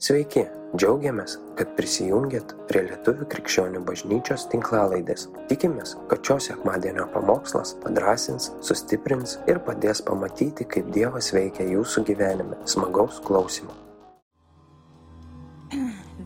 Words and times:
Sveiki, 0.00 0.46
džiaugiamės, 0.80 1.34
kad 1.58 1.74
prisijungiat 1.76 2.54
prie 2.70 2.86
Lietuvių 2.86 3.26
krikščionių 3.34 3.82
bažnyčios 3.84 4.46
tinklalaidės. 4.48 5.26
Tikimės, 5.50 5.90
kad 6.08 6.24
šios 6.24 6.46
sekmadienio 6.48 7.04
pamokslas 7.12 7.74
padrasins, 7.82 8.46
sustiprins 8.64 9.34
ir 9.44 9.60
padės 9.66 10.00
pamatyti, 10.06 10.64
kaip 10.64 10.88
Dievas 10.94 11.28
veikia 11.36 11.66
jūsų 11.68 12.06
gyvenime. 12.08 12.56
Smagaus 12.64 13.20
klausimų. 13.26 13.76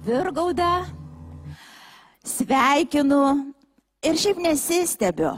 Virgauda, 0.06 0.84
sveikinu 2.22 3.24
ir 4.06 4.22
šiaip 4.22 4.38
nesistebiu. 4.46 5.34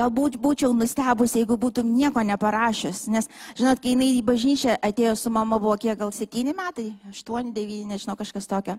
Galbūt 0.00 0.38
būčiau 0.40 0.70
nustebusi, 0.72 1.42
jeigu 1.42 1.58
būtum 1.60 1.88
nieko 1.92 2.22
neparašęs. 2.24 3.02
Nes, 3.12 3.26
žinot, 3.58 3.82
kai 3.82 3.92
jinai 3.92 4.08
į 4.16 4.22
bažnyčią 4.24 4.78
atėjo 4.86 5.12
su 5.18 5.32
mama, 5.34 5.58
buvo 5.60 5.74
kiek 5.80 5.98
gal 6.00 6.12
septyni 6.16 6.54
metai, 6.56 6.86
aštuoni, 7.10 7.52
devyni, 7.52 7.90
nežinau, 7.90 8.14
kažkas 8.16 8.48
tokio. 8.48 8.78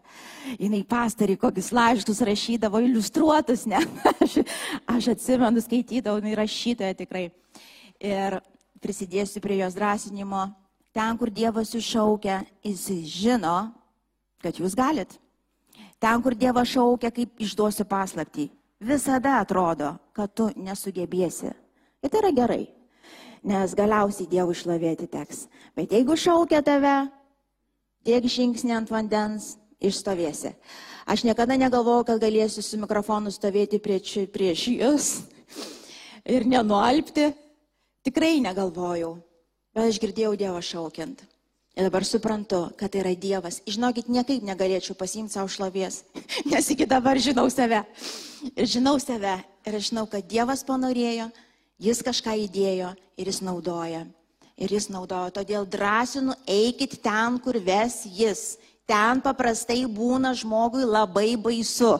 Jinai 0.57 0.79
pastarį 0.89 1.36
kokius 1.43 1.70
laiškus 1.78 2.24
rašydavo, 2.26 2.82
iliustruotus, 2.88 3.68
ne. 3.70 3.84
Aš, 4.21 4.39
aš 4.89 5.10
atsimenu, 5.14 5.62
skaitydavau, 5.62 6.21
jinai 6.21 6.39
rašytoja 6.39 6.96
tikrai. 6.98 7.28
Ir 8.01 8.40
prisidėsiu 8.82 9.43
prie 9.43 9.60
jos 9.60 9.78
drąsinimo. 9.78 10.48
Ten, 10.96 11.20
kur 11.20 11.29
Dievas 11.29 11.76
jūs 11.76 11.86
šaukia, 11.86 12.40
jis 12.65 12.88
žino, 13.12 13.60
kad 14.42 14.57
jūs 14.57 14.74
galit. 14.79 15.14
Ten, 16.01 16.26
kur 16.26 16.34
Dievas 16.34 16.71
šaukia, 16.74 17.14
kaip 17.14 17.46
išduosiu 17.46 17.86
paslapti 17.86 18.50
visada 18.82 19.40
atrodo, 19.40 19.96
kad 20.18 20.34
tu 20.34 20.50
nesugebėsi. 20.58 21.54
Ir 22.02 22.10
tai 22.10 22.21
yra 22.24 22.32
gerai, 22.34 22.62
nes 23.46 23.76
galiausiai 23.78 24.30
Dievui 24.30 24.57
šlovėti 24.57 25.07
teks. 25.12 25.46
Bet 25.78 25.94
jeigu 25.94 26.18
šaukia 26.18 26.64
tave, 26.66 26.96
tiek 28.06 28.26
žingsnį 28.26 28.74
ant 28.80 28.94
vandens 28.94 29.56
išstovėsi. 29.82 30.56
Aš 31.10 31.26
niekada 31.26 31.57
negalvojau, 31.57 32.06
kad 32.09 32.22
galėsiu 32.22 32.64
su 32.66 32.78
mikrofonu 32.82 33.34
stovėti 33.34 33.82
prieš, 33.82 34.26
prieš 34.34 34.68
jūs 34.73 35.10
ir 36.26 36.45
nenualpti. 36.50 37.32
Tikrai 38.02 38.40
negalvojau, 38.42 39.20
bet 39.76 39.92
aš 39.92 40.02
girdėjau 40.02 40.34
Dievą 40.38 40.62
šaukiant. 40.66 41.22
Ir 41.78 41.88
dabar 41.88 42.04
suprantu, 42.04 42.66
kad 42.78 42.92
tai 42.92 43.04
yra 43.04 43.14
Dievas. 43.16 43.62
Žinokit, 43.70 44.10
niekaip 44.12 44.42
negalėčiau 44.44 44.98
pasimti 44.98 45.38
savo 45.38 45.48
šlovės, 45.54 46.02
nes 46.52 46.73
iki 46.73 46.90
dabar 46.90 47.22
žinau 47.22 47.45
save. 47.54 47.86
Ir 48.56 48.66
žinau 48.66 48.97
save. 49.02 49.39
Ir 49.67 49.78
žinau, 49.78 50.08
kad 50.09 50.25
Dievas 50.25 50.66
panorėjo, 50.66 51.30
Jis 51.81 52.02
kažką 52.06 52.36
įdėjo 52.44 52.92
ir 53.17 53.30
Jis 53.30 53.42
naudoja. 53.42 54.03
Ir 54.58 54.73
Jis 54.73 54.88
naudoja. 54.94 55.31
Todėl 55.33 55.66
drąsinu, 55.66 56.36
eikit 56.50 57.00
ten, 57.02 57.39
kur 57.42 57.58
ves 57.61 58.03
Jis. 58.06 58.58
Ten 58.89 59.22
paprastai 59.22 59.83
būna 59.89 60.33
žmogui 60.38 60.86
labai 60.86 61.36
baisu. 61.42 61.95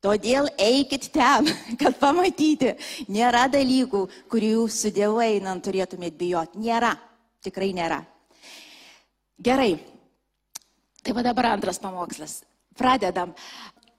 Todėl 0.00 0.48
eikit 0.58 1.10
ten, 1.12 1.50
kad 1.80 1.98
pamatyti. 2.00 2.74
Nėra 3.12 3.46
dalykų, 3.52 4.06
kurių 4.32 4.66
su 4.72 4.92
Dievu 4.94 5.20
einant 5.24 5.64
turėtumėt 5.64 6.16
bijoti. 6.18 6.62
Nėra. 6.62 6.94
Tikrai 7.44 7.70
nėra. 7.76 8.02
Gerai. 9.40 9.72
Tai 11.00 11.16
va 11.16 11.24
dabar 11.24 11.54
antras 11.54 11.80
pamokslas. 11.80 12.42
Pradedam. 12.76 13.32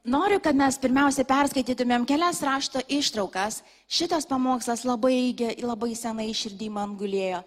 Noriu, 0.02 0.40
kad 0.42 0.58
mes 0.58 0.80
pirmiausia 0.82 1.22
perskaitytumėm 1.30 2.08
kelias 2.10 2.40
rašto 2.42 2.82
ištraukas. 2.90 3.60
Šitas 3.86 4.26
pamokslas 4.26 4.82
labai, 4.82 5.36
labai 5.62 5.92
senai 5.94 6.32
širdį 6.34 6.70
man 6.74 6.96
gulėjo. 6.98 7.44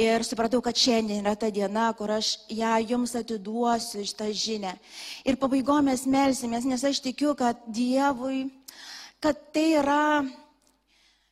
Ir 0.00 0.24
supratau, 0.24 0.60
kad 0.64 0.76
šiandien 0.76 1.24
yra 1.24 1.32
ta 1.40 1.48
diena, 1.48 1.86
kur 1.96 2.12
aš 2.12 2.34
ją 2.52 2.74
jums 2.84 3.16
atiduosiu 3.16 4.04
šitą 4.04 4.28
žinę. 4.28 4.74
Ir 5.24 5.40
pabaigomės 5.40 6.04
melsimės, 6.04 6.68
nes 6.68 6.84
aš 6.84 7.00
tikiu, 7.00 7.32
kad 7.36 7.56
Dievui, 7.64 8.50
kad 9.20 9.40
tai 9.52 9.66
yra 9.80 10.04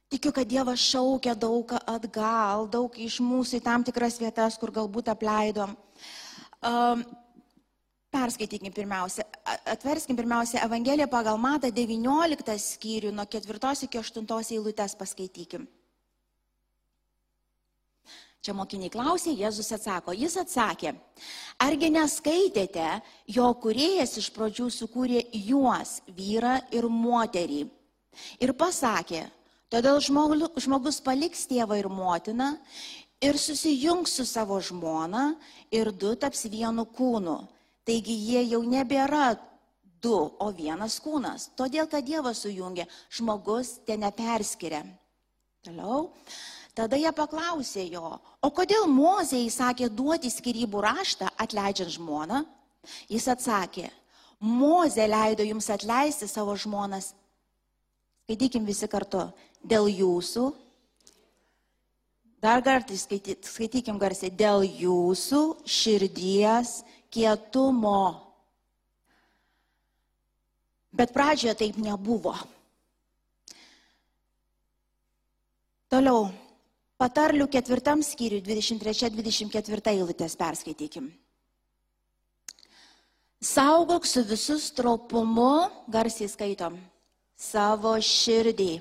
Tikiu, 0.09 0.33
kad 0.33 0.49
Dievas 0.49 0.81
šaukia 0.81 1.35
daug 1.37 1.69
atgal, 1.85 2.65
daug 2.73 2.95
iš 2.97 3.19
mūsų 3.21 3.59
į 3.59 3.65
tam 3.67 3.83
tikras 3.85 4.15
vietas, 4.17 4.55
kur 4.57 4.73
galbūt 4.73 5.11
apleidom. 5.13 5.75
Um, 6.65 7.03
Perskaitykim 8.09 8.73
pirmiausia, 8.73 9.25
atverskim 9.69 10.17
pirmiausia 10.17 10.63
Evangeliją 10.65 11.09
pagal 11.13 11.37
Matą 11.41 11.69
19 11.69 12.55
skyrių, 12.65 13.13
nuo 13.13 13.27
4 13.29 13.85
iki 13.85 14.01
8 14.01 14.55
eilutės 14.57 14.97
paskaitykim. 14.97 15.67
Čia 18.41 18.55
mokiniai 18.55 18.89
klausė, 18.89 19.35
Jėzus 19.35 19.73
atsako, 19.75 20.15
jis 20.17 20.39
atsakė, 20.41 20.95
argi 21.61 21.91
neskaitėte, 21.91 23.01
jo 23.27 23.49
kuriejas 23.61 24.17
iš 24.17 24.31
pradžių 24.33 24.71
sukūrė 24.73 25.25
juos, 25.51 25.99
vyrą 26.09 26.61
ir 26.73 26.87
moterį. 26.89 27.67
Ir 28.41 28.55
pasakė, 28.57 29.27
Todėl 29.69 29.99
žmogus 30.01 30.97
paliks 31.05 31.45
tėvą 31.49 31.77
ir 31.77 31.91
motiną 31.93 32.55
ir 33.21 33.37
susijungs 33.37 34.15
su 34.17 34.25
savo 34.25 34.57
žmona 34.65 35.35
ir 35.69 35.91
du 35.93 36.15
taps 36.17 36.47
vienu 36.49 36.87
kūnu. 36.89 37.37
Taigi 37.89 38.15
jie 38.21 38.43
jau 38.51 38.61
nebėra 38.69 39.33
du, 40.03 40.15
o 40.15 40.51
vienas 40.53 40.99
kūnas. 41.01 41.49
Todėl, 41.57 41.89
kad 41.89 42.05
Dievas 42.05 42.43
sujungia, 42.45 42.85
žmogus 43.09 43.79
ten 43.89 44.05
neperskiria. 44.05 44.83
Toliau. 45.65 46.11
Tada 46.77 46.99
jie 47.01 47.11
paklausė 47.11 47.89
jo, 47.91 48.13
o 48.45 48.49
kodėl 48.55 48.85
Mozė 48.87 49.41
įsakė 49.43 49.89
duoti 49.91 50.31
skirybų 50.31 50.85
raštą 50.85 51.33
atleidžiant 51.43 51.91
žmoną? 51.97 52.45
Jis 53.11 53.27
atsakė, 53.33 53.89
Mozė 54.39 55.09
leido 55.09 55.43
jums 55.43 55.67
atleisti 55.75 56.29
savo 56.31 56.55
žmonas. 56.55 57.11
Skaitykim 58.29 58.69
visi 58.69 58.87
kartu 58.87 59.25
dėl 59.67 59.89
jūsų, 59.91 60.45
dar 62.45 62.63
kartą 62.63 62.95
skaitykim 62.95 63.99
garsiai, 63.99 64.31
dėl 64.31 64.63
jūsų 64.63 65.43
širdies 65.67 66.85
kietumo. 67.13 68.01
Bet 70.93 71.13
pradžioje 71.15 71.55
taip 71.61 71.79
nebuvo. 71.81 72.35
Toliau, 75.89 76.29
patarlių 77.01 77.47
ketvirtam 77.49 78.03
skyriui 78.05 78.43
23-24 78.45 79.95
eilutės 79.95 80.37
perskaitykim. 80.37 81.09
Saugok 83.39 84.05
su 84.05 84.25
visus 84.27 84.73
tropumu, 84.75 85.69
garsiai 85.89 86.29
skaitom, 86.29 86.75
savo 87.39 87.95
širdį 88.03 88.73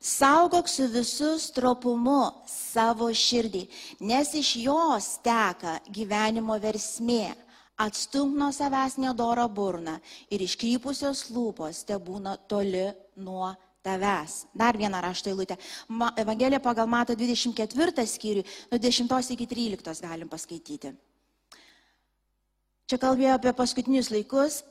Saugok 0.00 0.64
su 0.64 0.86
visų 0.88 1.34
stropumu 1.36 2.22
savo 2.48 3.10
širdį, 3.12 3.66
nes 4.08 4.30
iš 4.32 4.54
jos 4.62 5.08
teka 5.20 5.74
gyvenimo 5.92 6.54
versmė. 6.56 7.34
Atstumk 7.80 8.32
nuo 8.36 8.48
savęs 8.52 8.96
nedorą 9.00 9.44
burną 9.52 9.98
ir 10.32 10.40
iškrypusios 10.44 11.26
lūpos 11.32 11.82
te 11.88 11.98
būna 12.00 12.38
toli 12.48 12.86
nuo 13.16 13.50
tavęs. 13.84 14.46
Dar 14.56 14.76
vieną 14.76 15.02
raštą 15.04 15.34
eilutę. 15.34 15.56
Evangelija 16.16 16.60
pagal 16.64 16.88
Mato 16.88 17.12
24 17.16 18.06
skyrių, 18.08 18.44
nuo 18.72 18.78
10 18.80 19.32
iki 19.36 19.46
13 19.46 20.00
galim 20.00 20.28
paskaityti. 20.32 20.94
Čia 22.88 22.98
kalbėjo 23.00 23.34
apie 23.36 23.52
paskutinius 23.52 24.08
laikus 24.10 24.62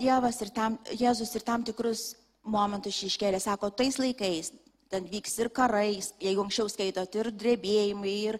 Dievas 0.00 0.40
ir 0.40 0.48
tam, 0.48 0.78
Jėzus 0.96 1.34
ir 1.36 1.44
tam 1.44 1.64
tikrus 1.64 2.14
momentus 2.42 3.02
iškėlė. 3.04 3.40
Sako, 3.40 3.68
tais 3.70 4.00
laikais 4.00 4.52
ten 4.88 5.04
vyks 5.08 5.38
ir 5.42 5.52
karai, 5.52 6.00
jeigu 6.20 6.42
anksčiau 6.44 6.68
skaitot, 6.72 7.20
ir 7.20 7.30
drebėjimai, 7.32 8.16
ir, 8.32 8.38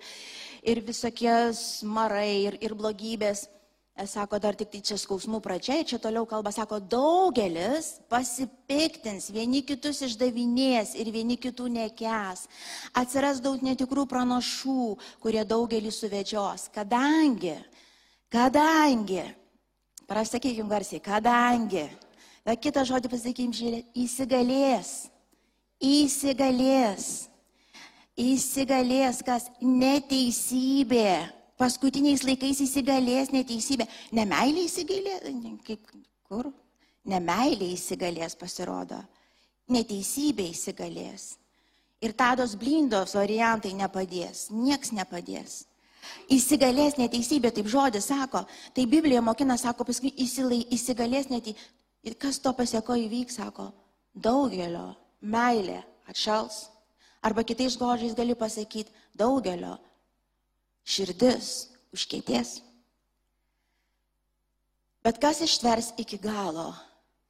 ir 0.64 0.80
visokie 0.84 1.52
smarai, 1.56 2.32
ir, 2.48 2.58
ir 2.64 2.74
blogybės. 2.78 3.46
E, 3.98 4.06
sako, 4.06 4.38
dar 4.38 4.54
tik 4.54 4.70
tai 4.70 4.80
čia 4.86 4.96
skausmų 5.00 5.40
pradžia, 5.42 5.80
čia 5.82 5.98
toliau 5.98 6.22
kalba, 6.28 6.52
sako, 6.54 6.78
daugelis 6.78 7.98
pasipiktins, 8.08 9.28
vieni 9.34 9.64
kitus 9.66 10.00
išdavinės 10.06 10.94
ir 10.96 11.10
vieni 11.12 11.36
kitų 11.40 11.66
nekes. 11.74 12.46
Atsiras 12.96 13.42
daug 13.44 13.60
netikrų 13.66 14.06
pranašų, 14.08 14.94
kurie 15.20 15.42
daugelį 15.42 15.92
suvedžios. 15.92 16.68
Kadangi, 16.72 17.58
kadangi, 18.32 19.26
prasakykim 20.08 20.70
garsiai, 20.70 21.02
kadangi, 21.02 21.88
kitą 22.62 22.86
žodį 22.88 23.10
pasakykim, 23.12 23.52
žiūrė, 23.52 23.82
įsigalės 23.98 25.10
įsigalės. 25.82 27.28
Įsigalės 28.18 29.22
kas 29.22 29.46
neteisybė. 29.62 31.34
Paskutiniais 31.58 32.22
laikais 32.26 32.60
įsigalės 32.62 33.32
neteisybė. 33.34 33.86
Nemailė 34.14 34.66
įsigalės. 34.66 35.24
Kaip, 35.66 35.86
kur? 36.26 36.50
Nemailė 37.08 37.72
įsigalės 37.74 38.36
pasirodo. 38.38 39.00
Neteisybė 39.70 40.48
įsigalės. 40.52 41.32
Ir 42.02 42.14
tados 42.14 42.54
blindos 42.58 43.14
variantai 43.18 43.72
nepadės. 43.74 44.48
Niekas 44.54 44.94
nepadės. 44.94 45.64
Įsigalės 46.30 46.94
neteisybė, 46.98 47.50
taip 47.54 47.66
žodis 47.70 48.06
sako. 48.10 48.44
Tai 48.74 48.84
Biblija 48.86 49.20
mokina, 49.22 49.58
sako, 49.58 49.86
paskui 49.88 50.14
įsilai, 50.14 50.62
įsigalės 50.74 51.30
neteisybė. 51.30 51.74
Ir 52.06 52.14
kas 52.14 52.38
to 52.38 52.52
pasieko 52.54 52.94
įvyks, 52.94 53.40
sako, 53.40 53.72
daugelio 54.14 54.92
meilė 55.20 55.80
atšals. 56.10 56.68
Arba 57.24 57.42
kitais 57.42 57.76
žodžiais 57.78 58.14
gali 58.14 58.36
pasakyti, 58.38 58.92
daugelio 59.18 59.76
širdis 60.88 61.68
užkėties. 61.94 62.58
Bet 65.04 65.18
kas 65.22 65.40
ištvers 65.44 65.92
iki 66.00 66.18
galo, 66.20 66.70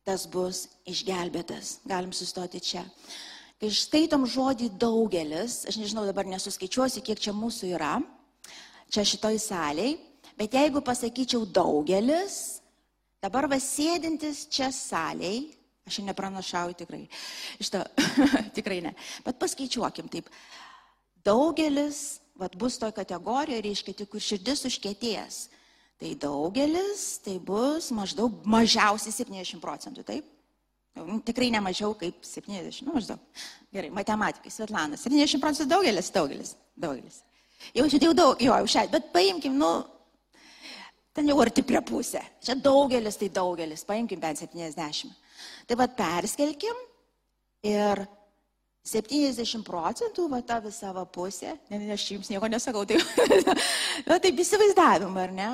tas 0.07 0.27
bus 0.27 0.67
išgelbėtas. 0.89 1.79
Galim 1.89 2.13
sustoti 2.17 2.61
čia. 2.65 2.85
Kai 3.59 3.71
skaitom 3.75 4.25
žodį 4.29 4.71
daugelis, 4.79 5.65
aš 5.69 5.81
nežinau, 5.81 6.07
dabar 6.07 6.29
nesuskaičiuosiu, 6.31 7.03
kiek 7.03 7.19
čia 7.19 7.35
mūsų 7.35 7.73
yra, 7.75 7.97
čia 8.93 9.03
šitoj 9.03 9.39
saliai, 9.43 9.97
bet 10.39 10.55
jeigu 10.55 10.81
pasakyčiau 10.87 11.43
daugelis, 11.43 12.61
dabar 13.23 13.49
vasėdintis 13.51 14.47
čia 14.55 14.71
saliai, 14.75 15.58
aš 15.89 16.01
nepranašauju 16.07 16.79
tikrai, 16.85 17.03
šitą 17.61 17.85
tikrai 18.59 18.81
ne, 18.85 18.95
bet 19.27 19.41
paskaičiuokim 19.43 20.09
taip, 20.13 20.31
daugelis, 21.27 22.21
vad 22.39 22.55
bus 22.57 22.79
toje 22.79 22.95
kategorijoje, 22.97 23.65
reiškia 23.67 23.97
tik 23.99 24.13
kur 24.13 24.23
širdis 24.23 24.67
užkėties. 24.71 25.47
Tai 25.99 26.13
daugelis, 26.23 27.17
tai 27.25 27.41
bus 27.43 27.89
maždaug 27.91 28.45
mažiausiai 28.47 29.11
70 29.11 29.59
procentų, 29.59 30.05
taip? 30.07 30.27
Nu, 30.95 31.19
tikrai 31.27 31.51
ne 31.51 31.61
mažiau 31.63 31.95
kaip 31.99 32.23
70, 32.23 32.87
nu 32.87 32.95
maždaug. 32.95 33.43
Gerai, 33.75 33.91
matematikai, 33.95 34.53
Svetlana, 34.55 34.99
70 34.99 35.43
procentų 35.43 35.73
daugelis, 35.75 36.11
daugelis, 36.15 36.55
daugelis. 36.79 37.21
Jau 37.75 37.89
čia 37.91 38.01
jau 38.07 38.15
daug, 38.15 38.39
jo, 38.39 38.55
jau 38.55 38.71
šiai, 38.71 38.87
bet 38.93 39.11
paimkim, 39.15 39.59
nu, 39.59 39.73
ten 41.15 41.27
jau 41.27 41.39
arti 41.43 41.65
prie 41.67 41.83
pusę. 41.83 42.23
Čia 42.47 42.55
daugelis, 42.63 43.19
tai 43.19 43.31
daugelis, 43.35 43.83
paimkim 43.87 44.23
bent 44.23 44.39
70. 44.39 45.11
Tai 45.69 45.79
vad 45.81 45.97
perskelkim 45.99 46.81
ir 47.67 48.05
70 48.89 49.65
procentų, 49.67 50.29
va 50.33 50.41
ta 50.47 50.59
visa 50.65 50.93
va 50.97 51.05
pusė, 51.05 51.53
ne, 51.69 51.81
ne, 51.83 51.93
aš 51.93 52.07
jums 52.15 52.31
nieko 52.33 52.49
nesakau, 52.49 52.87
tai, 52.89 52.97
na, 54.09 54.17
taip 54.17 54.39
įsivaizdavimą, 54.41 55.27
ar 55.27 55.35
ne? 55.37 55.51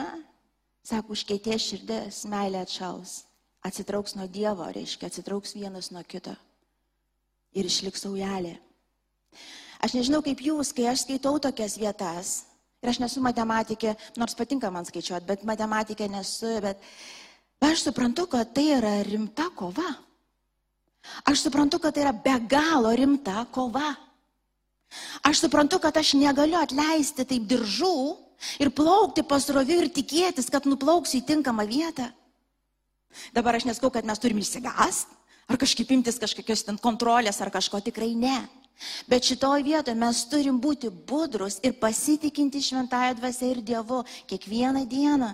Sako, 0.84 1.16
užkėtė 1.16 1.56
širdis, 1.58 2.22
meilė 2.30 2.60
atšals, 2.62 3.22
atsitrauks 3.64 4.14
nuo 4.18 4.28
Dievo, 4.30 4.68
reiškia, 4.76 5.08
atsitrauks 5.08 5.56
vienas 5.56 5.90
nuo 5.94 6.04
kito 6.06 6.34
ir 7.54 7.66
išliks 7.66 8.04
saujelė. 8.04 8.58
Aš 9.84 9.96
nežinau 9.96 10.20
kaip 10.24 10.42
jūs, 10.44 10.72
kai 10.76 10.88
aš 10.90 11.04
skaitau 11.04 11.38
tokias 11.42 11.78
vietas, 11.80 12.34
ir 12.84 12.92
aš 12.92 13.00
nesu 13.02 13.22
matematikė, 13.24 13.94
nors 14.20 14.36
patinka 14.36 14.70
man 14.72 14.86
skaičiuoti, 14.88 15.26
bet 15.28 15.44
matematikė 15.48 16.08
nesu, 16.12 16.58
bet 16.64 16.80
aš 17.70 17.86
suprantu, 17.88 18.26
kad 18.30 18.52
tai 18.54 18.70
yra 18.76 18.96
rimta 19.06 19.48
kova. 19.56 19.86
Aš 21.24 21.46
suprantu, 21.46 21.78
kad 21.78 21.94
tai 21.94 22.04
yra 22.06 22.12
be 22.12 22.34
galo 22.48 22.92
rimta 22.96 23.44
kova. 23.52 23.94
Aš 25.22 25.44
suprantu, 25.44 25.78
kad 25.78 25.96
aš 25.96 26.14
negaliu 26.18 26.58
atleisti 26.60 27.26
taip 27.26 27.46
diržų 27.50 27.96
ir 28.62 28.70
plaukti 28.74 29.24
pasroviu 29.26 29.80
ir 29.82 29.90
tikėtis, 29.92 30.50
kad 30.52 30.66
nuplauksiu 30.68 31.20
į 31.20 31.26
tinkamą 31.32 31.66
vietą. 31.68 32.10
Dabar 33.34 33.58
aš 33.58 33.68
neskau, 33.68 33.90
kad 33.94 34.06
mes 34.06 34.18
turime 34.18 34.42
įsigast, 34.42 35.10
ar 35.46 35.58
kažkaip 35.60 35.90
imtis 35.94 36.18
kažkokios 36.18 36.64
ten 36.66 36.78
kontrolės, 36.82 37.40
ar 37.40 37.52
kažko 37.54 37.80
tikrai 37.84 38.14
ne. 38.18 38.38
Bet 39.06 39.26
šitoje 39.28 39.62
vietoje 39.62 39.94
mes 39.94 40.24
turim 40.26 40.58
būti 40.60 40.90
budrus 40.90 41.60
ir 41.62 41.76
pasitikinti 41.78 42.62
šventąją 42.62 43.14
dvasę 43.20 43.52
ir 43.52 43.62
Dievu 43.62 44.02
kiekvieną 44.26 44.82
dieną. 44.90 45.30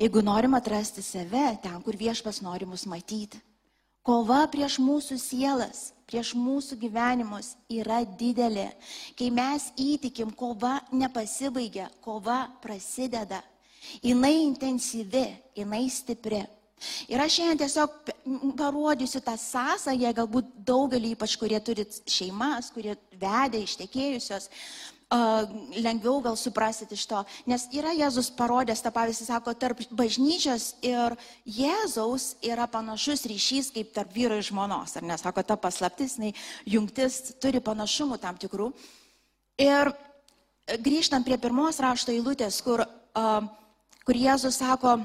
Jeigu 0.00 0.22
norim 0.24 0.54
atrasti 0.56 1.02
save 1.04 1.58
ten, 1.60 1.76
kur 1.84 1.92
viešpas 1.92 2.40
nori 2.40 2.64
mus 2.64 2.86
matyti. 2.88 3.36
Kova 4.00 4.46
prieš 4.48 4.78
mūsų 4.80 5.18
sielas, 5.20 5.90
prieš 6.08 6.30
mūsų 6.40 6.78
gyvenimus 6.80 7.50
yra 7.68 7.98
didelė. 8.22 8.70
Kai 9.18 9.28
mes 9.28 9.66
įtikim, 9.76 10.32
kova 10.32 10.78
nepasibaigia, 10.88 11.90
kova 12.00 12.46
prasideda. 12.62 13.42
Jinai 14.00 14.38
intensyvi, 14.46 15.26
jinai 15.60 15.84
stipri. 15.92 16.40
Ir 17.12 17.20
aš 17.20 17.36
šiandien 17.36 17.60
tiesiog 17.60 18.00
parodysiu 18.56 19.20
tą 19.20 19.36
sąsąją, 19.36 20.14
galbūt 20.16 20.48
daugelį, 20.64 21.12
ypač 21.12 21.36
kurie 21.36 21.60
turi 21.60 21.84
šeimas, 22.08 22.72
kurie 22.72 22.96
vedė 23.20 23.60
ištekėjusios, 23.66 24.48
lengviau 25.10 26.20
gal 26.22 26.36
suprasit 26.38 26.92
iš 26.94 27.02
to, 27.10 27.24
nes 27.50 27.66
yra 27.74 27.90
Jėzus 27.98 28.30
parodęs 28.38 28.82
tą 28.84 28.92
pavyzdį, 28.94 29.26
sako, 29.26 29.54
tarp 29.58 29.82
bažnyčios 29.90 30.76
ir 30.86 31.16
Jėzaus 31.44 32.36
yra 32.46 32.68
panašus 32.70 33.26
ryšys 33.26 33.72
kaip 33.74 33.90
tarp 33.96 34.14
vyro 34.14 34.38
ir 34.38 34.46
žmonos, 34.46 34.94
ar 34.96 35.02
nesako, 35.02 35.42
ta 35.42 35.58
paslaptis, 35.58 36.14
nei 36.22 36.30
jungtis 36.62 37.34
turi 37.42 37.58
panašumų 37.58 38.20
tam 38.22 38.38
tikrų. 38.38 38.70
Ir 39.58 39.90
grįžtant 40.78 41.26
prie 41.26 41.40
pirmos 41.42 41.82
rašto 41.82 42.14
eilutės, 42.14 42.60
kur, 42.62 42.86
kur 44.06 44.14
Jėzus 44.14 44.62
sako, 44.62 45.00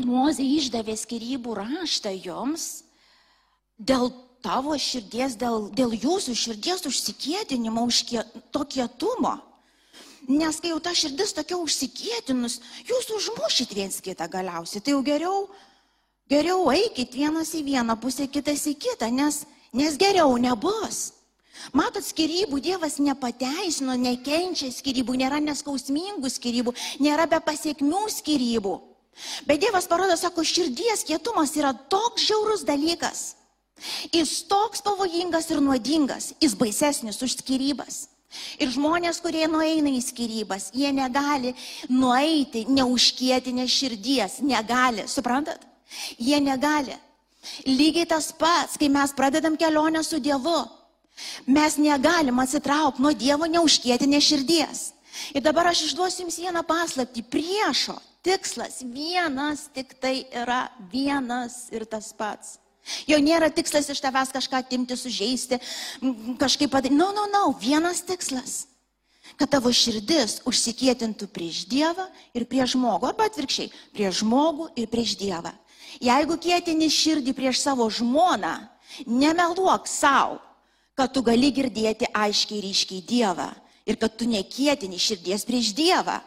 Mozė 0.00 0.46
išdavė 0.46 0.94
skirybų 0.96 1.54
raštą 1.58 2.12
joms 2.14 2.84
dėl 3.76 4.12
tavo 4.42 4.74
širdies, 4.78 5.36
dėl, 5.40 5.68
dėl 5.76 5.94
jūsų 5.94 6.34
širdies 6.36 6.84
užsikėtinimo, 6.88 7.84
už 7.88 8.02
kie, 8.08 8.24
to 8.52 8.64
kietumo. 8.64 9.38
Nes 10.30 10.60
kai 10.60 10.72
jau 10.72 10.80
ta 10.82 10.92
širdis 10.94 11.32
tokia 11.34 11.58
užsikėtinus, 11.58 12.60
jūs 12.86 13.08
užmušit 13.16 13.72
viens 13.74 13.96
kitą 14.04 14.28
galiausiai. 14.30 14.82
Tai 14.84 14.94
jau 14.94 15.00
geriau, 15.04 15.38
geriau 16.30 16.68
eikit 16.72 17.16
vienas 17.16 17.54
į 17.56 17.64
vieną 17.70 17.96
pusę, 18.00 18.28
kitas 18.30 18.66
į 18.70 18.76
kitą, 18.80 19.08
nes, 19.12 19.42
nes 19.72 19.96
geriau 20.00 20.36
nebus. 20.38 21.10
Matot, 21.76 22.04
skirybų 22.04 22.60
Dievas 22.64 22.96
nepateisino, 23.02 23.96
nekenčia 24.00 24.70
skirybų, 24.72 25.18
nėra 25.20 25.42
neskausmingų 25.44 26.30
skirybų, 26.32 26.72
nėra 27.04 27.26
be 27.28 27.40
pasiekmių 27.44 28.06
skirybų. 28.14 28.78
Bet 29.44 29.60
Dievas 29.60 29.90
parodo, 29.90 30.16
sako, 30.16 30.46
širdies 30.46 31.04
kietumas 31.04 31.52
yra 31.58 31.74
toks 31.92 32.24
žiaurus 32.30 32.64
dalykas 32.64 33.39
Jis 34.12 34.42
toks 34.48 34.82
pavojingas 34.84 35.50
ir 35.50 35.60
nuodingas, 35.64 36.32
jis 36.40 36.56
baisesnis 36.58 37.20
už 37.22 37.38
skirybas. 37.40 38.06
Ir 38.62 38.70
žmonės, 38.70 39.18
kurie 39.24 39.46
nueina 39.50 39.90
į 39.90 40.00
skirybas, 40.04 40.68
jie 40.76 40.92
negali 40.94 41.50
nueiti 41.90 42.62
neužkėtinę 42.70 43.66
širdies, 43.66 44.38
negali, 44.46 45.08
suprantat? 45.10 45.64
Jie 46.18 46.38
negali. 46.38 46.94
Lygiai 47.66 48.06
tas 48.06 48.30
pats, 48.36 48.76
kai 48.78 48.90
mes 48.92 49.14
pradedam 49.16 49.56
kelionę 49.58 50.04
su 50.06 50.20
Dievu, 50.22 50.60
mes 51.48 51.76
negalim 51.80 52.38
atsitraukti 52.38 53.02
nuo 53.02 53.12
Dievo 53.16 53.48
neužkėtinę 53.50 54.20
širdies. 54.22 54.90
Ir 55.34 55.42
dabar 55.42 55.72
aš 55.72 55.88
išduosiu 55.88 56.22
jums 56.24 56.38
vieną 56.38 56.62
paslapti. 56.68 57.24
Priešo 57.26 57.96
tikslas 58.22 58.80
vienas 58.86 59.66
tik 59.74 59.96
tai 59.98 60.22
yra 60.30 60.68
vienas 60.92 61.66
ir 61.74 61.82
tas 61.88 62.12
pats. 62.14 62.59
Jo 63.08 63.18
nėra 63.22 63.50
tikslas 63.52 63.88
iš 63.92 64.00
tavęs 64.02 64.32
kažką 64.34 64.62
atimti, 64.64 64.96
sužeisti, 64.96 65.60
kažkaip 66.40 66.72
padaryti. 66.72 66.96
Na, 66.96 67.10
no, 67.10 67.12
na, 67.12 67.26
no, 67.26 67.32
na, 67.32 67.44
no. 67.50 67.58
vienas 67.60 68.02
tikslas. 68.06 68.64
Kad 69.38 69.52
tavo 69.52 69.70
širdis 69.70 70.40
užsikėtintų 70.48 71.28
prieš 71.30 71.62
Dievą 71.70 72.08
ir 72.34 72.46
prieš 72.50 72.74
žmogų, 72.74 73.12
arba 73.12 73.28
atvirkščiai, 73.30 73.70
prieš 73.94 74.24
žmogų 74.24 74.70
ir 74.80 74.88
prieš 74.90 75.14
Dievą. 75.20 75.52
Jeigu 76.02 76.36
kėtini 76.40 76.90
širdį 76.90 77.34
prieš 77.36 77.62
savo 77.62 77.86
žmoną, 77.90 78.56
nemeluok 79.06 79.88
savo, 79.90 80.40
kad 80.98 81.12
tu 81.14 81.22
gali 81.24 81.50
girdėti 81.54 82.10
aiškiai 82.12 82.62
ryškiai 82.64 83.04
Dievą 83.06 83.48
ir 83.88 83.98
kad 84.00 84.16
tu 84.18 84.28
nekėtini 84.28 84.98
širdies 85.00 85.46
prieš 85.48 85.72
Dievą. 85.78 86.20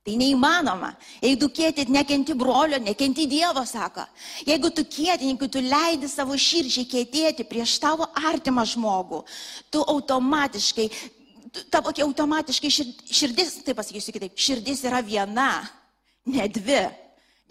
Tai 0.00 0.14
neįmanoma. 0.16 0.94
Jeigu 1.20 1.42
tu 1.42 1.50
kėtit, 1.60 1.90
nekenti 1.92 2.32
brolio, 2.32 2.78
nekenti 2.80 3.26
Dievo, 3.28 3.60
sako. 3.68 4.06
Jeigu 4.48 4.70
tu 4.72 4.86
kėtini, 4.88 5.34
jeigu 5.34 5.48
tu 5.52 5.60
leidi 5.60 6.08
savo 6.08 6.38
širdžiai 6.40 6.88
kėtėti 6.88 7.44
prieš 7.48 7.74
tavo 7.82 8.06
artimą 8.16 8.64
žmogų, 8.70 9.18
tu 9.68 9.82
automatiškai, 9.92 10.86
tavo 11.68 11.92
automatiškai 11.92 12.70
širdis, 12.72 13.58
taip 13.66 13.76
pasakysiu 13.76 14.14
kitaip, 14.16 14.40
širdis 14.40 14.80
yra 14.88 15.02
viena, 15.04 15.50
ne 16.24 16.48
dvi. 16.48 16.80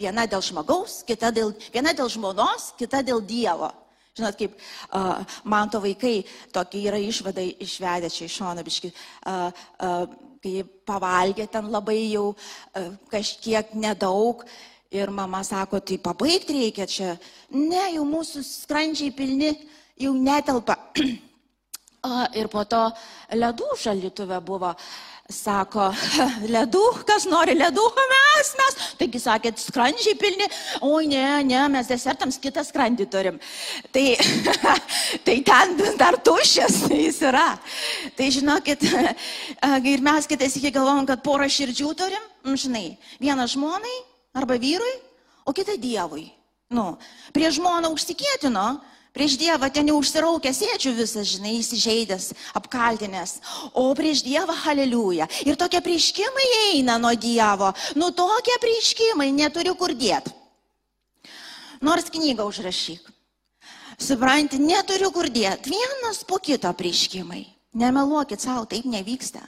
Viena 0.00 0.24
dėl 0.26 0.42
žmogaus, 0.42 1.04
kita 1.06 1.28
dėl, 1.36 1.52
viena 1.70 1.92
dėl 1.94 2.08
žmonos, 2.10 2.72
kita 2.80 3.04
dėl 3.06 3.20
Dievo. 3.20 3.68
Žinot, 4.16 4.34
kaip 4.40 4.56
uh, 4.96 5.20
man 5.46 5.70
to 5.70 5.78
vaikai, 5.84 6.24
tokia 6.50 6.90
yra 6.90 6.98
išvada 6.98 7.44
išvedę 7.46 8.10
čia 8.10 8.26
iš 8.26 8.40
šono, 8.40 8.64
biški. 8.66 8.90
Uh, 9.22 9.52
uh, 9.86 10.29
kai 10.42 10.64
pavalgė 10.88 11.46
ten 11.52 11.70
labai 11.72 11.98
jau 12.10 12.32
e, 12.32 12.84
kažkiek 13.12 13.74
nedaug. 13.74 14.44
Ir 14.90 15.12
mama 15.14 15.44
sako, 15.46 15.78
tai 15.86 16.00
pabaigti 16.02 16.56
reikia 16.56 16.86
čia. 16.90 17.12
Ne, 17.54 17.92
jau 17.94 18.02
mūsų 18.08 18.42
skrandžiai 18.42 19.12
pilni, 19.14 19.52
jau 20.00 20.10
netelpa. 20.16 20.74
Ir 22.40 22.48
po 22.50 22.64
to 22.64 22.80
ledų 23.36 23.76
šaldytuve 23.78 24.40
buvo 24.42 24.72
Sako, 25.30 25.92
ledų, 26.50 26.82
kas 27.06 27.22
nori 27.30 27.54
ledų, 27.54 27.84
mes, 28.10 28.48
mes. 28.58 28.78
Taigi 28.98 29.20
sakėt, 29.22 29.60
skrandžiai 29.62 30.16
pilni, 30.18 30.48
oi 30.82 31.06
ne, 31.06 31.22
ne, 31.46 31.60
mes 31.70 31.86
desertams 31.86 32.38
kitą 32.42 32.64
skrandį 32.66 33.06
turim. 33.12 33.38
Tai, 33.94 34.04
tai 35.26 35.36
ten 35.46 35.76
dar 36.00 36.18
tuščias 36.26 36.80
jis 36.90 37.20
yra. 37.30 37.46
Tai 38.18 38.26
žinokit, 38.34 38.82
ir 39.92 40.02
mes 40.02 40.26
kitais 40.30 40.58
iki 40.58 40.74
galvom, 40.74 41.06
kad 41.06 41.22
porą 41.22 41.46
širdžių 41.46 41.94
turim, 42.02 42.26
žinai, 42.58 42.96
vieną 43.22 43.46
žmonai 43.54 43.96
arba 44.34 44.58
vyrui, 44.58 44.96
o 45.46 45.54
kitą 45.54 45.78
Dievui. 45.78 46.26
Nu, 46.74 46.96
prie 47.34 47.54
žmoną 47.54 47.94
užsikėtino, 47.94 48.80
Prieš 49.10 49.34
Dievą 49.42 49.66
ten 49.74 49.88
jau 49.90 49.96
užsiraukęs 49.98 50.60
sėdžiu 50.62 50.92
visas, 50.94 51.26
žinai, 51.32 51.56
įsižeidęs, 51.58 52.30
apkaltinęs. 52.54 53.40
O 53.74 53.88
prieš 53.98 54.22
Dievą 54.22 54.54
haleliuja. 54.54 55.26
Ir 55.42 55.58
tokie 55.58 55.80
prieškimai 55.82 56.46
eina 56.70 56.94
nuo 57.02 57.10
Dievo. 57.18 57.72
Nu 57.98 58.12
tokie 58.14 58.54
prieškimai 58.62 59.32
neturiu 59.34 59.74
kur 59.74 59.96
dėti. 59.98 60.30
Nors 61.82 62.06
knygą 62.12 62.46
užrašyk. 62.46 63.10
Supranti, 63.98 64.62
neturiu 64.62 65.10
kur 65.10 65.26
dėti. 65.26 65.74
Vienas 65.74 66.22
po 66.22 66.38
kito 66.38 66.70
prieškimai. 66.70 67.42
Nemeluokit 67.74 68.46
savo, 68.46 68.62
taip 68.70 68.86
nevyksta. 68.86 69.42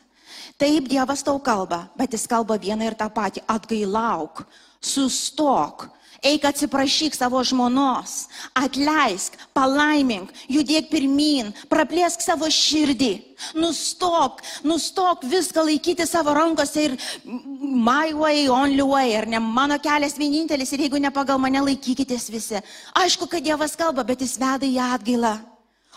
Taip 0.58 0.90
Dievas 0.90 1.22
tau 1.22 1.38
kalba, 1.38 1.86
bet 1.94 2.12
jis 2.14 2.26
kalba 2.26 2.58
vieną 2.58 2.90
ir 2.90 2.98
tą 2.98 3.06
patį. 3.14 3.46
Atgailauk, 3.46 4.42
sustok 4.82 5.86
eik 6.22 6.44
atsiprašyk 6.46 7.16
savo 7.18 7.42
žmonos, 7.42 8.28
atleisk, 8.54 9.34
palaimink, 9.54 10.30
judėk 10.50 10.88
pirmin, 10.92 11.50
praplėsk 11.70 12.22
savo 12.22 12.46
širdį, 12.46 13.12
nustok, 13.58 14.38
nustok 14.62 15.26
viską 15.26 15.64
laikyti 15.66 16.06
savo 16.06 16.34
rankose 16.36 16.86
ir 16.86 16.98
my 17.26 18.14
way, 18.14 18.46
only 18.48 18.86
way, 18.86 19.16
ar 19.18 19.26
ne 19.26 19.42
mano 19.42 19.78
kelias 19.82 20.14
vienintelis 20.18 20.70
ir 20.72 20.86
jeigu 20.86 21.00
ne 21.02 21.10
pagal 21.10 21.42
mane 21.42 21.64
laikykitės 21.66 22.28
visi. 22.30 22.62
Aišku, 22.94 23.26
kad 23.26 23.42
Dievas 23.42 23.74
kalba, 23.78 24.06
bet 24.06 24.22
jis 24.22 24.38
veda 24.38 24.68
į 24.68 24.78
atgailą 24.92 25.40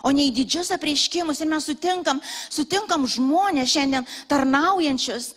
o 0.06 0.12
ne 0.14 0.28
į 0.28 0.34
didžius 0.42 0.74
apreiškimus. 0.76 1.42
Ir 1.42 1.50
mes 1.50 1.66
sutinkam, 1.66 2.20
sutinkam 2.54 3.06
žmonės 3.10 3.72
šiandien 3.74 4.10
tarnaujančius, 4.30 5.32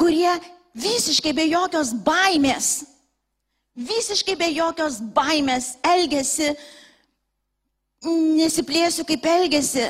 kurie 0.00 0.30
visiškai 0.76 1.32
be 1.36 1.48
jokios 1.48 1.92
baimės 2.06 2.95
visiškai 3.76 4.36
be 4.40 4.48
jokios 4.54 4.98
baimės 5.14 5.76
elgesi, 5.84 6.54
nesiplėsiu 8.06 9.04
kaip 9.08 9.24
elgesi 9.28 9.84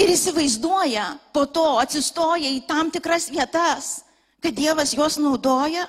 ir 0.00 0.12
įsivaizduoja, 0.12 1.06
po 1.32 1.46
to 1.46 1.66
atsistoja 1.80 2.48
į 2.56 2.64
tam 2.68 2.90
tikras 2.92 3.28
vietas, 3.32 4.00
kad 4.40 4.56
Dievas 4.56 4.94
juos 4.96 5.20
naudoja. 5.20 5.86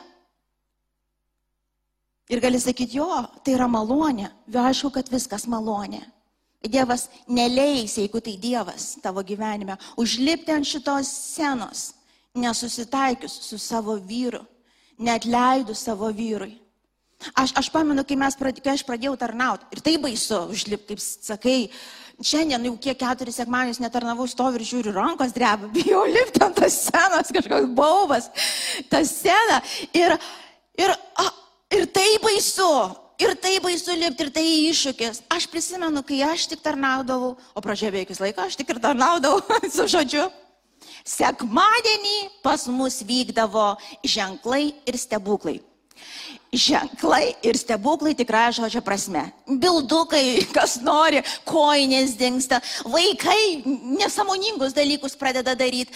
Ir 2.28 2.42
gali 2.44 2.60
sakyti, 2.60 3.00
jo, 3.00 3.08
tai 3.44 3.56
yra 3.56 3.70
malonė, 3.72 4.28
aišku, 4.52 4.92
kad 4.92 5.08
viskas 5.12 5.48
malonė. 5.48 6.04
Dievas 6.68 7.06
neleis, 7.32 7.96
jeigu 7.96 8.20
tai 8.20 8.34
Dievas 8.42 8.98
tavo 9.00 9.22
gyvenime, 9.24 9.78
užlipti 9.96 10.52
ant 10.52 10.68
šitos 10.68 11.08
scenos, 11.08 11.94
nesusitaikius 12.36 13.38
su 13.48 13.60
savo 13.62 13.96
vyru, 13.96 14.42
net 15.00 15.24
leidus 15.30 15.86
savo 15.88 16.10
vyrui. 16.12 16.58
Aš, 17.34 17.52
aš 17.58 17.70
pamenu, 17.74 18.04
kai, 18.06 18.16
mes, 18.20 18.36
kai 18.38 18.74
aš 18.76 18.84
pradėjau 18.86 19.16
tarnauti, 19.18 19.66
ir 19.74 19.82
tai 19.82 19.96
baisu, 20.02 20.38
užlip, 20.54 20.84
kaip 20.86 21.02
sakai, 21.02 21.56
šiandien 22.22 22.68
jau 22.70 22.76
kiek 22.82 23.00
keturis 23.02 23.40
sekmanius 23.42 23.82
netarnavau, 23.82 24.28
stoviu 24.30 24.62
ir 24.62 24.68
žiūriu, 24.70 24.94
rankos 24.94 25.34
dreba, 25.34 25.70
bijau 25.76 26.06
lipti 26.06 26.44
ant 26.46 26.58
tos 26.58 26.78
senos, 26.86 27.34
kažkoks 27.34 27.72
baubas, 27.78 28.30
ta 28.92 29.02
sena. 29.06 29.60
Ir, 29.98 30.14
ir, 30.78 30.94
a, 30.94 31.26
ir 31.74 31.88
tai 31.94 32.06
baisu, 32.22 32.70
ir 33.26 33.34
tai 33.42 33.56
baisu 33.66 33.98
lipti, 33.98 34.28
ir 34.28 34.34
tai 34.36 34.46
iššūkis. 34.70 35.24
Aš 35.34 35.48
prisimenu, 35.50 36.04
kai 36.06 36.22
aš 36.28 36.46
tik 36.54 36.62
tarnaudavau, 36.66 37.34
o 37.34 37.64
pradžioje 37.66 37.96
beveik 37.96 38.14
visą 38.14 38.28
laiką 38.28 38.46
aš 38.46 38.60
tik 38.62 38.76
ir 38.76 38.82
tarnaudavau 38.84 39.42
su 39.74 39.88
žodžiu. 39.90 40.28
Sekmadienį 41.08 42.44
pas 42.46 42.68
mus 42.70 43.00
vykdavo 43.10 43.72
ženklai 44.06 44.70
ir 44.86 45.00
stebuklai 45.02 45.58
ženklai 46.54 47.36
ir 47.46 47.58
stebuklai 47.60 48.16
tikrai 48.18 48.50
žodžio 48.56 48.82
prasme. 48.86 49.26
Bildukai, 49.48 50.42
kas 50.58 50.78
nori, 50.84 51.24
koinės 51.48 52.18
dinksta, 52.20 52.62
vaikai 52.88 53.64
nesamoningus 53.98 54.76
dalykus 54.78 55.18
pradeda 55.20 55.56
daryti. 55.58 55.94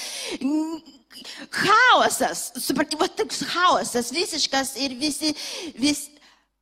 Chaosas, 1.52 2.50
suprantate, 2.64 2.98
va 2.98 3.08
toks 3.12 3.44
chaosas 3.52 4.10
visiškas 4.16 4.74
ir 4.82 4.96
visi, 4.98 5.36
vis, 5.78 6.08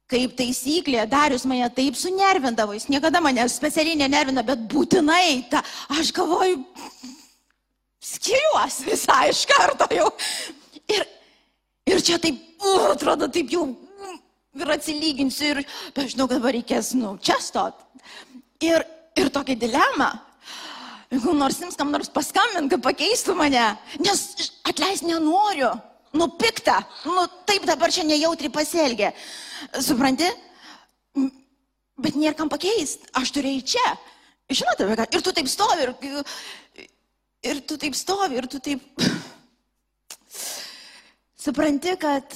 kaip 0.09 0.33
taisyklė, 0.37 1.05
Darius 1.09 1.45
mane 1.47 1.69
taip 1.73 1.97
sunervindavo, 1.97 2.73
jis 2.75 2.89
niekada 2.89 3.21
mane 3.23 3.45
specialiai 3.51 3.99
nenervina, 4.01 4.43
bet 4.45 4.65
būtinai, 4.71 5.45
ta, 5.51 5.61
aš 5.95 6.11
galvoju, 6.17 6.57
skiriuos 8.09 8.81
visai 8.87 9.29
iš 9.29 9.45
karto 9.49 9.87
jau. 9.93 10.09
Ir, 10.89 11.05
ir 11.93 12.01
čia 12.05 12.17
taip, 12.21 12.41
uh, 12.59 12.89
atrodo, 12.93 13.29
taip 13.31 13.51
jau 13.53 13.67
ir 14.59 14.71
atsilyginsiu 14.73 15.51
ir, 15.53 15.61
bet 15.95 16.13
žinau, 16.13 16.27
kad 16.27 16.39
dabar 16.39 16.55
reikės, 16.55 16.93
nu, 16.97 17.15
čia 17.23 17.37
stot. 17.43 17.85
Ir, 18.65 18.83
ir 19.19 19.29
tokia 19.33 19.57
dilema. 19.59 20.11
Jeigu 21.09 21.33
nors 21.33 21.57
jums 21.61 21.77
kam 21.77 21.93
nors 21.93 22.11
paskambint, 22.13 22.69
kad 22.69 22.83
pakeistų 22.85 23.33
mane, 23.37 23.63
nes 24.03 24.51
atleis 24.69 25.01
nenoriu, 25.05 25.71
nu 26.13 26.27
piktą, 26.37 26.77
nu 27.07 27.25
taip 27.49 27.65
dabar 27.69 27.93
čia 27.93 28.05
nejautri 28.05 28.51
pasielgė. 28.53 29.13
Supranti? 29.81 30.29
Bet 31.99 32.15
nėra 32.15 32.37
kam 32.37 32.51
pakeisti, 32.51 33.09
aš 33.17 33.33
turėjau 33.35 33.65
čia. 33.73 33.87
Žinote, 34.49 34.85
ir 35.13 35.25
tu 35.25 35.33
taip 35.35 35.49
stovi, 35.49 35.85
ir, 35.85 36.93
ir 37.51 37.59
tu 37.69 37.77
taip 37.81 37.97
stovi, 37.97 38.37
ir 38.39 38.49
tu 38.49 38.61
taip... 38.65 38.85
Supranti, 41.39 41.93
kad 41.95 42.33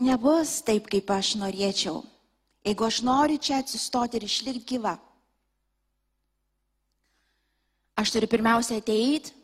nebus 0.00 0.60
taip, 0.66 0.88
kaip 0.90 1.10
aš 1.14 1.34
norėčiau. 1.40 2.02
Jeigu 2.66 2.84
aš 2.84 3.00
noriu 3.06 3.40
čia 3.40 3.60
atsistoti 3.62 4.18
ir 4.18 4.26
išlikti 4.26 4.74
gyva, 4.74 4.98
aš 8.00 8.12
turiu 8.12 8.28
pirmiausia 8.28 8.80
ateiti 8.80 9.36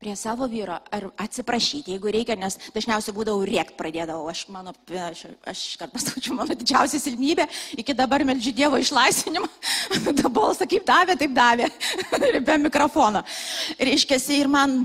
prie 0.00 0.14
savo 0.16 0.46
vyro 0.48 0.78
ar 0.80 1.04
atsiprašyti, 1.20 1.92
jeigu 1.92 2.08
reikia, 2.08 2.32
nes 2.40 2.54
dažniausiai 2.72 3.12
būdavau 3.12 3.42
riekt 3.44 3.74
pradėdavau. 3.76 4.30
Aš, 4.32 4.46
mano, 4.48 4.72
aš, 4.96 5.26
aš 5.44 5.64
kartą 5.76 5.92
pasakyčiau, 5.92 6.36
mano 6.38 6.56
didžiausia 6.56 6.96
silpnybė, 7.02 7.44
iki 7.82 7.92
dabar 7.98 8.24
meldžiu 8.24 8.54
Dievo 8.56 8.80
išlaisvinimą, 8.80 9.50
tą 10.22 10.30
balsą 10.32 10.64
kaip 10.70 10.86
davė, 10.88 11.18
taip 11.20 11.36
davė, 11.36 11.68
ir 12.16 12.40
be 12.48 12.56
mikrofono. 12.64 13.20
Reiškia, 13.76 14.16
ir 14.38 14.48
man, 14.48 14.78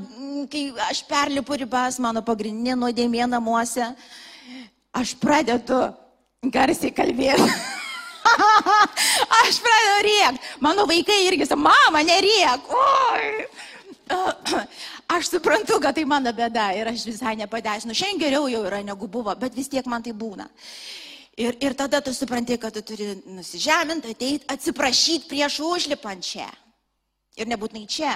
kai 0.52 0.68
aš 0.90 1.06
perlipu 1.08 1.62
ribas, 1.64 1.96
mano 2.04 2.20
pagrindinė 2.20 2.76
nuodėmė 2.84 3.30
namuose, 3.32 3.94
aš 4.96 5.16
pradedu 5.20 5.82
garsiai 6.54 6.94
kalbėti. 6.96 7.46
aš 9.42 9.62
pradedu 9.64 10.02
rėkti. 10.08 10.44
Mano 10.64 10.88
vaikai 10.90 11.22
irgi 11.28 11.48
sako, 11.50 11.66
mama, 11.68 12.04
neriek. 12.06 12.70
Oi. 12.82 13.30
Aš 15.16 15.30
suprantu, 15.36 15.78
kad 15.82 15.94
tai 15.98 16.06
mano 16.06 16.32
bėda 16.34 16.72
ir 16.78 16.90
aš 16.90 17.04
visai 17.06 17.36
nepateisinu. 17.38 17.94
Šiandien 17.94 18.22
geriau 18.24 18.48
jau 18.50 18.64
yra 18.66 18.80
negu 18.86 19.08
buvo, 19.10 19.34
bet 19.38 19.54
vis 19.54 19.70
tiek 19.70 19.86
man 19.90 20.02
tai 20.06 20.16
būna. 20.18 20.48
Ir, 21.38 21.58
ir 21.62 21.76
tada 21.78 22.00
tu 22.02 22.14
supranti, 22.16 22.58
kad 22.58 22.74
tu 22.74 22.82
turi 22.82 23.12
nusižeminti, 23.28 24.16
ateiti, 24.16 24.46
atsiprašyti 24.50 25.30
prieš 25.30 25.60
užlipant 25.66 26.26
čia. 26.26 26.48
Ir 27.38 27.50
nebūtinai 27.52 27.86
čia. 27.92 28.16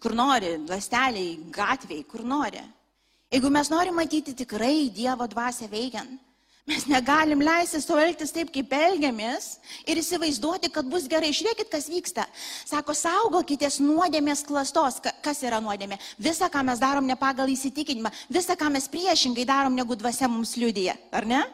Kur 0.00 0.14
nori, 0.14 0.54
lasteliai, 0.68 1.38
gatviai, 1.50 2.04
kur 2.08 2.22
nori. 2.22 2.62
Jeigu 3.30 3.46
mes 3.50 3.68
norim 3.70 3.94
matyti 3.94 4.34
tikrai 4.34 4.90
Dievo 4.90 5.26
dvasę 5.30 5.68
veikiant, 5.70 6.18
mes 6.66 6.86
negalim 6.90 7.38
leisti 7.42 7.78
savo 7.78 8.00
elgtis 8.02 8.32
taip, 8.34 8.48
kaip 8.50 8.72
elgiamės 8.74 9.60
ir 9.86 10.00
įsivaizduoti, 10.00 10.70
kad 10.74 10.88
bus 10.90 11.06
gerai. 11.10 11.30
Žiūrėkit, 11.34 11.68
kas 11.70 11.86
vyksta. 11.90 12.24
Sako, 12.66 12.94
saugokitės 12.98 13.78
nuodėmės 13.82 14.42
klastos. 14.48 14.98
Kas 15.22 15.44
yra 15.46 15.60
nuodėmė? 15.62 16.00
Visa, 16.18 16.48
ką 16.50 16.64
mes 16.66 16.82
darom 16.82 17.06
ne 17.06 17.14
pagal 17.18 17.52
įsitikinimą, 17.54 18.10
visa, 18.34 18.58
ką 18.58 18.72
mes 18.74 18.90
priešingai 18.90 19.46
darom, 19.46 19.78
negu 19.78 19.94
dvasia 19.98 20.26
mums 20.30 20.56
liudyja. 20.58 20.98
Ar 21.14 21.26
ne? 21.30 21.44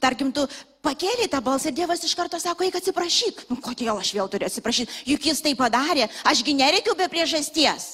Tarkim, 0.00 0.32
tu 0.32 0.46
pakėlė 0.88 1.28
tą 1.28 1.42
balsą 1.44 1.68
ir 1.68 1.76
Dievas 1.82 2.04
iš 2.08 2.16
karto 2.16 2.40
sako, 2.40 2.64
eik 2.64 2.80
atsiprašyk. 2.80 3.44
Nu, 3.52 3.60
kodėl 3.60 4.00
aš 4.00 4.14
vėl 4.16 4.32
turiu 4.32 4.48
atsiprašyti? 4.48 5.04
Juk 5.12 5.28
jis 5.28 5.44
tai 5.44 5.52
padarė, 5.58 6.08
ašgi 6.32 6.56
nereikiu 6.56 6.96
be 6.96 7.12
priežasties. 7.12 7.92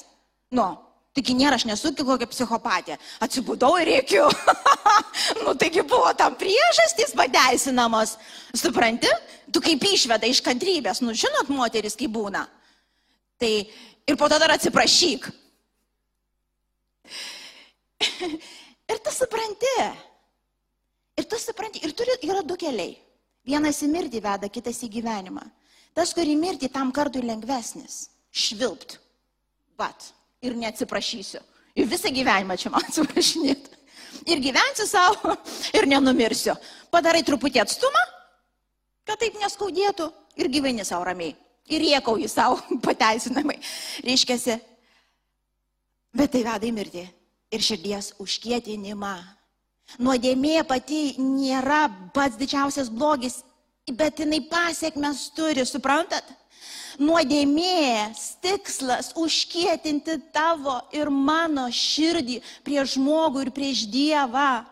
Nu, 0.55 0.71
Taigi 1.13 1.35
nėra, 1.37 1.59
aš 1.59 1.67
nesu 1.69 1.91
kokia 1.93 2.25
psichopatė. 2.25 2.97
Atsibudau 3.21 3.75
ir 3.77 3.91
rėkiu. 3.91 4.25
nu, 5.43 5.53
taigi 5.53 5.83
buvo 5.85 6.09
tam 6.17 6.33
priežastys 6.39 7.13
pateisinamos. 7.13 8.15
Supranti? 8.57 9.11
Tu 9.53 9.61
kaip 9.61 9.85
išveda 9.85 10.25
iš 10.25 10.41
kantrybės. 10.41 11.03
Nu, 11.05 11.13
žinot, 11.13 11.51
moteris 11.53 11.97
kaip 11.99 12.15
būna. 12.15 12.47
Tai 13.37 13.51
ir 13.61 14.17
po 14.17 14.29
to 14.29 14.39
dar 14.41 14.55
atsiprašyk. 14.55 15.29
ir 18.91 18.97
tu 19.05 19.13
supranti. 19.13 19.75
Ir 21.13 21.29
tu 21.29 21.37
supranti, 21.37 21.83
ir 21.85 21.93
turi, 21.93 22.17
yra 22.25 22.41
du 22.41 22.57
keliai. 22.57 22.97
Vienas 23.45 23.83
į 23.85 23.91
mirtį 23.91 24.23
veda, 24.23 24.49
kitas 24.49 24.81
į 24.81 24.89
gyvenimą. 24.97 25.45
Tas, 25.93 26.15
kurį 26.17 26.33
mirtį 26.39 26.71
tam 26.73 26.89
kartui 26.95 27.21
lengvesnis. 27.21 28.07
Švilpt. 28.33 28.97
Vat. 29.77 30.09
Ir 30.43 30.57
neatsiprašysiu. 30.59 31.41
Ir 31.73 31.87
visą 31.89 32.11
gyvenimą 32.13 32.57
čia 32.59 32.71
man 32.73 32.83
atsiprašinėti. 32.89 33.79
Ir 34.29 34.41
gyvensiu 34.43 34.85
savo, 34.87 35.37
ir 35.77 35.87
nenumirsiu. 35.89 36.55
Padarai 36.93 37.23
truputį 37.25 37.63
atstumą, 37.63 38.03
kad 39.07 39.19
taip 39.19 39.39
neskaudėtų, 39.41 40.11
ir 40.39 40.51
gyveni 40.51 40.85
savo 40.85 41.07
ramiai. 41.07 41.35
Ir 41.71 41.81
riekauji 41.83 42.27
savo 42.31 42.59
pateisinamai. 42.85 43.59
Reiškia, 44.05 44.59
bet 46.13 46.33
tai 46.35 46.43
veda 46.45 46.67
į 46.67 46.73
mirtį. 46.75 47.07
Ir 47.53 47.61
širdies 47.61 48.15
užkietinimą. 48.21 49.15
Nuodėmė 50.01 50.63
pati 50.65 51.19
nėra 51.21 51.85
pats 52.15 52.39
didžiausias 52.39 52.89
blogis, 52.89 53.43
bet 53.91 54.23
jinai 54.23 54.39
pasiekmes 54.49 55.27
turi, 55.37 55.65
suprantat? 55.67 56.25
Nuodėmės 57.01 58.35
tikslas 58.43 59.13
užkietinti 59.17 60.19
tavo 60.33 60.77
ir 60.93 61.09
mano 61.09 61.65
širdį 61.73 62.37
prieš 62.65 62.97
žmogų 62.97 63.47
ir 63.47 63.51
prieš 63.55 63.87
Dievą. 63.89 64.65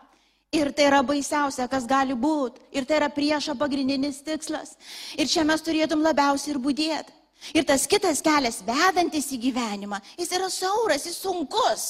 Ir 0.52 0.68
tai 0.76 0.90
yra 0.90 1.00
baisiausia, 1.00 1.64
kas 1.64 1.86
gali 1.88 2.12
būti. 2.12 2.60
Ir 2.76 2.84
tai 2.84 2.98
yra 3.00 3.08
priešo 3.08 3.54
pagrindinis 3.56 4.20
tikslas. 4.20 4.76
Ir 5.16 5.26
čia 5.26 5.46
mes 5.48 5.64
turėtum 5.64 6.04
labiausiai 6.04 6.52
ir 6.52 6.60
būdėti. 6.60 7.14
Ir 7.56 7.64
tas 7.66 7.88
kitas 7.90 8.20
kelias, 8.22 8.60
vedantis 8.62 9.32
į 9.34 9.40
gyvenimą, 9.48 9.98
jis 10.14 10.30
yra 10.36 10.46
sauras, 10.52 11.08
jis 11.08 11.16
sunkus. 11.24 11.86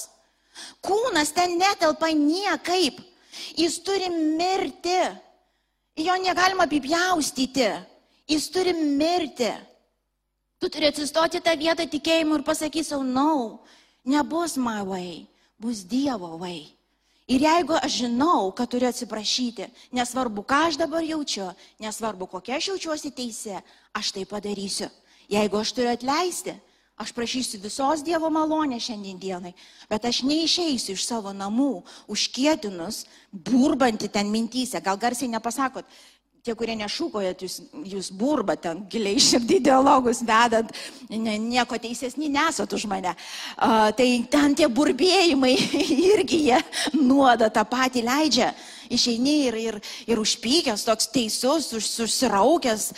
Kūnas 0.85 1.33
ten 1.37 1.59
netelpa 1.61 2.09
niekaip. 2.17 3.01
Jis 3.57 3.79
turi 3.85 4.09
mirti. 4.13 5.01
Jo 5.97 6.17
negalima 6.23 6.65
apipjaustyti. 6.69 7.69
Jis 8.29 8.49
turi 8.53 8.73
mirti. 8.73 9.51
Tu 10.63 10.71
turi 10.71 10.87
atsistoti 10.87 11.41
tą 11.43 11.57
vietą 11.59 11.83
tikėjimu 11.91 12.37
ir 12.39 12.45
pasakyti 12.47 12.87
savo, 12.87 13.03
no, 13.03 13.65
nebus 14.07 14.55
my 14.55 14.85
way, 14.87 15.25
bus 15.59 15.83
Dievo 15.83 16.37
way. 16.39 16.69
Ir 17.27 17.43
jeigu 17.43 17.75
aš 17.75 17.97
žinau, 18.05 18.53
kad 18.55 18.71
turiu 18.71 18.87
atsiprašyti, 18.87 19.67
nesvarbu, 19.91 20.45
ką 20.47 20.61
aš 20.69 20.79
dabar 20.79 21.03
jaučiu, 21.03 21.49
nesvarbu, 21.83 22.29
kokia 22.31 22.61
aš 22.61 22.69
jaučiuosi 22.71 23.11
teisė, 23.11 23.59
aš 23.91 24.13
tai 24.15 24.23
padarysiu. 24.23 24.87
Jeigu 25.33 25.59
aš 25.59 25.75
turiu 25.75 25.91
atleisti, 25.97 26.55
Aš 27.03 27.11
prašysiu 27.17 27.59
visos 27.59 28.03
Dievo 28.05 28.29
malonės 28.31 28.85
šiandien 28.85 29.17
dienai, 29.19 29.55
bet 29.91 30.05
aš 30.07 30.21
neišeisiu 30.29 30.93
iš 30.95 31.07
savo 31.09 31.33
namų, 31.35 31.81
užkėtinus, 32.13 33.07
burbanti 33.33 34.11
ten 34.13 34.29
mintysę. 34.31 34.79
Gal 34.85 35.01
garsiai 35.01 35.33
nepasakot, 35.33 35.89
tie, 36.43 36.57
kurie 36.59 36.75
nešūkojat, 36.75 37.43
jūs, 37.45 37.57
jūs 37.87 38.09
burba 38.19 38.57
ten 38.59 38.81
giliai 38.91 39.21
širdį 39.23 39.61
dialogus 39.63 40.25
vedant, 40.27 40.73
ne, 41.07 41.37
nieko 41.39 41.77
teisesni 41.79 42.27
nesat 42.35 42.73
už 42.75 42.89
mane. 42.91 43.13
Uh, 43.55 43.93
tai 43.95 44.09
ten 44.27 44.57
tie 44.59 44.67
burbėjimai 44.67 45.53
irgi 46.17 46.41
jie 46.49 46.57
nuoda 46.99 47.47
tą 47.47 47.63
patį 47.71 48.03
leidžia 48.09 48.49
išeini 48.91 49.35
ir, 49.47 49.59
ir, 49.61 49.79
ir 50.11 50.19
užpykęs, 50.19 50.83
toks 50.89 51.07
teisus, 51.15 51.69
susiraukęs 51.71 52.89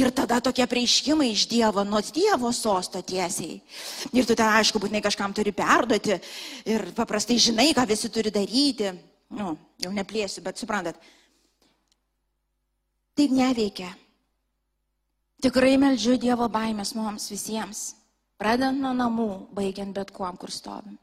ir 0.00 0.08
tada 0.16 0.40
tokie 0.40 0.64
prieiškimai 0.70 1.28
iš 1.34 1.44
Dievo, 1.50 1.84
nuo 1.84 2.00
Dievo 2.08 2.54
sosto 2.56 3.02
tiesiai. 3.04 3.58
Ir 4.16 4.24
tu 4.24 4.32
ten, 4.32 4.48
aišku, 4.48 4.80
būtinai 4.80 5.02
kažkam 5.04 5.36
turi 5.36 5.52
perduoti 5.52 6.16
ir 6.72 6.88
paprastai 6.96 7.36
žinai, 7.36 7.68
ką 7.76 7.84
visi 7.92 8.08
turi 8.08 8.32
daryti. 8.32 8.94
Nu, 9.34 9.52
jau 9.84 9.92
neplėsiu, 9.92 10.40
bet 10.48 10.56
suprantat. 10.56 10.96
Taip 13.14 13.30
neveikia. 13.30 13.92
Tikrai 15.44 15.76
meldžiu 15.78 16.16
Dievo 16.18 16.48
baimės 16.50 16.94
mums 16.98 17.28
visiems, 17.30 17.82
pradedant 18.40 18.80
nuo 18.80 18.94
namų, 18.96 19.30
baigiant 19.54 19.94
bet 19.94 20.10
kuom, 20.14 20.38
kur 20.40 20.50
stovim. 20.50 20.96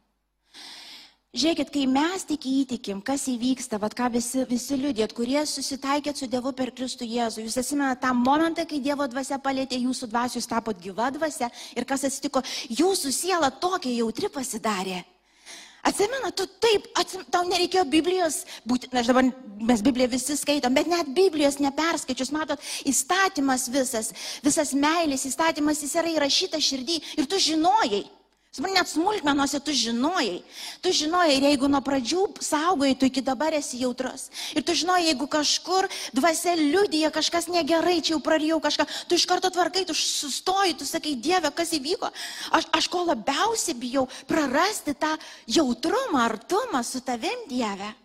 Žiūrėkit, 1.32 1.70
kai 1.72 1.86
mes 1.88 2.26
tik 2.28 2.44
įtikim, 2.44 3.00
kas 3.08 3.24
įvyksta, 3.32 3.78
vad 3.80 3.94
ką 3.96 4.10
visi, 4.12 4.42
visi 4.50 4.76
liūdėt, 4.76 5.14
kurie 5.16 5.46
susitaikėt 5.48 6.20
su 6.20 6.28
Dievu 6.28 6.52
per 6.52 6.74
Kristų 6.76 7.08
Jėzų, 7.08 7.46
jūs 7.46 7.56
atsimenate 7.62 8.02
tą 8.04 8.12
momentą, 8.18 8.66
kai 8.68 8.82
Dievo 8.84 9.08
dvasia 9.08 9.40
palėtė 9.40 9.80
jūsų 9.80 10.10
dvasių, 10.12 10.42
jūs 10.42 10.52
tapot 10.52 10.84
gyva 10.84 11.08
dvasia 11.16 11.48
ir 11.78 11.88
kas 11.88 12.04
atsitiko, 12.10 12.44
jūsų 12.68 13.14
siela 13.16 13.48
tokia 13.64 13.94
jautri 14.02 14.28
pasidarė. 14.28 15.06
Atsimena, 15.82 16.30
tu 16.32 16.46
taip, 16.62 16.86
atsim, 17.00 17.24
tau 17.34 17.42
nereikėjo 17.50 17.84
Biblijos, 17.90 18.44
būti, 18.70 18.92
na, 18.94 19.02
dabar 19.06 19.26
mes 19.66 19.82
Bibliją 19.82 20.12
visi 20.12 20.38
skaitom, 20.38 20.76
bet 20.78 20.90
net 20.90 21.10
Biblijos 21.16 21.58
neperskaičius, 21.62 22.30
matot, 22.36 22.62
įstatymas 22.86 23.66
visas, 23.74 24.12
visas 24.46 24.76
meilės 24.78 25.26
įstatymas, 25.30 25.82
jis 25.82 25.98
yra 25.98 26.14
įrašytas 26.14 26.68
širdį 26.70 27.00
ir 27.18 27.30
tu 27.30 27.42
žinojai. 27.42 28.04
Suprantu, 28.52 28.76
net 28.76 28.90
smulkmenuose 28.92 29.60
tu 29.64 29.72
žinojai. 29.72 30.42
Tu 30.84 30.92
žinojai, 30.92 31.38
ir 31.38 31.46
jeigu 31.48 31.70
nuo 31.72 31.80
pradžių 31.80 32.26
saugojai, 32.44 32.98
tu 33.00 33.08
iki 33.08 33.24
dabar 33.24 33.56
esi 33.56 33.80
jautrus. 33.80 34.26
Ir 34.52 34.66
tu 34.68 34.76
žinojai, 34.76 35.06
jeigu 35.08 35.28
kažkur 35.32 35.88
dvasia 36.12 36.58
liudyja, 36.60 37.14
kažkas 37.16 37.48
negerai, 37.48 38.02
čia 38.04 38.18
jau 38.18 38.20
prarijau 38.20 38.60
kažką, 38.60 38.84
tu 39.08 39.16
iš 39.16 39.24
karto 39.24 39.48
tvarkai, 39.56 39.86
tu 39.88 39.96
sustoji, 39.96 40.76
tu 40.76 40.84
sakai, 40.84 41.16
Dieve, 41.16 41.48
kas 41.56 41.72
įvyko. 41.80 42.12
Aš, 42.52 42.68
aš 42.76 42.92
ko 42.92 43.06
labiausiai 43.08 43.80
bijau 43.80 44.10
prarasti 44.28 45.00
tą 45.00 45.16
jautrumą, 45.48 46.20
artumą 46.28 46.84
su 46.84 47.00
tavim, 47.08 47.48
Dieve. 47.48 47.96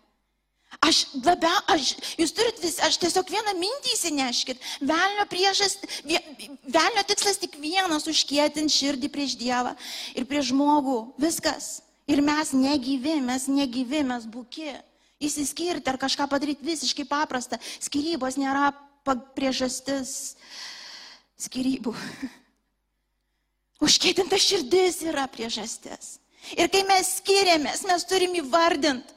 Aš 0.84 1.06
labiau, 1.24 1.56
aš, 1.72 1.94
jūs 2.18 2.34
turit 2.36 2.58
vis, 2.60 2.76
aš 2.84 2.98
tiesiog 3.00 3.30
vieną 3.32 3.54
mintį 3.56 3.94
įsineškit. 3.94 4.60
Velnio 4.84 5.24
priešas, 5.30 5.78
velnio 6.04 7.04
tikslas 7.08 7.40
tik 7.40 7.56
vienas- 7.62 8.06
užkėtinti 8.12 8.74
širdį 8.74 9.10
prieš 9.12 9.36
Dievą 9.40 9.76
ir 10.14 10.26
prieš 10.28 10.52
žmogų. 10.52 11.14
Viskas. 11.18 11.80
Ir 12.06 12.20
mes 12.22 12.52
negyvi, 12.52 13.20
mes 13.20 13.48
negyvi, 13.48 14.04
mes 14.04 14.26
būki. 14.26 14.76
Įsiskirti 15.16 15.88
ar 15.88 15.96
kažką 15.96 16.28
padaryti 16.28 16.62
visiškai 16.62 17.08
paprasta. 17.08 17.58
Skirybos 17.80 18.36
nėra 18.36 18.74
priežastis 19.34 20.36
skirybų. 21.40 21.94
Užkėtinta 23.86 24.36
širdis 24.36 25.02
yra 25.08 25.26
priežastis. 25.28 26.18
Ir 26.54 26.68
kai 26.68 26.84
mes 26.84 27.16
skiriamės, 27.18 27.82
mes 27.88 28.04
turim 28.04 28.36
įvardinti 28.38 29.15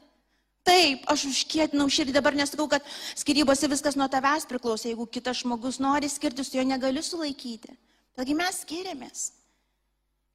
Taip, 0.67 1.06
aš 1.10 1.26
užkėtinau 1.30 1.88
širdį, 1.89 2.13
dabar 2.17 2.36
nesakau, 2.38 2.67
kad 2.72 2.86
skirybose 3.17 3.69
viskas 3.72 3.95
nuo 3.98 4.10
tavęs 4.12 4.45
priklauso, 4.50 4.89
jeigu 4.89 5.08
kitas 5.08 5.41
žmogus 5.41 5.80
nori 5.82 6.10
skirtis, 6.12 6.52
jo 6.54 6.65
negaliu 6.67 7.04
sulaikyti. 7.06 7.76
Taigi 8.19 8.36
mes 8.36 8.63
skiriamės. 8.65 9.22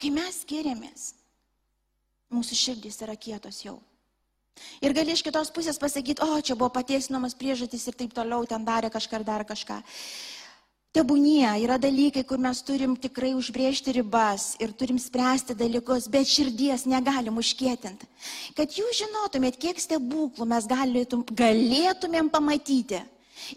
Kai 0.01 0.11
mes 0.11 0.41
skiriamės, 0.43 1.11
mūsų 2.35 2.57
širdys 2.59 3.03
yra 3.05 3.15
kietos 3.21 3.61
jau. 3.67 3.77
Ir 4.85 4.95
gali 4.95 5.15
iš 5.15 5.23
kitos 5.27 5.51
pusės 5.55 5.79
pasakyti, 5.83 6.23
o 6.23 6.39
čia 6.41 6.57
buvo 6.59 6.71
pateisinamas 6.75 7.35
priežastis 7.39 7.87
ir 7.91 7.97
taip 7.99 8.15
toliau, 8.15 8.47
ten 8.47 8.65
darė 8.67 8.91
kažką 8.95 9.21
ir 9.21 9.27
dar 9.27 9.45
kažką. 9.47 9.81
Tebūnie 10.95 11.49
yra 11.65 11.75
dalykai, 11.83 12.23
kur 12.23 12.39
mes 12.39 12.61
turim 12.63 12.93
tikrai 12.95 13.33
užbriežti 13.35 13.97
ribas 13.97 14.53
ir 14.63 14.71
turim 14.79 15.01
spręsti 15.03 15.57
dalykus, 15.59 16.07
bet 16.07 16.31
širdies 16.31 16.85
negalim 16.87 17.41
užkėtinti. 17.43 18.07
Kad 18.55 18.77
jūs 18.79 19.01
žinotumėt, 19.01 19.59
kiek 19.59 19.83
stebuklų 19.83 20.47
mes 20.53 20.69
galėtum, 20.71 21.25
galėtumėm 21.35 22.31
pamatyti, 22.31 23.03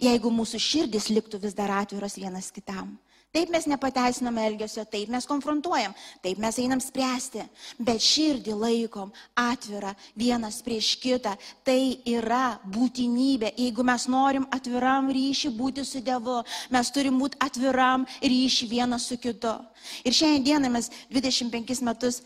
jeigu 0.01 0.33
mūsų 0.33 0.63
širdis 0.65 1.11
liktų 1.13 1.43
vis 1.45 1.53
dar 1.53 1.75
atviros 1.77 2.17
vienas 2.17 2.49
kitam. 2.55 2.95
Taip 3.37 3.51
mes 3.53 3.67
nepateisiname 3.69 4.47
elgesio, 4.49 4.81
taip 4.89 5.11
mes 5.13 5.27
konfrontuojam, 5.29 5.91
taip 6.25 6.39
mes 6.41 6.57
einam 6.57 6.79
spręsti, 6.81 7.43
bet 7.77 8.01
širdį 8.01 8.55
laikom 8.57 9.11
atvirą 9.37 9.91
vienas 10.17 10.57
prieš 10.65 10.95
kitą. 11.03 11.35
Tai 11.61 11.77
yra 12.09 12.57
būtinybė. 12.65 13.51
Jeigu 13.61 13.85
mes 13.85 14.07
norim 14.09 14.47
atviram 14.57 15.11
ryšį 15.13 15.53
būti 15.53 15.85
su 15.85 16.01
Dievu, 16.01 16.39
mes 16.73 16.91
turim 16.95 17.21
būti 17.21 17.37
atviram 17.45 18.07
ryšį 18.25 18.71
vienas 18.73 19.05
su 19.05 19.19
kitu. 19.21 19.53
Ir 20.01 20.17
šiandien 20.17 20.49
dieną 20.49 20.73
mes 20.73 20.89
25 21.13 21.85
metus 21.85 22.23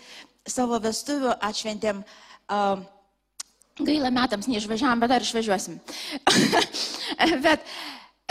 savo 0.48 0.80
vestuvių 0.80 1.36
atšventėm. 1.44 2.06
Uh, 2.48 2.80
Gaila 3.84 4.16
metams 4.16 4.48
neišvažiavam, 4.48 5.04
bet 5.04 5.12
dar 5.12 5.28
išvažiuosim. 5.28 5.82
bet, 7.46 7.68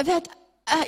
bet 0.01 0.37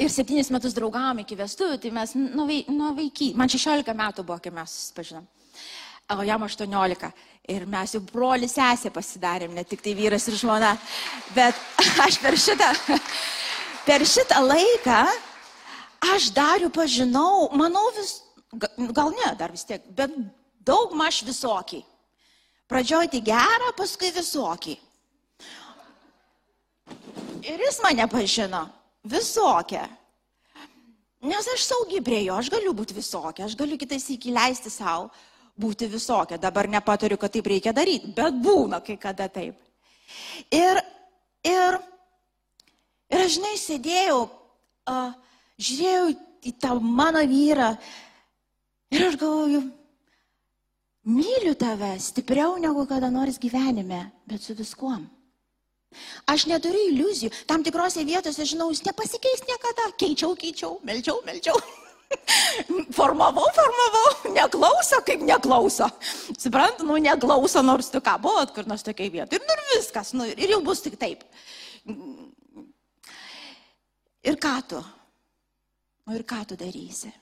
ir 0.03 0.11
septynis 0.13 0.51
metus 0.55 0.75
draugavom 0.77 1.23
iki 1.23 1.37
vestuvių, 1.39 1.79
tai 1.83 1.91
mes 1.95 2.15
nuo, 2.19 2.47
nuo 2.73 2.93
vaiky, 2.97 3.33
man 3.39 3.51
16 3.51 3.95
metų 3.99 4.25
buvo, 4.27 4.39
kai 4.43 4.53
mes 4.55 4.75
susipažinom, 4.77 5.27
o 6.13 6.27
jam 6.27 6.47
18. 6.47 7.13
Ir 7.51 7.65
mes 7.67 7.97
jau 7.97 8.01
broli 8.07 8.47
sesė 8.47 8.93
pasidarėm, 8.95 9.55
ne 9.57 9.65
tik 9.67 9.83
tai 9.83 9.97
vyras 9.99 10.29
ir 10.31 10.37
žmona. 10.39 10.77
Bet 11.35 11.59
aš 12.07 12.21
per 12.23 12.39
šitą, 12.39 12.69
per 13.87 14.05
šitą 14.07 14.39
laiką, 14.47 15.01
aš 16.15 16.29
dariu 16.37 16.71
pažinau, 16.71 17.49
manau, 17.59 17.89
vis, 17.97 18.21
gal 18.95 19.11
ne, 19.17 19.33
dar 19.41 19.51
vis 19.55 19.67
tiek, 19.67 19.83
bet 19.97 20.15
daug 20.63 20.95
maž 20.95 21.25
visokį. 21.27 21.83
Pradžioj 22.71 23.11
tai 23.13 23.21
gerą, 23.27 23.73
paskui 23.77 24.13
visokį. 24.15 24.79
Ir 27.43 27.67
jis 27.67 27.81
mane 27.83 28.07
pažino, 28.09 28.63
visokią. 29.05 29.83
Nes 31.23 31.47
aš 31.55 31.67
saugi 31.69 32.01
prie 32.03 32.25
jo, 32.25 32.35
aš 32.35 32.51
galiu 32.51 32.73
būti 32.75 32.97
visokia, 32.97 33.47
aš 33.47 33.55
galiu 33.59 33.79
kitais 33.79 34.09
įkileisti 34.11 34.71
savo 34.73 35.11
būti 35.59 35.87
visokia. 35.87 36.39
Dabar 36.41 36.67
nepatariu, 36.71 37.19
kad 37.21 37.31
taip 37.35 37.47
reikia 37.47 37.75
daryti, 37.77 38.11
bet 38.17 38.41
būna 38.43 38.81
kai 38.83 38.97
kada 38.99 39.29
taip. 39.31 39.55
Ir, 40.51 40.81
ir, 41.47 41.79
ir 43.13 43.23
aš 43.23 43.37
žinai, 43.37 43.55
sėdėjau, 43.61 44.19
uh, 44.91 45.15
žiūrėjau 45.63 46.11
į 46.43 46.55
tą 46.59 46.75
mano 46.83 47.23
vyrą 47.31 47.71
ir 48.93 49.07
aš 49.07 49.17
galvoju, 49.21 49.63
myliu 51.07 51.55
tave 51.59 51.95
stipriau 52.03 52.59
negu 52.61 52.83
kada 52.91 53.11
nors 53.15 53.39
gyvenime, 53.39 54.09
bet 54.27 54.43
su 54.43 54.59
viskuom. 54.59 55.07
Aš 56.31 56.47
neturiu 56.51 56.89
iliuzijų. 56.91 57.33
Tam 57.51 57.65
tikrose 57.67 58.05
vietose, 58.09 58.47
žinau, 58.49 58.71
jis 58.73 58.85
nepasikeis 58.87 59.47
niekada. 59.49 59.93
Keičiau, 60.01 60.35
keičiau, 60.39 60.79
melčiau, 60.87 61.21
melčiau. 61.27 61.61
formavau, 62.97 63.47
formavau, 63.57 64.33
neklauso, 64.35 65.01
kaip 65.07 65.23
neklauso. 65.27 65.89
Suprant, 66.39 66.83
nu 66.87 66.99
neklauso, 67.01 67.63
nors 67.65 67.91
tu 67.93 68.01
ką 68.05 68.19
buvot, 68.23 68.53
kur 68.55 68.69
nors 68.69 68.85
tokiai 68.87 69.13
vietai. 69.13 69.39
Ir, 69.39 69.47
nu, 69.47 69.57
ir 69.57 69.65
viskas, 69.77 70.13
nu, 70.17 70.29
ir 70.29 70.55
jau 70.55 70.61
bus 70.65 70.83
tik 70.85 70.99
taip. 71.01 71.25
Ir 74.23 74.39
ką 74.43 74.55
tu? 74.69 74.83
O 76.07 76.15
ir 76.19 76.25
ką 76.29 76.45
tu 76.49 76.59
darysi? 76.59 77.13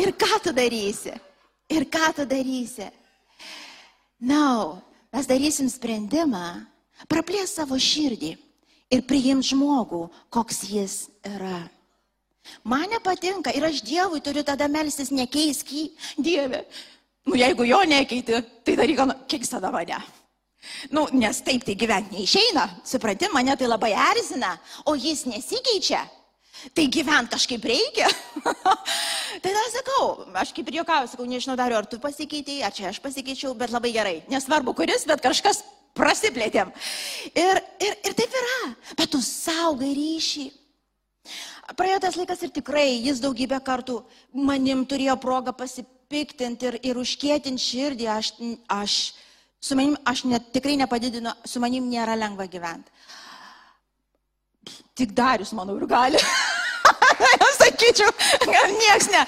ir 0.00 0.12
ką 0.18 0.38
tu 0.42 0.52
darysi? 0.54 1.14
Ir 1.70 1.86
ką 1.86 2.14
tu 2.16 2.26
darysi? 2.26 2.88
No, 4.20 4.80
mes 5.12 5.26
darysim 5.26 5.68
sprendimą, 5.72 6.60
praplės 7.08 7.56
savo 7.56 7.78
širdį 7.80 8.34
ir 8.92 9.04
priimt 9.08 9.46
žmogų, 9.48 10.04
koks 10.28 10.64
jis 10.68 10.96
yra. 11.24 11.64
Man 12.64 12.88
nepatinka 12.92 13.52
ir 13.56 13.64
aš 13.68 13.82
Dievui 13.84 14.20
turiu 14.24 14.44
tada 14.44 14.68
melstis, 14.68 15.12
nekeisk 15.14 15.72
jį, 15.72 15.84
Dieve. 16.18 16.64
Nu, 17.28 17.36
jeigu 17.36 17.64
jo 17.68 17.80
nekeiti, 17.88 18.40
tai 18.64 18.76
daryk, 18.76 19.02
keiks 19.28 19.52
tada 19.52 19.70
mane. 19.72 19.98
Nu, 20.92 21.06
nes 21.16 21.40
taip 21.44 21.64
tai 21.64 21.76
gyventi 21.78 22.18
neišeina, 22.18 22.66
supranti, 22.84 23.28
mane 23.32 23.56
tai 23.56 23.68
labai 23.68 23.92
erzina, 24.12 24.56
o 24.84 24.96
jis 24.96 25.24
nesikeičia. 25.28 26.02
Tai 26.76 26.84
gyvent 26.92 27.30
kažkaip 27.32 27.64
reikia. 27.64 28.08
tai 29.42 29.50
tada 29.50 29.66
sakau, 29.72 30.06
aš 30.36 30.52
kaip 30.56 30.68
ir 30.68 30.80
juokauju, 30.80 31.10
sakau, 31.12 31.26
nežinau 31.28 31.56
dar, 31.58 31.72
ar 31.72 31.88
tu 31.88 31.98
pasikeitėjai, 32.02 32.64
ar 32.66 32.74
čia 32.76 32.88
aš 32.90 33.00
pasikeičiau, 33.02 33.54
bet 33.58 33.72
labai 33.72 33.92
gerai. 33.96 34.16
Nesvarbu 34.32 34.74
kuris, 34.76 35.06
bet 35.08 35.24
kažkas 35.24 35.62
prasiplėtėm. 35.96 36.72
Ir, 37.32 37.62
ir, 37.82 37.96
ir 38.06 38.16
taip 38.18 38.36
yra, 38.42 38.58
bet 38.98 39.10
tu 39.12 39.22
saugai 39.24 39.92
ryšį. 39.96 40.50
Praėjo 41.78 42.00
tas 42.02 42.16
laikas 42.18 42.42
ir 42.42 42.52
tikrai 42.54 42.88
jis 42.98 43.20
daugybę 43.22 43.60
kartų 43.62 44.00
manim 44.34 44.82
turėjo 44.90 45.16
progą 45.22 45.54
pasipiktinti 45.56 46.66
ir, 46.66 46.78
ir 46.90 46.98
užkėtinti 46.98 47.62
širdį. 47.62 48.08
Aš, 48.10 48.32
aš, 48.74 48.96
su 49.62 49.78
manim, 49.78 49.94
aš 50.04 50.24
net, 50.28 50.50
tikrai 50.54 50.76
nepadidinu, 50.80 51.34
su 51.46 51.62
manim 51.62 51.86
nėra 51.90 52.18
lengva 52.18 52.48
gyventi. 52.50 52.90
Tik 55.00 55.14
darius, 55.16 55.54
manau, 55.56 55.78
ir 55.80 55.88
gali. 55.88 56.20
sakyčiau, 57.60 58.10
gal 58.44 58.68
nieks 58.74 59.08
ne. 59.12 59.22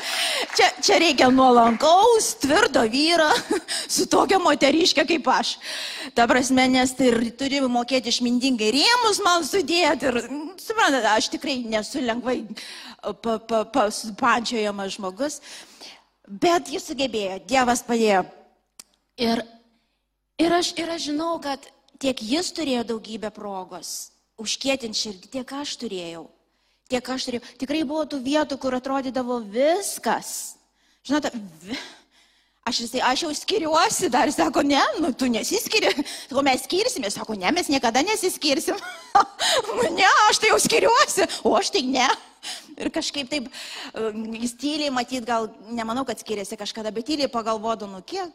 Čia, 0.57 0.69
čia 0.85 0.99
reikia 1.01 1.29
nuolankaus, 1.33 2.35
tvirto 2.43 2.83
vyro, 2.91 3.29
su 3.95 4.07
tokia 4.11 4.41
moteriškė 4.43 5.05
kaip 5.09 5.29
aš. 5.33 5.57
Ta 6.17 6.27
prasme, 6.31 6.67
nes 6.73 6.95
tai 6.99 7.13
turi 7.39 7.63
mokėti 7.65 8.13
išmintingai 8.13 8.73
rėmus 8.75 9.23
man 9.25 9.47
sudėti. 9.47 10.11
Ir, 10.11 10.21
suprantate, 10.61 11.09
aš 11.13 11.31
tikrai 11.33 11.61
nesu 11.65 12.05
lengvai 12.05 12.43
pa, 13.23 13.39
pa, 13.39 13.65
pa, 13.65 13.89
pančiojamas 14.21 14.97
žmogus. 14.97 15.41
Bet 16.27 16.71
jis 16.71 16.87
sugebėjo, 16.87 17.43
Dievas 17.49 17.83
padėjo. 17.85 18.25
Ir, 19.21 19.43
ir, 20.41 20.55
aš, 20.57 20.73
ir 20.79 20.93
aš 20.95 21.11
žinau, 21.11 21.35
kad 21.43 21.65
tiek 22.03 22.19
jis 22.25 22.49
turėjo 22.57 22.87
daugybę 22.95 23.31
progos 23.35 24.12
užkėtinti 24.43 25.05
širdį, 25.07 25.33
tiek 25.39 25.59
aš 25.63 25.79
turėjau 25.81 26.27
tiek 26.93 27.11
aš 27.15 27.27
turėjau. 27.29 27.49
Tikrai 27.63 27.83
buvo 27.89 28.05
tų 28.09 28.21
vietų, 28.25 28.59
kur 28.61 28.77
atrodydavo 28.77 29.41
viskas. 29.53 30.55
Žinote, 31.07 31.33
vi... 31.65 31.79
aš, 32.69 32.83
jisai, 32.85 33.03
aš 33.09 33.25
jau 33.25 33.33
skiriuosi, 33.37 34.11
dar 34.13 34.31
sako, 34.35 34.65
ne, 34.67 34.83
nu 35.03 35.13
tu 35.17 35.31
nesiskiri. 35.33 35.95
Sako, 36.29 36.45
mes 36.47 36.67
skirsime, 36.67 37.11
sako, 37.15 37.39
ne, 37.41 37.53
mes 37.55 37.71
niekada 37.73 38.05
nesiskirsim. 38.07 38.79
nu, 39.71 39.89
ne, 39.97 40.11
aš 40.29 40.43
tai 40.43 40.53
jau 40.53 40.61
skiriuosi, 40.63 41.29
o 41.49 41.57
aš 41.59 41.73
tai 41.75 41.87
ne. 41.89 42.11
Ir 42.75 42.91
kažkaip 42.91 43.29
taip, 43.31 43.51
jis 44.43 44.57
tyliai, 44.59 44.93
matyt, 44.95 45.25
gal, 45.27 45.47
nemanau, 45.71 46.05
kad 46.09 46.21
skiriasi 46.21 46.59
kažkada, 46.59 46.91
bet 46.95 47.07
tyliai 47.07 47.31
pagalvodu, 47.31 47.87
nu 47.91 48.03
kiek, 48.07 48.33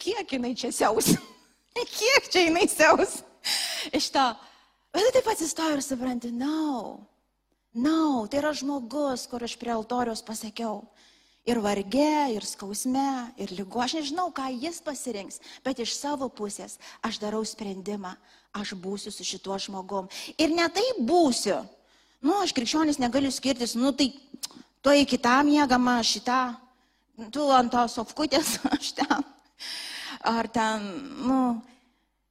kiek 0.00 0.36
jinai 0.36 0.56
čia 0.58 0.72
siaus. 0.74 1.14
kiek 1.98 2.26
čia 2.32 2.48
jinai 2.48 2.66
siaus. 2.70 3.22
Iš 3.94 4.10
to. 4.14 4.32
Bet 4.94 5.10
taip 5.16 5.26
atsistoju 5.32 5.80
ir 5.80 5.82
supranti, 5.82 6.30
na. 6.30 6.46
No. 6.46 7.14
Na, 7.74 7.90
no, 7.90 8.26
tai 8.30 8.38
yra 8.38 8.52
žmogus, 8.54 9.26
kur 9.26 9.42
aš 9.42 9.56
prie 9.58 9.72
altoriaus 9.74 10.22
pasakiau. 10.22 10.84
Ir 11.44 11.58
varge, 11.60 12.12
ir 12.32 12.44
skausme, 12.46 13.34
ir 13.36 13.50
lygu. 13.52 13.82
Aš 13.82 13.96
nežinau, 13.98 14.30
ką 14.32 14.46
jis 14.54 14.78
pasirinks, 14.80 15.40
bet 15.66 15.82
iš 15.82 15.96
savo 15.98 16.30
pusės 16.30 16.78
aš 17.04 17.18
darau 17.20 17.42
sprendimą. 17.44 18.14
Aš 18.54 18.76
būsiu 18.78 19.10
su 19.10 19.26
šituo 19.26 19.58
žmogum. 19.58 20.06
Ir 20.38 20.54
ne 20.54 20.68
taip 20.70 21.02
būsiu. 21.02 21.58
Nu, 22.22 22.38
aš 22.38 22.54
krikščionis 22.54 23.02
negaliu 23.02 23.34
skirtis, 23.34 23.74
nu 23.74 23.90
tai 23.92 24.12
tu 24.80 24.94
į 24.94 25.02
kitą 25.10 25.40
mėgamą, 25.44 25.98
šitą, 26.06 26.54
tu 27.34 27.50
ant 27.52 27.74
tos 27.74 27.98
sofkutės, 27.98 28.54
aš 28.76 28.94
ten. 29.02 29.26
Ar 30.24 30.46
ten, 30.48 30.86
nu, 31.26 31.40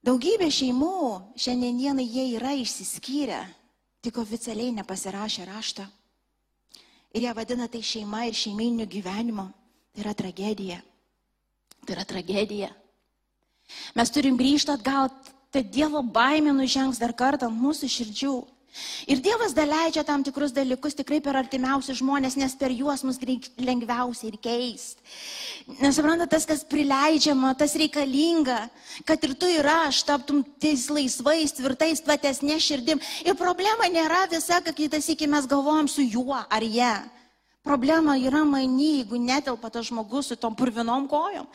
daugybė 0.05 0.49
šeimų 0.51 0.95
šiandienai 1.39 2.05
jie 2.05 2.25
yra 2.37 2.53
išsiskyrę 2.59 3.41
tik 4.03 4.19
oficialiai 4.19 4.75
nepasirašė 4.75 5.47
raštą. 5.47 5.87
Ir 7.13 7.27
jie 7.27 7.33
vadina 7.37 7.69
tai 7.69 7.83
šeima 7.85 8.25
ir 8.27 8.35
šeiminiu 8.35 8.87
gyvenimu. 8.89 9.45
Tai 9.93 10.01
yra 10.01 10.13
tragedija. 10.17 10.79
Tai 11.85 11.95
yra 11.95 12.05
tragedija. 12.09 12.71
Mes 13.95 14.11
turim 14.11 14.37
grįžti 14.39 14.73
atgal, 14.73 15.11
tai 15.53 15.61
Dievo 15.63 16.01
baimė 16.03 16.55
nužengs 16.57 16.99
dar 16.99 17.13
kartą 17.13 17.47
ant 17.47 17.61
mūsų 17.61 17.89
širdžių. 17.95 18.33
Ir 19.05 19.19
Dievas 19.21 19.53
daleidžia 19.53 20.01
tam 20.07 20.23
tikrus 20.25 20.53
dalykus 20.55 20.95
tikrai 20.97 21.19
per 21.21 21.38
artimiausius 21.38 21.99
žmonės, 21.99 22.38
nes 22.39 22.55
per 22.57 22.73
juos 22.73 23.03
mus 23.05 23.19
lengviausiai 23.21 24.31
ir 24.31 24.38
keist. 24.41 25.01
Nesuprantate, 25.79 26.31
tas, 26.33 26.47
kas 26.49 26.63
prileidžiama, 26.67 27.53
tas 27.59 27.75
reikalinga, 27.77 28.57
kad 29.05 29.21
ir 29.23 29.36
tu 29.38 29.47
ir 29.47 29.67
aš 29.69 30.01
taptum 30.07 30.41
tais 30.59 30.89
laisvais, 30.89 31.53
tvirtais, 31.53 32.01
platesnė 32.03 32.57
širdim. 32.59 33.01
Ir 33.23 33.38
problema 33.39 33.88
nėra 33.91 34.25
visa, 34.31 34.59
kad 34.65 34.75
kitas 34.75 35.07
iki 35.13 35.29
mes 35.29 35.47
galvojam 35.47 35.88
su 35.88 36.01
juo 36.01 36.41
ar 36.41 36.65
jie. 36.65 36.95
Problema 37.63 38.17
yra 38.19 38.43
mani, 38.43 38.97
jeigu 38.99 39.21
netelpa 39.21 39.69
tas 39.71 39.88
žmogus 39.88 40.33
su 40.33 40.36
tom 40.36 40.55
purvinom 40.55 41.07
kojom. 41.07 41.47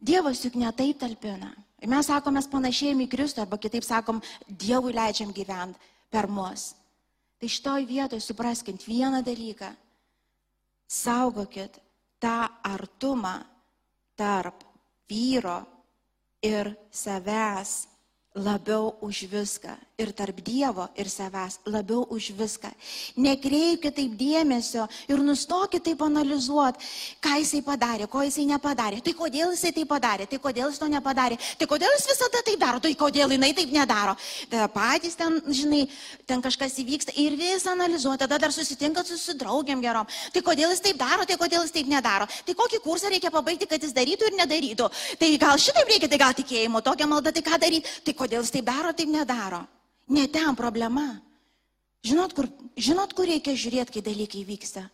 Dievas 0.00 0.40
juk 0.44 0.54
netaip 0.56 1.02
talpina. 1.02 1.50
Ir 1.78 1.90
mes 1.90 2.08
sakom, 2.10 2.34
mes 2.34 2.48
panašėjame 2.50 3.06
į 3.06 3.12
Kristų, 3.12 3.44
arba 3.44 3.58
kitaip 3.60 3.86
sakom, 3.86 4.20
Dievui 4.48 4.94
leidžiam 4.96 5.30
gyventi 5.34 5.78
per 6.10 6.26
mus. 6.26 6.72
Tai 7.38 7.48
šitoj 7.48 7.86
vietoj 7.86 8.20
supraskint 8.22 8.82
vieną 8.88 9.22
dalyką. 9.22 9.70
Saugokit 10.88 11.78
tą 12.18 12.48
artumą 12.66 13.36
tarp 14.18 14.64
vyro 15.08 15.60
ir 16.42 16.74
savęs 16.90 17.86
labiau 18.34 18.96
už 19.00 19.28
viską. 19.30 19.76
Ir 19.98 20.12
tarp 20.14 20.36
Dievo 20.46 20.84
ir 20.94 21.08
savęs 21.10 21.56
labiau 21.66 22.04
už 22.14 22.28
viską. 22.38 22.68
Nekreipkite 23.18 23.90
taip 23.96 24.12
dėmesio 24.14 24.84
ir 25.10 25.18
nustokite 25.18 25.88
taip 25.88 26.04
analizuoti, 26.06 26.86
ką 27.18 27.32
jisai 27.40 27.64
padarė, 27.66 28.06
ko 28.06 28.22
jisai 28.22 28.44
nepadarė. 28.46 29.00
Tai 29.02 29.14
kodėl 29.18 29.50
jisai 29.56 29.72
tai 29.74 29.82
padarė, 29.90 30.28
tai 30.30 30.38
kodėl 30.44 30.68
jis 30.70 30.78
to 30.78 30.86
nepadarė, 30.92 31.38
tai 31.58 31.66
kodėl 31.72 31.90
jis 31.96 32.06
visada 32.12 32.42
tai 32.46 32.54
daro, 32.60 32.78
tai 32.84 32.92
kodėl 33.00 33.34
jinai 33.34 33.48
taip 33.58 33.72
nedaro. 33.74 34.14
Tada 34.52 34.68
patys 34.70 35.18
ten, 35.18 35.40
žinai, 35.50 35.80
ten 36.30 36.44
kažkas 36.46 36.78
įvyksta 36.78 37.16
ir 37.18 37.34
vis 37.40 37.66
analizuoti, 37.66 38.20
tada 38.22 38.38
dar 38.38 38.54
susitinkat 38.54 39.10
su, 39.10 39.18
su 39.18 39.34
draugiam 39.34 39.82
gerom. 39.82 40.06
Tai 40.30 40.44
kodėl 40.46 40.70
jis 40.76 40.84
taip 40.84 41.00
daro, 41.02 41.26
tai 41.26 41.34
kodėl 41.42 41.66
jis 41.66 41.74
taip 41.74 41.90
nedaro. 41.90 42.28
Tai 42.46 42.54
kokį 42.60 42.80
kursą 42.86 43.10
reikia 43.10 43.34
pabaigti, 43.34 43.66
kad 43.66 43.82
jis 43.82 43.98
darytų 43.98 44.30
ir 44.30 44.38
nedarytų. 44.44 44.86
Tai 45.18 45.32
gal 45.42 45.58
šitaip 45.58 45.90
reikia, 45.90 46.12
tai 46.14 46.22
gal 46.22 46.38
tikėjimo, 46.38 46.84
tokia 46.86 47.10
malda, 47.10 47.34
tai 47.34 47.42
ką 47.42 47.58
daryti. 47.58 47.98
Tai 48.06 48.14
kodėl 48.22 48.46
jis 48.46 48.54
taip 48.60 48.70
daro, 48.70 48.94
taip 48.94 49.10
nedaro. 49.10 49.64
Ne 50.08 50.26
ten 50.28 50.56
problema. 50.56 51.20
Žinot 52.04 52.32
kur, 52.32 52.48
žinot, 52.78 53.12
kur 53.12 53.28
reikia 53.28 53.56
žiūrėti, 53.58 53.98
kai 53.98 54.04
dalykai 54.06 54.44
vyksta? 54.46 54.86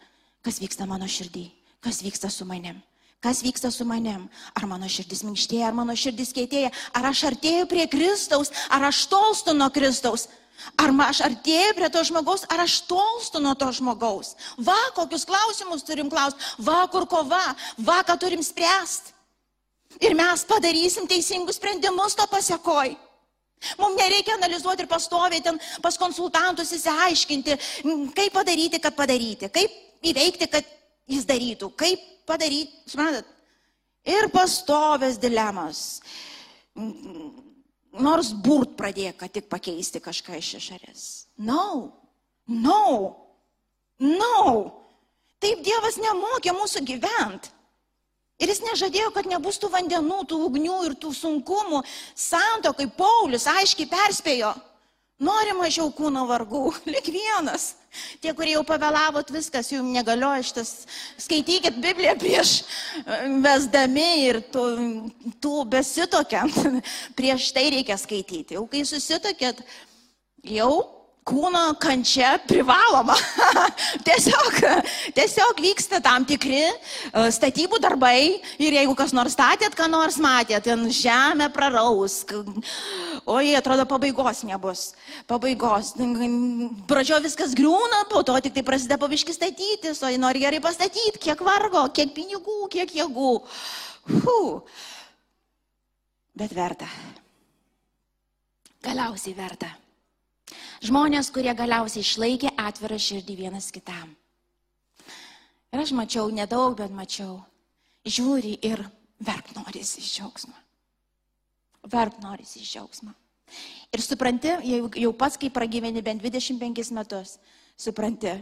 Kas 0.45 0.59
vyksta 0.61 0.89
mano 0.89 1.07
širdį? 1.09 1.45
Kas 1.85 2.01
vyksta 2.03 2.31
su 2.33 2.47
manim? 2.49 2.81
Kas 3.25 3.41
vyksta 3.45 3.71
su 3.73 3.87
manim? 3.89 4.27
Ar 4.57 4.67
mano 4.69 4.89
širdis 4.91 5.23
minkštėja, 5.25 5.69
ar 5.71 5.77
mano 5.77 5.95
širdis 5.97 6.33
keitėja? 6.37 6.73
Ar 6.97 7.07
aš 7.09 7.23
artėju 7.31 7.69
prie 7.71 7.87
Kristaus, 7.89 8.51
ar 8.69 8.85
aš 8.91 9.05
tolstu 9.13 9.55
nuo 9.57 9.71
Kristaus? 9.73 10.27
Ar 10.81 10.93
aš 11.07 11.21
artėju 11.25 11.75
prie 11.77 11.89
to 11.93 12.03
žmogaus, 12.09 12.45
ar 12.53 12.65
aš 12.65 12.81
tolstu 12.89 13.41
nuo 13.43 13.55
to 13.59 13.69
žmogaus? 13.75 14.35
Va, 14.57 14.77
kokius 14.97 15.27
klausimus 15.29 15.85
turim 15.87 16.11
klausti, 16.13 16.41
va, 16.59 16.85
kur 16.93 17.07
kova, 17.11 17.43
va, 17.79 17.99
ką 18.07 18.17
turim 18.21 18.43
spręsti. 18.45 19.13
Ir 20.03 20.17
mes 20.19 20.43
padarysim 20.49 21.07
teisingus 21.07 21.61
sprendimus 21.61 22.17
to 22.19 22.27
pasiekoj. 22.31 22.97
Mums 23.81 23.99
nereikia 24.01 24.37
analizuoti 24.39 24.85
ir 24.85 24.91
pastoviai 24.91 25.43
ten 25.45 25.61
pas 25.83 25.99
konsultantus 26.01 26.73
įsiaiškinti, 26.77 27.59
kaip 28.17 28.35
padaryti, 28.35 28.81
kad 28.83 28.97
padaryti, 28.97 29.51
kaip 29.53 30.05
įveikti, 30.05 30.51
kad 30.53 30.69
jis 31.11 31.27
darytų, 31.29 31.71
kaip 31.79 32.05
padaryti, 32.29 32.85
suprantat. 32.91 33.31
Ir 34.05 34.29
pastovės 34.33 35.17
dilemas 35.17 36.03
nors 36.75 38.33
burt 38.45 38.75
pradėk, 38.79 39.19
kad 39.23 39.33
tik 39.33 39.49
pakeisti 39.51 40.03
kažką 40.03 40.39
iš 40.41 40.55
išorės. 40.59 41.05
No, 41.39 41.93
no, 42.49 42.87
no. 44.03 44.41
Taip 45.43 45.61
Dievas 45.65 45.99
nemokė 46.01 46.55
mūsų 46.57 46.85
gyventi. 46.89 47.53
Ir 48.43 48.51
jis 48.51 48.63
nežadėjo, 48.65 49.13
kad 49.15 49.29
nebus 49.31 49.61
tų 49.63 49.71
vandenų, 49.71 50.25
tų 50.31 50.41
ugnių 50.49 50.79
ir 50.89 50.97
tų 50.99 51.13
sunkumų. 51.15 51.85
Santokai 52.19 52.89
Paulius 52.99 53.47
aiškiai 53.51 53.87
perspėjo. 53.91 54.51
Nori 55.23 55.55
mažiau 55.55 55.93
kūno 55.95 56.25
vargų, 56.27 56.73
lik 56.95 57.07
vienas. 57.15 57.75
Tie, 58.19 58.33
kurie 58.35 58.57
jau 58.57 58.65
pavėlavot, 58.67 59.29
viskas 59.31 59.69
jums 59.71 59.95
negalioja 59.95 60.43
šitas. 60.43 60.73
Skaitykit 61.23 61.79
Bibliją 61.79 62.17
prieš 62.19 62.57
e, 62.59 63.21
vesdami 63.45 64.09
ir 64.25 64.41
tų, 64.51 64.65
tų 65.39 65.63
besitokiant. 65.71 66.59
Prieš 67.19 67.53
tai 67.55 67.69
reikia 67.77 67.95
skaityti. 68.01 68.59
Jau 68.59 68.67
kai 68.67 68.83
susitokėt, 68.89 69.63
jau 70.43 70.73
kūno 71.25 71.63
kančia 71.81 72.35
privaloma. 72.45 73.17
tiesiog, 74.07 74.59
tiesiog 75.17 75.61
vyksta 75.65 76.01
tam 76.05 76.27
tikri 76.29 76.61
e, 76.69 76.73
statybų 77.33 77.81
darbai 77.83 78.41
ir 78.61 78.77
jeigu 78.77 78.95
kas 78.99 79.15
nors 79.17 79.33
statėt, 79.37 79.77
ką 79.77 79.89
nors 79.91 80.19
matėt, 80.21 80.67
ten 80.69 80.85
žemė 80.93 81.49
praraus. 81.55 82.21
O 83.25 83.39
jie 83.41 83.55
atrodo 83.57 83.87
pabaigos 83.89 84.45
nebus. 84.45 84.85
Pabaigos. 85.31 85.95
Pradžio 86.91 87.21
viskas 87.25 87.57
griūna, 87.57 88.05
po 88.13 88.21
to 88.27 88.37
tik 88.45 88.57
tai 88.59 88.65
prasideda 88.67 89.01
paviški 89.01 89.35
statytis, 89.37 90.03
o 90.05 90.13
jie 90.13 90.21
nori 90.21 90.45
gerai 90.45 90.61
pastatyti, 90.65 91.23
kiek 91.25 91.41
vargo, 91.45 91.87
kiek 91.97 92.13
pinigų, 92.17 92.67
kiek 92.73 92.93
jėgų. 93.01 93.39
Fuh. 94.21 94.61
Bet 96.37 96.53
verta. 96.53 96.91
Galiausiai 98.85 99.33
verta. 99.39 99.71
Žmonės, 100.85 101.31
kurie 101.33 101.53
galiausiai 101.57 102.03
išlaikė 102.05 102.51
atvirą 102.61 102.99
širdį 103.01 103.35
vienas 103.39 103.71
kitam. 103.73 104.11
Ir 105.73 105.81
aš 105.81 105.95
mačiau 105.97 106.29
nedaug, 106.29 106.75
bet 106.77 106.93
mačiau. 106.93 107.39
Žiūri 108.05 108.59
ir 108.69 108.83
verk 109.25 109.49
norisi 109.57 110.03
iš 110.03 110.11
džiaugsmo. 110.19 110.59
Verk 111.89 112.19
norisi 112.21 112.61
iš 112.61 112.75
džiaugsmo. 112.75 113.15
Ir 113.97 114.03
supranti, 114.05 114.51
jau, 114.69 114.91
jau 115.07 115.13
pats, 115.17 115.39
kai 115.41 115.49
pragyveni 115.55 116.03
bent 116.05 116.21
25 116.21 116.93
metus, 116.99 117.39
supranti, 117.81 118.35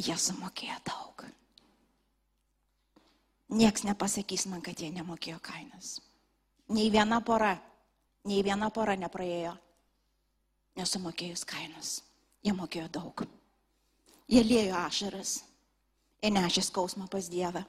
jie 0.00 0.16
sumokėjo 0.16 0.78
daug. 0.88 1.26
Niekas 3.52 3.84
nepasakys 3.84 4.46
man, 4.48 4.64
kad 4.64 4.80
jie 4.80 4.88
nemokėjo 4.96 5.42
kainos. 5.44 5.98
Nei 6.72 6.88
viena 6.88 7.20
pora, 7.20 7.52
nei 8.24 8.40
viena 8.46 8.72
pora 8.72 8.96
nepraėjo 8.96 9.52
nesumokėjus 10.78 11.44
kainos. 11.48 12.00
Jie 12.42 12.54
mokėjo 12.56 12.88
daug. 12.92 13.24
Jie 14.30 14.42
lėjo 14.46 14.76
ašaras. 14.82 15.42
Jie 16.22 16.30
nešė 16.32 16.64
skausmą 16.68 17.08
pas 17.10 17.28
Dievą. 17.30 17.64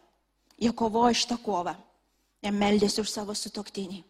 Jie 0.62 0.72
kovojo 0.72 1.14
iš 1.14 1.26
tą 1.30 1.38
kovą. 1.42 1.76
Jie 2.44 2.52
meldėsi 2.54 3.02
už 3.02 3.12
savo 3.12 3.36
sutoktinį. 3.36 4.04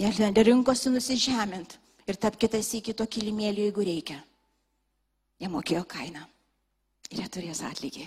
Jie 0.00 0.30
rinkosi 0.44 0.90
nusižemint 0.90 1.76
ir 2.08 2.16
tap 2.16 2.36
kitas 2.40 2.70
į 2.74 2.82
kito 2.90 3.06
kilimėlį, 3.06 3.68
jeigu 3.68 3.84
reikia. 3.84 4.18
Jie 5.40 5.48
mokėjo 5.48 5.84
kainą. 5.88 6.24
Ir 7.10 7.22
jie 7.22 7.28
turės 7.28 7.62
atlygį. 7.66 8.06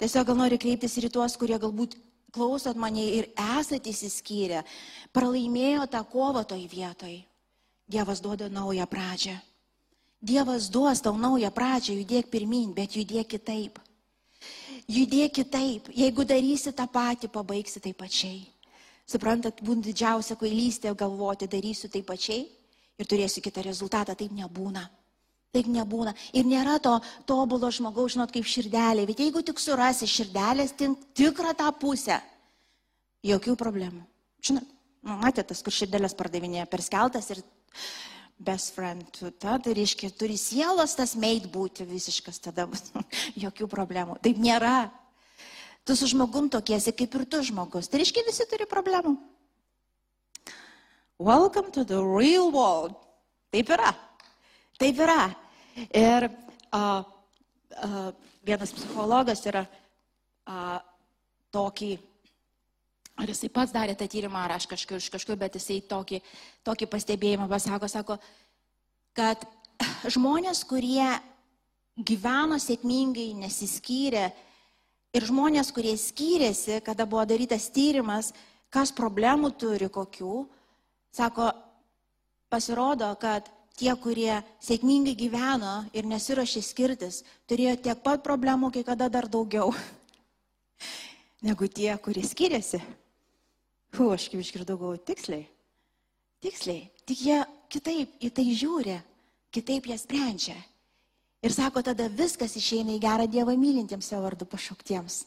Tiesiog 0.00 0.26
gal 0.26 0.38
noriu 0.38 0.58
kreiptis 0.58 0.96
ir 0.98 1.06
į 1.06 1.12
tuos, 1.14 1.36
kurie 1.38 1.58
galbūt 1.62 1.94
klausot 2.32 2.78
mane 2.80 3.04
ir 3.18 3.28
esate 3.58 3.92
įsiskyrę, 3.92 4.62
pralaimėjo 5.14 5.86
tą 5.92 6.00
kovą 6.08 6.42
toj 6.48 6.64
vietoj. 6.70 7.20
Dievas 7.88 8.20
duoda 8.20 8.48
naują 8.48 8.86
pradžią. 8.86 9.36
Dievas 10.22 10.70
duos 10.70 11.02
tau 11.02 11.16
naują 11.18 11.50
pradžią, 11.50 11.96
judėk 11.98 12.30
pirmin, 12.30 12.72
bet 12.74 12.94
judėk 12.94 13.26
kitaip. 13.34 13.78
Judėk 14.88 15.34
kitaip. 15.34 15.88
Jeigu 15.94 16.24
darysi 16.24 16.72
tą 16.72 16.86
patį, 16.86 17.28
pabaigsi 17.28 17.82
taip 17.82 17.98
pačiai. 17.98 18.46
Suprantat, 19.06 19.60
būtų 19.60 19.90
didžiausia 19.90 20.36
kvailystė 20.38 20.94
galvoti, 20.94 21.48
darysiu 21.50 21.90
taip 21.90 22.06
pačiai 22.06 22.46
ir 22.98 23.08
turėsiu 23.08 23.42
kitą 23.42 23.64
rezultatą. 23.66 24.14
Taip 24.14 24.32
nebūna. 24.34 24.84
Taip 25.52 25.66
nebūna. 25.68 26.14
Ir 26.32 26.46
nėra 26.48 26.78
to 26.80 26.94
tobulo 27.28 27.68
žmogaus, 27.74 28.14
žinot, 28.14 28.30
kaip 28.32 28.46
širdelė. 28.48 29.04
Bet 29.10 29.20
jeigu 29.20 29.42
tik 29.44 29.58
surasi 29.60 30.08
širdelės 30.08 30.72
tikrą 30.78 31.52
tą 31.58 31.68
pusę, 31.76 32.20
jokių 33.26 33.56
problemų. 33.58 34.06
Žinot, 34.42 34.70
nu, 35.02 35.18
matėte 35.18 35.50
tas, 35.50 35.60
kur 35.66 35.74
širdelės 35.74 36.16
pardavinėja 36.18 36.70
per 36.70 36.82
skeltas 36.82 37.28
ir 37.34 37.42
best 38.42 38.74
friend, 38.74 39.06
ta, 39.38 39.56
tai 39.62 39.74
reiškia, 39.76 40.10
turi 40.18 40.36
sielos 40.40 40.96
tas 40.98 41.14
meit 41.18 41.46
būti 41.52 41.86
visiškas, 41.86 42.40
tada 42.42 42.66
bus 42.70 42.90
jokių 43.44 43.68
problemų. 43.70 44.18
Taip 44.24 44.40
nėra. 44.42 44.90
Tu 45.86 45.96
su 45.98 46.06
žmogum 46.10 46.48
tokiesi 46.50 46.94
kaip 46.94 47.14
ir 47.18 47.26
tu 47.26 47.42
žmogus. 47.42 47.90
Tai 47.90 48.02
reiškia, 48.02 48.26
visi 48.26 48.46
turi 48.50 48.66
problemų. 48.70 49.16
Welcome 51.22 51.70
to 51.74 51.84
the 51.86 51.98
real 52.02 52.50
world. 52.54 52.94
Taip 53.54 53.70
yra. 53.74 53.92
Taip 54.78 54.98
yra. 55.02 55.26
Ir 55.94 56.26
uh, 56.26 57.02
uh, 57.82 58.08
vienas 58.46 58.72
psichologas 58.74 59.42
yra 59.46 59.62
uh, 59.66 60.78
tokį 61.54 61.92
Ar 63.20 63.28
jisai 63.28 63.50
pats 63.52 63.74
darė 63.74 63.94
tą 63.98 64.06
tyrimą, 64.08 64.40
ar 64.46 64.54
aš 64.56 64.66
kažkur 64.70 65.02
iš 65.02 65.10
kažkur, 65.12 65.36
bet 65.40 65.58
jisai 65.58 65.82
tokį, 65.84 66.22
tokį 66.64 66.88
pastebėjimą 66.94 67.48
pasako, 67.50 67.90
sako, 67.92 68.16
kad 69.16 69.44
žmonės, 70.08 70.62
kurie 70.68 71.04
gyveno 71.96 72.56
sėkmingai, 72.62 73.32
nesiskyrė 73.36 74.30
ir 75.12 75.26
žmonės, 75.28 75.72
kurie 75.76 75.92
skyrėsi, 76.00 76.80
kada 76.84 77.04
buvo 77.04 77.26
darytas 77.28 77.68
tyrimas, 77.74 78.32
kas 78.72 78.94
problemų 78.96 79.52
turi 79.60 79.90
kokių, 79.92 80.46
sako, 81.12 81.50
pasirodo, 82.48 83.12
kad 83.20 83.50
tie, 83.76 83.92
kurie 84.00 84.40
sėkmingai 84.64 85.14
gyveno 85.20 85.82
ir 85.92 86.08
nesiuošė 86.08 86.64
skirtis, 86.64 87.22
turėjo 87.48 87.76
tiek 87.84 88.02
pat 88.04 88.24
problemų, 88.24 88.72
kai 88.72 88.86
kada 88.88 89.08
dar 89.12 89.28
daugiau, 89.28 89.72
negu 91.46 91.68
tie, 91.68 91.92
kurie 92.00 92.24
skiriasi. 92.24 92.80
Hu, 93.96 94.08
aš 94.14 94.28
kaip 94.32 94.40
išgirdau, 94.40 94.78
galvoju, 94.80 95.02
tiksliai. 95.08 95.46
Tiksliai. 96.42 96.86
Tik 97.06 97.24
jie 97.26 97.40
kitaip 97.72 98.14
į 98.24 98.30
tai 98.34 98.46
žiūri, 98.56 98.96
kitaip 99.52 99.88
jie 99.90 99.98
sprendžia. 100.00 100.56
Ir 101.42 101.52
sako, 101.52 101.82
tada 101.82 102.06
viskas 102.08 102.54
išeina 102.56 102.94
į 102.94 103.02
gerą 103.02 103.26
Dievą 103.28 103.56
mylintiems 103.58 104.08
savo 104.08 104.28
vardu 104.28 104.46
pašauktiems. 104.48 105.24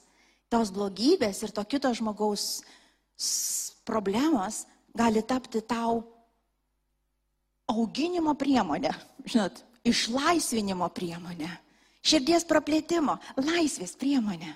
Tos 0.49 0.71
blogybės 0.71 1.41
ir 1.43 1.51
to 1.51 1.63
kito 1.67 1.91
žmogaus 1.93 2.63
problemos 3.86 4.63
gali 4.95 5.21
tapti 5.28 5.62
tau 5.62 6.04
auginimo 7.69 8.36
priemonė, 8.38 8.93
žinot, 9.25 9.62
išlaisvinimo 9.86 10.88
priemonė, 10.95 11.49
širdies 12.06 12.45
praplėtimo, 12.47 13.17
laisvės 13.41 13.95
priemonė. 13.99 14.54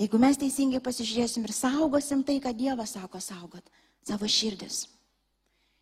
Jeigu 0.00 0.18
mes 0.20 0.38
teisingai 0.40 0.80
pasižiūrėsim 0.80 1.44
ir 1.44 1.52
saugosim 1.52 2.24
tai, 2.24 2.38
ką 2.40 2.54
Dievas 2.56 2.94
sako 2.96 3.20
saugot, 3.20 3.66
savo 4.06 4.28
širdis. 4.28 4.86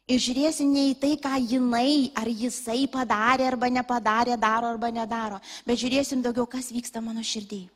Ir 0.08 0.18
žiūrėsim 0.24 0.70
ne 0.72 0.88
į 0.90 0.94
tai, 0.98 1.12
ką 1.20 1.36
jinai 1.38 2.10
ar 2.18 2.26
jisai 2.26 2.88
padarė 2.90 3.46
arba 3.46 3.68
nepadarė, 3.70 4.34
daro 4.40 4.72
arba 4.72 4.90
nedaro, 4.90 5.38
bet 5.68 5.78
žiūrėsim 5.78 6.24
daugiau, 6.24 6.48
kas 6.50 6.72
vyksta 6.74 7.02
mano 7.04 7.22
širdį. 7.22 7.66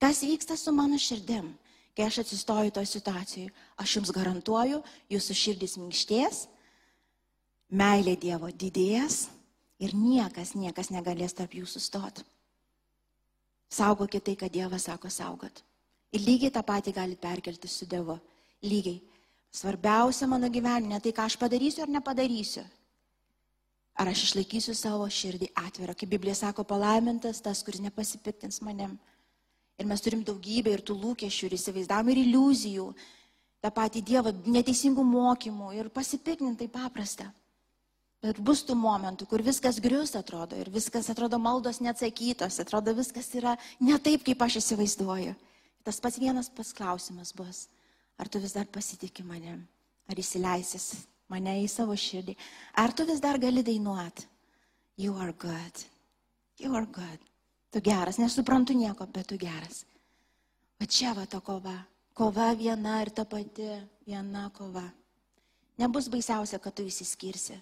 Kas 0.00 0.24
vyksta 0.24 0.56
su 0.56 0.72
mano 0.72 0.98
širdim, 0.98 1.50
kai 1.94 2.06
aš 2.08 2.22
atsistoju 2.24 2.72
toje 2.72 2.88
situacijoje. 2.88 3.50
Aš 3.76 3.98
jums 3.98 4.14
garantuoju, 4.16 4.80
jūsų 5.12 5.36
širdis 5.36 5.76
minkštės, 5.76 6.46
meilė 7.76 8.16
Dievo 8.18 8.48
didės, 8.48 9.26
Ir 9.80 9.96
niekas, 9.96 10.52
niekas 10.60 10.92
negalės 10.92 11.32
tarp 11.36 11.56
jų 11.56 11.64
sustoti. 11.68 12.22
Saugokit 13.70 14.24
tai, 14.26 14.34
kad 14.36 14.50
Dievas 14.52 14.88
sako 14.88 15.08
saugot. 15.10 15.62
Ir 16.10 16.24
lygiai 16.26 16.50
tą 16.50 16.62
patį 16.66 16.94
galite 16.94 17.22
perkelti 17.22 17.68
su 17.70 17.86
Dievu. 17.86 18.18
Lygiai. 18.66 18.98
Svarbiausia 19.50 20.26
mano 20.30 20.50
gyvenime, 20.50 20.98
tai 21.02 21.12
ką 21.14 21.26
aš 21.26 21.36
padarysiu 21.38 21.82
ar 21.82 21.90
nepadarysiu. 21.90 22.64
Ar 23.94 24.10
aš 24.10 24.24
išlaikysiu 24.28 24.74
savo 24.74 25.06
širdį 25.10 25.50
atvirą. 25.54 25.94
Kaip 25.94 26.10
Biblija 26.10 26.36
sako, 26.38 26.64
palaimintas 26.64 27.42
tas, 27.42 27.62
kuris 27.62 27.82
nepasipiktins 27.82 28.60
manim. 28.62 28.98
Ir 29.78 29.86
mes 29.86 30.02
turim 30.02 30.22
daugybę 30.26 30.74
ir 30.74 30.82
tų 30.86 30.96
lūkesčių, 31.02 31.48
ir 31.48 31.56
įsivaizdavimų, 31.56 32.14
ir 32.14 32.22
iliuzijų. 32.26 32.86
Ta 33.60 33.70
pati 33.74 34.02
Dievo 34.02 34.32
neteisingų 34.46 35.04
mokymų 35.04 35.74
ir 35.78 35.90
pasipikninti 35.94 36.66
tai 36.66 36.72
paprasta. 36.74 37.30
Bet 38.20 38.36
bus 38.44 38.60
tų 38.68 38.74
momentų, 38.76 39.24
kur 39.30 39.40
viskas 39.40 39.78
grius 39.80 40.12
atrodo 40.18 40.58
ir 40.60 40.68
viskas 40.68 41.06
atrodo 41.08 41.38
maldos 41.40 41.78
neatsakytos, 41.80 42.58
atrodo 42.60 42.92
viskas 42.98 43.30
yra 43.32 43.54
ne 43.80 43.96
taip, 43.96 44.26
kaip 44.26 44.42
aš 44.44 44.58
įsivaizduoju. 44.60 45.32
Tas 45.88 46.00
pats 46.04 46.20
vienas 46.20 46.50
pas 46.52 46.72
klausimas 46.76 47.32
bus, 47.32 47.62
ar 48.20 48.28
tu 48.28 48.42
vis 48.42 48.52
dar 48.52 48.68
pasitikė 48.68 49.24
manim, 49.24 49.62
ar 50.04 50.20
įsileisis 50.20 51.06
mane 51.32 51.54
į 51.62 51.70
savo 51.72 51.96
širdį, 51.96 52.34
ar 52.76 52.92
tu 52.92 53.06
vis 53.08 53.22
dar 53.24 53.40
gali 53.40 53.64
dainuoti. 53.64 54.28
You 55.00 55.16
are 55.16 55.32
good, 55.32 55.80
you 56.60 56.76
are 56.76 56.84
good. 56.84 57.24
Tu 57.72 57.80
geras, 57.80 58.18
nesuprantu 58.20 58.76
nieko, 58.76 59.06
bet 59.08 59.30
tu 59.32 59.40
geras. 59.40 59.86
O 60.76 60.84
čia 60.84 61.14
va 61.16 61.24
ta 61.24 61.40
kova, 61.40 61.78
kova 62.12 62.50
viena 62.52 62.98
ir 63.00 63.14
ta 63.16 63.24
pati, 63.24 63.70
viena 64.04 64.50
kova. 64.52 64.84
Nebus 65.80 66.12
baisiausia, 66.12 66.60
kad 66.60 66.76
tu 66.76 66.84
įsiskirsi 66.84 67.56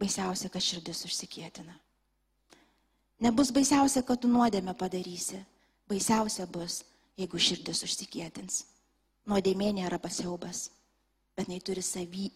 Baisiausia, 0.00 0.50
kad 0.52 0.62
širdis 0.62 1.04
užsikėtina. 1.08 1.74
Nebus 3.24 3.50
baisiausia, 3.54 4.02
kad 4.04 4.20
tu 4.20 4.28
nuodėmę 4.28 4.74
padarysi. 4.76 5.40
Baisiausia 5.88 6.44
bus, 6.50 6.82
jeigu 7.16 7.40
širdis 7.40 7.80
užsikėtins. 7.86 8.64
Nuodėmė 9.26 9.72
nėra 9.78 9.98
pasiaubas, 10.02 10.68
bet 11.36 11.48
jinai 11.48 11.62
turi 11.64 11.82
savy 11.82 12.28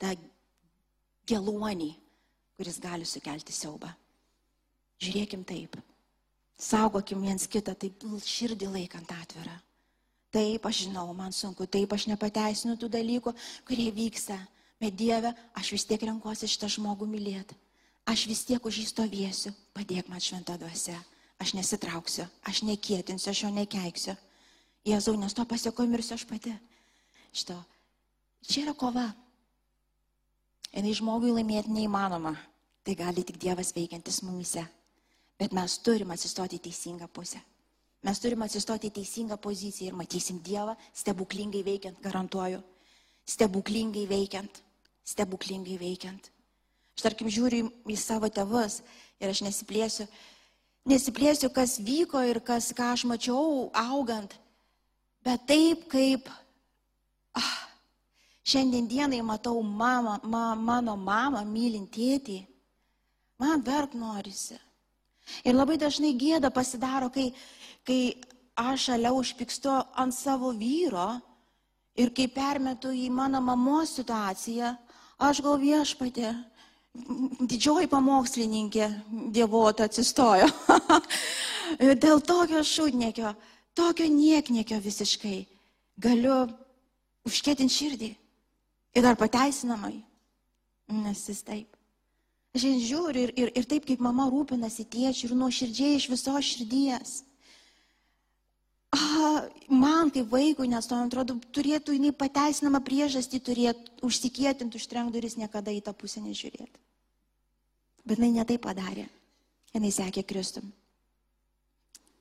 tą 0.00 0.14
geluonį, 1.28 1.90
kuris 2.56 2.78
gali 2.80 3.08
sukelti 3.08 3.52
siaubą. 3.52 3.90
Žiūrėkim 5.02 5.42
taip. 5.44 5.76
Saugokim 6.56 7.20
viens 7.26 7.44
kitą, 7.50 7.74
taip 7.76 8.04
širdį 8.24 8.70
laikant 8.72 9.10
atvirą. 9.12 9.58
Taip, 10.32 10.66
aš 10.68 10.86
žinau, 10.86 11.10
man 11.16 11.32
sunku, 11.32 11.66
taip, 11.68 11.92
aš 11.92 12.06
nepateisinu 12.10 12.76
tų 12.80 12.88
dalykų, 12.92 13.32
kurie 13.68 13.90
vyksta. 13.94 14.38
Bet 14.80 14.96
Dieve, 14.96 15.32
aš 15.56 15.72
vis 15.72 15.86
tiek 15.88 16.02
renkuosi 16.04 16.48
šitą 16.50 16.68
žmogų 16.68 17.08
mylėti. 17.08 17.56
Aš 18.06 18.26
vis 18.28 18.44
tiek 18.46 18.62
už 18.62 18.82
jį 18.82 18.86
stovėsiu. 18.90 19.52
Padėk 19.74 20.10
man 20.12 20.20
šventą 20.20 20.58
dvasę. 20.60 20.94
Aš 21.40 21.52
nesitrauksiu, 21.56 22.24
aš 22.48 22.62
nekėtinsiu, 22.64 23.30
aš 23.32 23.42
jo 23.44 23.50
nekeiksiu. 23.52 24.14
Jėzau, 24.86 25.16
nes 25.18 25.34
to 25.34 25.44
pasieko 25.48 25.84
mirsiu 25.88 26.14
aš 26.14 26.24
pati. 26.28 26.52
Šito. 27.32 27.56
Čia 28.46 28.62
yra 28.66 28.74
kova. 28.78 29.08
Jis 30.76 31.00
žmogui 31.00 31.32
laimėti 31.34 31.72
neįmanoma. 31.72 32.36
Tai 32.86 32.94
gali 32.94 33.24
tik 33.26 33.40
Dievas 33.42 33.72
veikiantis 33.74 34.22
mumise. 34.22 34.62
Bet 35.36 35.52
mes 35.56 35.78
turim 35.82 36.12
atsistoti 36.14 36.60
į 36.60 36.64
teisingą 36.68 37.08
pusę. 37.12 37.40
Mes 38.06 38.20
turim 38.22 38.44
atsistoti 38.46 38.92
į 38.92 38.94
teisingą 39.00 39.40
poziciją 39.42 39.90
ir 39.90 39.98
matysim 39.98 40.38
Dievą 40.44 40.76
stebuklingai 40.94 41.64
veikiant, 41.66 41.98
garantuoju. 42.04 42.62
Stebuklingai 43.26 44.06
veikiant 44.06 44.62
stebuklingai 45.06 45.78
veikiant. 45.80 46.30
Aš 46.96 47.04
tarkim 47.04 47.28
žiūriu 47.30 47.68
į 47.86 47.98
savo 48.00 48.28
tėvus 48.32 48.80
ir 49.20 49.30
aš 49.30 49.42
nesiplėsiu, 49.46 50.06
nesiplėsiu, 50.88 51.50
kas 51.52 51.76
vyko 51.82 52.22
ir 52.24 52.40
kas, 52.44 52.72
ką 52.76 52.92
aš 52.94 53.04
mačiau 53.08 53.68
augant, 53.76 54.32
bet 55.24 55.44
taip 55.48 55.86
kaip 55.92 56.30
ah, 57.36 57.54
šiandien 58.46 58.88
dienai 58.88 59.20
matau 59.26 59.60
mamą, 59.62 60.18
ma, 60.24 60.54
mano 60.54 60.96
mamą 60.96 61.44
mylint 61.46 61.92
tėtį, 61.92 62.40
man 63.42 63.64
verk 63.66 63.94
norisi. 63.98 64.56
Ir 65.44 65.56
labai 65.56 65.76
dažnai 65.78 66.14
gėda 66.14 66.52
pasidaro, 66.54 67.10
kai, 67.10 67.32
kai 67.84 68.14
aš 68.56 68.88
šalia 68.88 69.12
užpykstu 69.12 69.72
ant 69.98 70.14
savo 70.14 70.52
vyro 70.54 71.16
ir 71.98 72.12
kai 72.14 72.28
permetu 72.30 72.92
į 72.94 73.08
mano 73.10 73.40
mamos 73.42 73.96
situaciją, 73.98 74.76
Aš 75.16 75.40
gal 75.40 75.56
viešpatė, 75.56 76.34
didžioji 77.48 77.88
pamokslininkė 77.88 78.88
dievota 79.32 79.86
atsistojo. 79.88 80.48
Dėl 82.04 82.20
tokio 82.20 82.60
šūdnekio, 82.60 83.32
tokio 83.76 84.08
nieknekio 84.12 84.78
visiškai 84.84 85.38
galiu 85.96 86.44
užkėtinti 87.26 87.72
širdį. 87.72 88.10
Ir 88.96 89.04
dar 89.04 89.16
pateisinamai. 89.20 89.96
Nes 90.92 91.24
jis 91.28 91.42
taip. 91.44 91.72
Aš 92.56 92.64
žiūriu 92.64 93.26
ir, 93.26 93.32
ir, 93.36 93.50
ir 93.58 93.64
taip, 93.68 93.84
kaip 93.88 94.00
mama 94.00 94.28
rūpinasi 94.32 94.86
tėčiu 94.88 95.30
ir 95.30 95.34
nuoširdžiai 95.36 95.96
iš 95.98 96.06
viso 96.12 96.36
širdies 96.40 97.18
man 99.68 100.10
kaip 100.14 100.30
vaikui, 100.30 100.68
nes 100.70 100.86
to 100.86 100.98
atrodo, 100.98 101.36
turėtų 101.54 101.96
jinai 101.96 102.12
pateisinamą 102.16 102.80
priežastį 102.84 103.40
turėti 103.42 103.94
užsikėtinti 104.06 104.78
už 104.80 104.86
trenkduris, 104.90 105.36
niekada 105.40 105.74
į 105.74 105.82
tą 105.86 105.94
pusę 105.96 106.22
nežiūrėti. 106.24 106.82
Bet 108.06 108.20
jinai 108.20 108.32
netai 108.38 108.58
padarė. 108.62 109.08
Jinai 109.74 109.90
sekė 109.92 110.22
Kristum. 110.24 110.70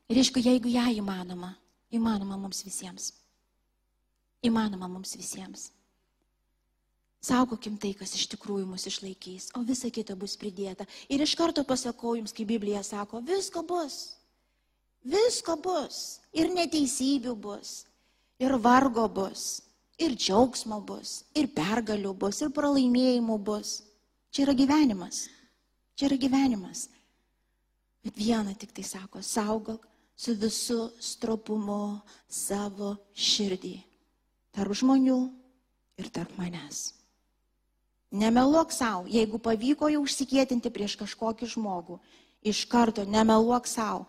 Ir 0.09 0.19
aišku, 0.21 0.41
jeigu 0.43 0.69
ją 0.69 0.85
įmanoma, 0.97 1.55
įmanoma 1.93 2.37
mums 2.37 2.61
visiems. 2.65 3.13
Įmanoma 4.45 4.89
mums 4.91 5.15
visiems. 5.17 5.69
Saugokim 7.25 7.79
tai, 7.81 7.95
kas 7.97 8.11
iš 8.13 8.27
tikrųjų 8.35 8.67
mus 8.69 8.85
išlaikys, 8.85 9.47
o 9.57 9.63
visa 9.65 9.89
kita 9.89 10.13
bus 10.19 10.35
pridėta. 10.37 10.85
Ir 11.09 11.23
iš 11.25 11.33
karto 11.39 11.63
pasakau 11.65 12.13
jums, 12.19 12.35
kaip 12.35 12.51
Biblija 12.51 12.83
sako, 12.85 13.23
visko 13.25 13.63
bus. 13.65 14.17
Visko 15.05 15.55
bus. 15.61 16.19
Ir 16.35 16.49
neteisybių 16.51 17.35
bus. 17.37 17.85
Ir 18.41 18.57
vargo 18.59 19.05
bus. 19.07 19.61
Ir 20.01 20.17
džiaugsmo 20.17 20.81
bus. 20.83 21.21
Ir 21.37 21.47
pergalių 21.53 22.13
bus. 22.17 22.41
Ir 22.41 22.51
pralaimėjimų 22.55 23.37
bus. 23.45 23.77
Čia 24.33 24.47
yra 24.47 24.57
gyvenimas. 24.57 25.27
Čia 25.95 26.09
yra 26.09 26.19
gyvenimas. 26.19 26.89
Bet 28.03 28.17
vieną 28.19 28.53
tik 28.59 28.73
tai 28.75 28.83
sako, 28.85 29.21
saugok 29.23 29.85
su 30.15 30.35
visu 30.35 30.91
stropumu 30.99 32.01
savo 32.27 32.95
širdį. 33.15 33.77
Tarp 34.55 34.75
žmonių 34.77 35.17
ir 35.99 36.11
tarp 36.13 36.35
manęs. 36.37 36.91
Nemeluok 38.15 38.71
savo, 38.71 39.07
jeigu 39.11 39.39
pavyko 39.41 39.89
jau 39.91 40.03
užsikėtinti 40.05 40.71
prieš 40.71 40.95
kažkokį 40.99 41.49
žmogų, 41.55 41.97
iš 42.45 42.61
karto 42.71 43.03
nemeluok 43.03 43.67
savo, 43.67 44.05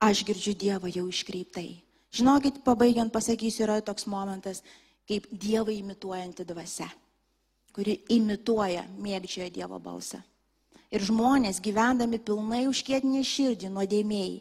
aš 0.00 0.24
girdžiu 0.24 0.56
Dievą 0.56 0.90
jau 0.90 1.06
iškreiptai. 1.08 1.82
Žinokit, 2.10 2.62
pabaigiant 2.66 3.12
pasakysiu, 3.12 3.66
yra 3.68 3.78
toks 3.84 4.08
momentas, 4.10 4.64
kaip 5.06 5.28
Dievą 5.30 5.70
imituojanti 5.74 6.46
dvasia, 6.48 6.88
kuri 7.74 8.00
imituoja, 8.16 8.86
mėgdžioja 8.98 9.52
Dievo 9.54 9.78
balsą. 9.82 10.22
Ir 10.90 11.04
žmonės 11.06 11.60
gyvendami 11.62 12.18
pilnai 12.18 12.64
užkėtinį 12.66 13.22
širdį 13.22 13.70
nuodėmėjai, 13.70 14.40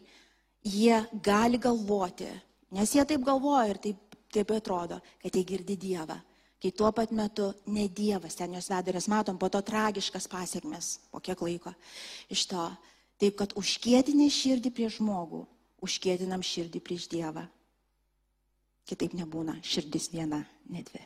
jie 0.66 0.98
gali 1.22 1.60
galvoti, 1.62 2.30
nes 2.74 2.96
jie 2.96 3.06
taip 3.06 3.22
galvoja 3.28 3.68
ir 3.70 3.82
taip, 3.84 4.18
taip 4.34 4.56
atrodo, 4.56 4.98
kad 5.22 5.36
jie 5.36 5.46
girdi 5.46 5.78
Dievą. 5.78 6.18
Kai 6.60 6.74
tuo 6.76 6.90
pat 6.92 7.14
metu 7.16 7.54
ne 7.72 7.86
Dievas 7.88 8.36
ten 8.36 8.58
jos 8.58 8.68
veda, 8.68 8.92
nes 8.92 9.08
matom 9.08 9.38
po 9.40 9.48
to 9.48 9.62
tragiškas 9.64 10.28
pasiekmes, 10.28 10.98
po 11.12 11.22
kiek 11.24 11.40
laiko 11.40 11.72
iš 12.34 12.50
to 12.50 12.66
Taip 13.20 13.36
kad 13.42 13.56
užkėtinė 13.60 14.30
širdį 14.32 14.72
prieš 14.76 15.00
žmogų, 15.02 15.44
užkėtinam 15.84 16.44
širdį 16.46 16.80
prieš 16.84 17.10
Dievą. 17.12 17.44
Kitaip 18.88 19.14
nebūna 19.18 19.60
širdis 19.62 20.08
viena, 20.14 20.40
ne 20.72 20.84
dvi. 20.88 21.02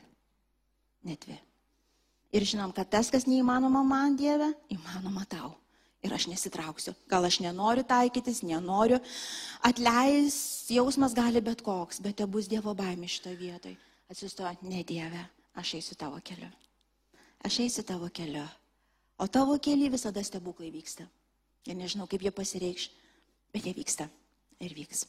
Ne 1.09 1.17
dvi. 1.19 1.39
Ir 2.33 2.45
žinom, 2.47 2.71
kad 2.73 2.89
tas, 2.89 3.09
kas 3.13 3.27
neįmanoma 3.29 3.83
man 3.85 4.15
Dieve, 4.17 4.53
įmanoma 4.73 5.25
tau. 5.29 5.51
Ir 6.03 6.13
aš 6.13 6.27
nesitrauksiu. 6.27 6.93
Gal 7.07 7.23
aš 7.23 7.39
nenoriu 7.43 7.85
taikytis, 7.87 8.41
nenoriu. 8.43 8.99
Atleis 9.63 10.35
jausmas 10.71 11.15
gali 11.15 11.41
bet 11.41 11.63
koks, 11.63 12.01
bet 12.03 12.17
te 12.19 12.27
bus 12.27 12.49
Dievo 12.51 12.73
baimė 12.75 13.07
šitoje 13.07 13.37
vietoje. 13.39 13.77
Atsistoja, 14.11 14.55
ne 14.67 14.83
Dieve, 14.83 15.21
aš 15.55 15.77
eisiu 15.79 15.97
tavo 15.99 16.19
keliu. 16.25 16.49
Aš 17.43 17.61
eisiu 17.63 17.85
tavo 17.87 18.09
keliu. 18.13 18.43
O 19.17 19.27
tavo 19.31 19.55
keliai 19.61 19.93
visada 19.93 20.23
stebuklai 20.23 20.71
vyksta. 20.73 21.07
Ir 21.69 21.77
nežinau, 21.79 22.07
kaip 22.11 22.23
jie 22.25 22.31
pasireikš, 22.35 22.89
bet 23.55 23.67
jie 23.67 23.73
vyksta 23.75 24.09
ir 24.63 24.75
vyks. 24.75 25.05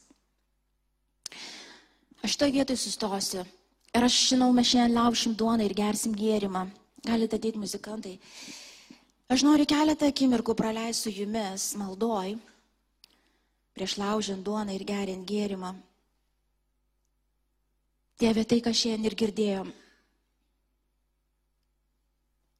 Aš 2.23 2.37
to 2.39 2.47
vietoj 2.49 2.77
sustosiu. 2.79 3.43
Ir 3.95 4.03
aš 4.03 4.15
žinau, 4.31 4.49
mes 4.55 4.67
šiandien 4.67 4.97
laušim 4.97 5.35
duoną 5.39 5.65
ir 5.67 5.75
gersim 5.75 6.15
gėrimą. 6.15 6.65
Galite 7.05 7.37
ateiti 7.37 7.59
muzikantai. 7.61 8.15
Aš 9.31 9.43
noriu 9.45 9.65
keletą 9.69 10.09
akimirkų 10.11 10.55
praleisti 10.57 11.07
su 11.07 11.13
jumis 11.13 11.71
maldoj, 11.79 12.35
prieš 13.77 13.97
laužiant 14.01 14.43
duoną 14.45 14.75
ir 14.75 14.83
geriant 14.87 15.25
gėrimą. 15.29 15.73
Dieve, 18.21 18.45
tai, 18.47 18.61
ką 18.63 18.71
šiandien 18.71 19.09
ir 19.09 19.17
girdėjom. 19.19 19.71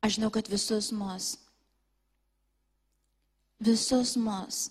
Aš 0.04 0.18
žinau, 0.18 0.32
kad 0.34 0.50
visus 0.52 0.92
mus, 0.94 1.36
visus 3.60 4.16
mus, 4.18 4.70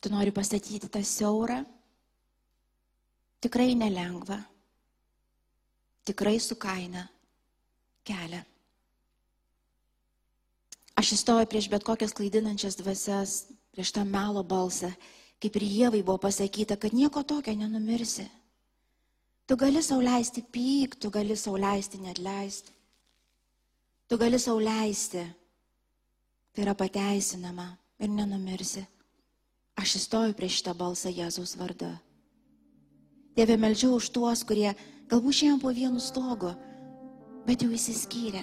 tu 0.00 0.10
nori 0.12 0.32
pastatyti 0.34 0.88
tą 0.88 1.02
siaurą, 1.02 1.62
tikrai 3.42 3.74
nelengva, 3.74 4.38
tikrai 6.06 6.38
su 6.40 6.56
kaina 6.56 7.06
kelią. 8.06 8.42
Aš 10.98 11.14
įstoju 11.14 11.46
prieš 11.46 11.68
bet 11.70 11.84
kokias 11.86 12.14
klaidinančias 12.16 12.74
dvasias, 12.78 13.44
prieš 13.70 13.92
tą 13.94 14.02
melo 14.02 14.42
balsą, 14.42 14.90
kaip 15.38 15.54
ir 15.60 15.66
Dievai 15.70 16.02
buvo 16.02 16.18
pasakyta, 16.26 16.74
kad 16.74 16.94
nieko 16.94 17.22
tokio 17.22 17.54
nenumirsi. 17.54 18.26
Tu 19.46 19.56
gali 19.56 19.82
sauliaisti 19.82 20.42
pyk, 20.42 20.98
tu 20.98 21.10
gali 21.10 21.36
sauliaisti 21.36 22.00
net 22.02 22.18
leisti. 22.18 22.72
Tu 24.08 24.18
gali 24.18 24.38
sauliaisti. 24.38 25.22
Yra 26.58 26.74
pateisinama 26.74 27.70
ir 28.02 28.10
nenumirsi. 28.10 28.82
Aš 29.78 29.94
įstoju 30.00 30.34
prieš 30.34 30.58
šitą 30.58 30.74
balsą 30.74 31.12
Jėzaus 31.14 31.54
vardu. 31.58 31.92
Dieve 33.38 33.54
meldžiu 33.54 33.94
už 33.94 34.10
tuos, 34.10 34.42
kurie 34.42 34.72
galbūt 35.10 35.38
šiandien 35.38 35.62
po 35.62 35.70
vienu 35.70 36.02
stogu, 36.02 36.50
bet 37.46 37.62
jau 37.62 37.70
įsiskyrė 37.70 38.42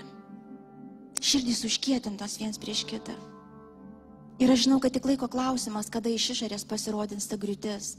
širdys 1.26 1.64
užkietintos 1.66 2.38
viens 2.38 2.60
prieš 2.62 2.84
kitą. 2.86 3.16
Ir 4.38 4.52
aš 4.52 4.66
žinau, 4.66 4.82
kad 4.84 4.94
tik 4.94 5.08
laiko 5.08 5.30
klausimas, 5.32 5.90
kada 5.90 6.12
iš 6.12 6.34
išorės 6.36 6.68
pasirodins 6.68 7.28
ta 7.30 7.40
griūtis. 7.40 7.96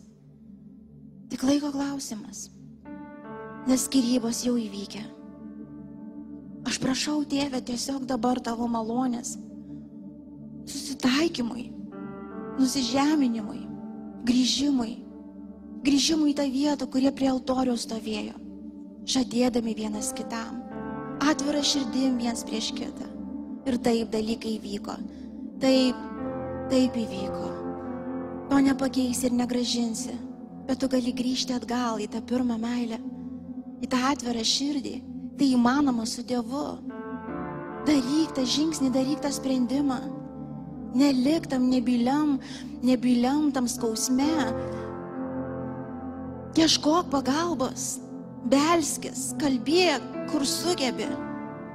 Tik 1.33 1.43
laiko 1.49 1.73
klausimas. 1.75 2.51
Nes 3.67 3.87
skirybos 3.89 4.45
jau 4.47 4.55
įvykę. 4.61 5.03
Aš 6.69 6.79
prašau, 6.83 7.23
tėvę, 7.27 7.63
tiesiog 7.67 8.07
dabar 8.07 8.39
tavo 8.43 8.69
malonės. 8.71 9.37
Susitaikymui, 10.67 11.71
nusižeminimui, 12.59 13.63
grįžimui. 14.27 14.95
Grįžimui 15.87 16.33
į 16.33 16.39
tą 16.41 16.47
vietą, 16.51 16.91
kurie 16.91 17.13
prie 17.15 17.31
altoriaus 17.31 17.87
stovėjo. 17.87 18.35
Žadėdami 19.07 19.77
vienas 19.79 20.11
kitam 20.17 20.67
atvira 21.21 21.63
širdim 21.65 22.19
viens 22.21 22.45
prieš 22.45 22.73
kitą. 22.77 23.09
Ir 23.67 23.79
taip 23.83 24.11
dalykai 24.13 24.57
vyko. 24.63 24.97
Taip, 25.61 25.99
taip 26.71 26.97
įvyko. 27.01 27.47
To 28.51 28.59
nepakeisi 28.63 29.27
ir 29.27 29.35
negražinsi, 29.35 30.15
bet 30.69 30.79
tu 30.81 30.89
gali 30.91 31.15
grįžti 31.17 31.57
atgal 31.57 31.99
į 32.03 32.07
tą 32.13 32.21
pirmą 32.23 32.59
meilę, 32.63 33.01
į 33.83 33.89
tą 33.91 34.03
atvirą 34.13 34.45
širdį. 34.47 34.97
Tai 35.37 35.47
įmanoma 35.53 36.07
su 36.09 36.23
Dievu. 36.25 36.67
Daryk 37.87 38.33
tą 38.37 38.45
žingsnį, 38.47 38.93
daryk 38.95 39.21
tą 39.25 39.33
sprendimą. 39.35 39.99
Nelik 40.97 41.47
tam 41.53 41.69
nebyliam, 41.69 42.39
nebyliam 42.81 43.53
tam 43.53 43.69
skausme. 43.69 44.33
Ieškok 46.57 47.11
pagalbos, 47.13 47.99
belskis, 48.49 49.35
kalbėk, 49.37 50.01
kur 50.31 50.47
sugebi, 50.49 51.09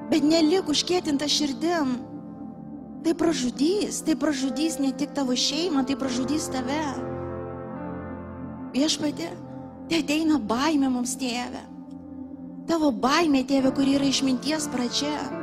bet 0.09 0.25
nelik 0.25 0.71
užkėtinta 0.73 1.29
širdim. 1.29 1.99
Tai 3.05 3.13
pražudys, 3.17 4.01
tai 4.05 4.15
pražudys 4.17 4.79
ne 4.81 4.89
tik 4.93 5.13
tavo 5.17 5.37
šeimą, 5.37 5.85
tai 5.85 5.97
pražudys 5.97 6.49
tave. 6.53 6.81
Viešpatė, 8.73 9.29
tai 9.89 10.01
ateina 10.01 10.37
baimė 10.37 10.89
mums 10.93 11.13
tėvė. 11.21 11.61
Tavo 12.69 12.91
baimė, 12.93 13.41
tėvė, 13.49 13.73
kuri 13.77 13.97
yra 13.97 14.09
išminties 14.09 14.69
pradžia. 14.73 15.40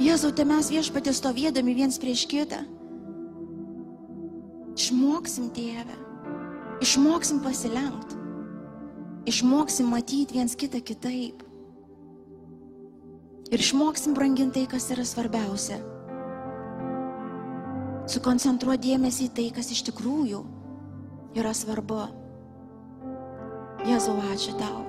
Jėzau, 0.00 0.32
tai 0.32 0.46
mes 0.48 0.70
viešpatė 0.72 1.12
stovėdami 1.12 1.74
viens 1.76 1.98
prieš 2.00 2.24
kitą. 2.30 2.62
Išmoksim, 4.72 5.50
tėvę. 5.52 5.96
Išmoksim 6.82 7.42
pasilenkti. 7.44 8.16
Išmoksim 9.28 9.90
matyti 9.92 10.38
viens 10.38 10.56
kitą 10.58 10.80
kitaip. 10.82 11.44
Ir 13.52 13.60
išmoksim 13.60 14.16
branginti 14.16 14.62
tai, 14.62 14.70
kas 14.72 14.88
yra 14.94 15.04
svarbiausia. 15.04 15.76
Sukoncentruoti 18.08 18.88
dėmesį 18.88 19.28
į 19.28 19.34
tai, 19.36 19.44
kas 19.54 19.70
iš 19.76 19.84
tikrųjų 19.90 20.40
yra 21.38 21.52
svarbu. 21.54 22.06
Jėzau, 23.86 24.16
ačiū 24.32 24.56
tau. 24.56 24.82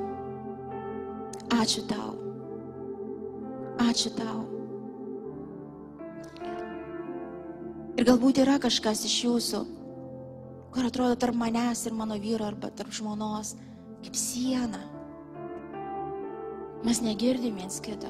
Ačiū 1.59 1.85
tau. 1.91 2.15
Ačiū 3.83 4.15
tau. 4.15 4.52
Ir 8.03 8.09
galbūt 8.09 8.41
yra 8.43 8.57
kažkas 8.59 9.05
iš 9.07 9.13
jūsų, 9.23 9.59
kur 10.75 10.83
atrodo 10.83 11.15
tarp 11.15 11.37
manęs 11.39 11.85
ir 11.87 11.93
mano 11.95 12.17
vyro 12.19 12.43
arba 12.43 12.67
tarp 12.75 12.91
žmonos, 12.91 13.53
kaip 14.03 14.17
siena. 14.19 14.81
Mes 16.83 16.99
negirdim 16.99 17.55
viens 17.61 17.77
kito. 17.79 18.09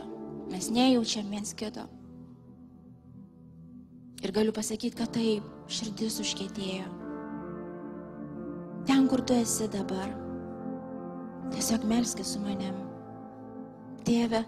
Mes 0.49 0.71
nejaučiam 0.73 1.29
viens 1.29 1.53
kito. 1.53 1.83
Ir 4.25 4.33
galiu 4.33 4.55
pasakyti, 4.55 4.97
kad 4.97 5.13
taip, 5.13 5.45
širdis 5.69 6.17
užkėtėjo. 6.25 6.89
Ten, 8.89 9.05
kur 9.13 9.21
tu 9.21 9.37
esi 9.37 9.69
dabar, 9.77 10.09
tiesiog 11.53 11.85
melskis 11.93 12.33
su 12.33 12.41
manim. 12.41 12.81
Tėve, 14.09 14.41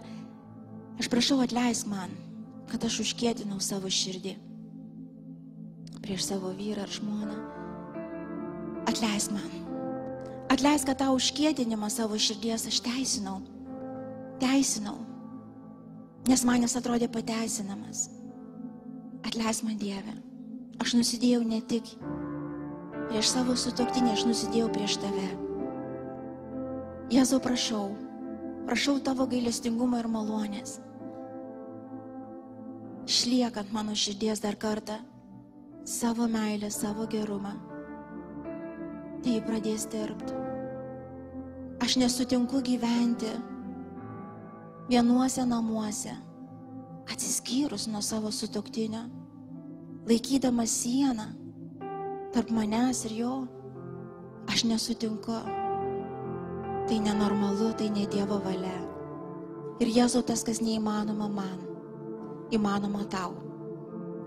aš 0.98 1.12
prašau 1.14 1.38
atleisk 1.46 1.86
man, 1.94 2.18
kad 2.66 2.90
aš 2.90 2.98
užkėtinau 3.06 3.62
savo 3.62 3.86
širdį 3.86 4.34
prieš 6.06 6.30
savo 6.30 6.54
vyrą 6.54 6.86
ar 6.86 6.94
žmoną. 6.94 7.36
Atleisk 8.86 9.34
man. 9.34 9.50
Atleisk, 10.54 10.86
kad 10.86 11.02
tą 11.02 11.10
užkėtinimą 11.18 11.90
savo 11.90 12.14
širdies 12.14 12.68
aš 12.70 12.80
teisinau. 12.86 13.42
Teisinau 14.38 15.06
nes 16.26 16.42
man 16.46 16.64
jis 16.64 16.76
atrodė 16.78 17.08
pateisinamas. 17.12 18.08
Atleis 19.26 19.62
man 19.66 19.78
Dieve, 19.78 20.14
aš 20.82 20.96
nusidėjau 20.98 21.42
ne 21.46 21.60
tik 21.70 21.92
prieš 23.06 23.30
savo 23.34 23.54
sutoktinį, 23.58 24.12
aš 24.14 24.24
nusidėjau 24.26 24.70
prieš 24.74 24.98
tave. 25.02 25.28
Jėzau, 27.14 27.38
prašau, 27.42 27.92
prašau 28.66 28.96
tavo 29.06 29.28
gailestingumo 29.30 30.00
ir 30.02 30.08
malonės. 30.10 30.80
Šliekant 33.06 33.70
mano 33.74 33.94
širdies 33.94 34.42
dar 34.42 34.58
kartą 34.58 34.98
savo 35.86 36.26
meilę, 36.28 36.70
savo 36.70 37.06
gerumą. 37.06 37.54
Tai 39.22 39.34
pradės 39.46 39.86
dirbti. 39.90 40.34
Aš 41.82 41.96
nesutinku 42.00 42.58
gyventi 42.64 43.30
vienuose 44.90 45.44
namuose, 45.46 46.16
atsiskyrus 47.12 47.86
nuo 47.86 48.02
savo 48.02 48.32
sutoktinio, 48.34 49.04
laikydamas 50.08 50.74
sieną 50.82 51.28
tarp 52.34 52.50
manęs 52.50 53.04
ir 53.06 53.16
jo, 53.22 53.32
aš 54.50 54.66
nesutinku. 54.66 55.38
Tai 56.86 56.98
nenormalu, 57.02 57.72
tai 57.78 57.90
ne 57.90 58.06
Dievo 58.06 58.38
valia. 58.38 58.78
Ir 59.82 59.90
Jėzau 59.90 60.22
tas, 60.22 60.44
kas 60.46 60.60
neįmanoma 60.62 61.26
man, 61.26 61.58
įmanoma 62.54 63.02
tau. 63.10 63.45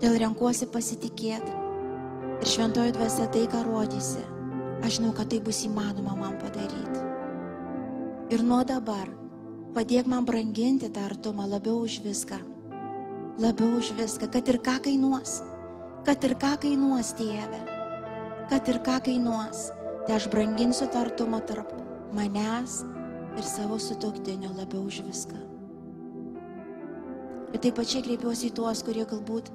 Dėl 0.00 0.18
renkuosi 0.22 0.68
pasitikėti. 0.72 1.56
Ir 2.40 2.48
šventoji 2.48 2.96
dvasia 2.96 3.28
tai, 3.32 3.44
ką 3.52 3.62
rodysi, 3.66 4.24
aš 4.80 4.98
žinau, 4.98 5.14
kad 5.16 5.28
tai 5.28 5.42
bus 5.44 5.60
įmanoma 5.68 6.16
man 6.16 6.38
padaryti. 6.40 7.06
Ir 8.32 8.44
nuo 8.46 8.62
dabar 8.64 9.10
Padėk 9.70 10.08
man 10.10 10.24
branginti 10.26 10.88
tą 10.90 11.04
artumą 11.06 11.44
labiau 11.46 11.84
už 11.86 12.00
viską. 12.02 12.40
Labiau 13.38 13.76
už 13.78 13.92
viską, 13.94 14.26
kad 14.34 14.48
ir 14.50 14.58
ką 14.58 14.80
kainuos. 14.82 15.44
Kad 16.02 16.24
ir 16.26 16.34
ką 16.42 16.56
kainuos, 16.64 17.12
tėve. 17.14 17.60
Kad 18.50 18.66
ir 18.66 18.80
ką 18.82 18.96
kainuos. 19.06 19.68
Tai 20.08 20.16
aš 20.16 20.26
branginsiu 20.32 20.88
tą 20.90 21.04
artumą 21.04 21.38
tarp 21.46 21.70
manęs 22.16 22.80
ir 23.38 23.46
savo 23.46 23.78
sutoktinio 23.78 24.50
labiau 24.56 24.82
už 24.90 25.04
viską. 25.06 25.38
Ir 27.54 27.62
taip 27.62 27.78
pačiai 27.78 28.02
kreipiuosi 28.02 28.50
į 28.50 28.56
tuos, 28.58 28.82
kurie 28.82 29.06
galbūt 29.06 29.52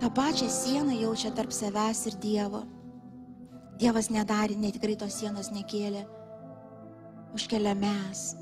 tą 0.00 0.10
pačią 0.10 0.48
sieną 0.50 0.94
jaučia 1.00 1.30
tarp 1.30 1.52
savęs 1.52 2.06
ir 2.10 2.16
Dievo. 2.22 2.64
Dievas 3.78 4.10
nedarė, 4.10 4.56
netikrai 4.56 4.96
tos 4.96 5.18
sienos 5.18 5.50
nekėlė. 5.50 6.06
Užkelia 7.34 7.74
mes 7.74 8.34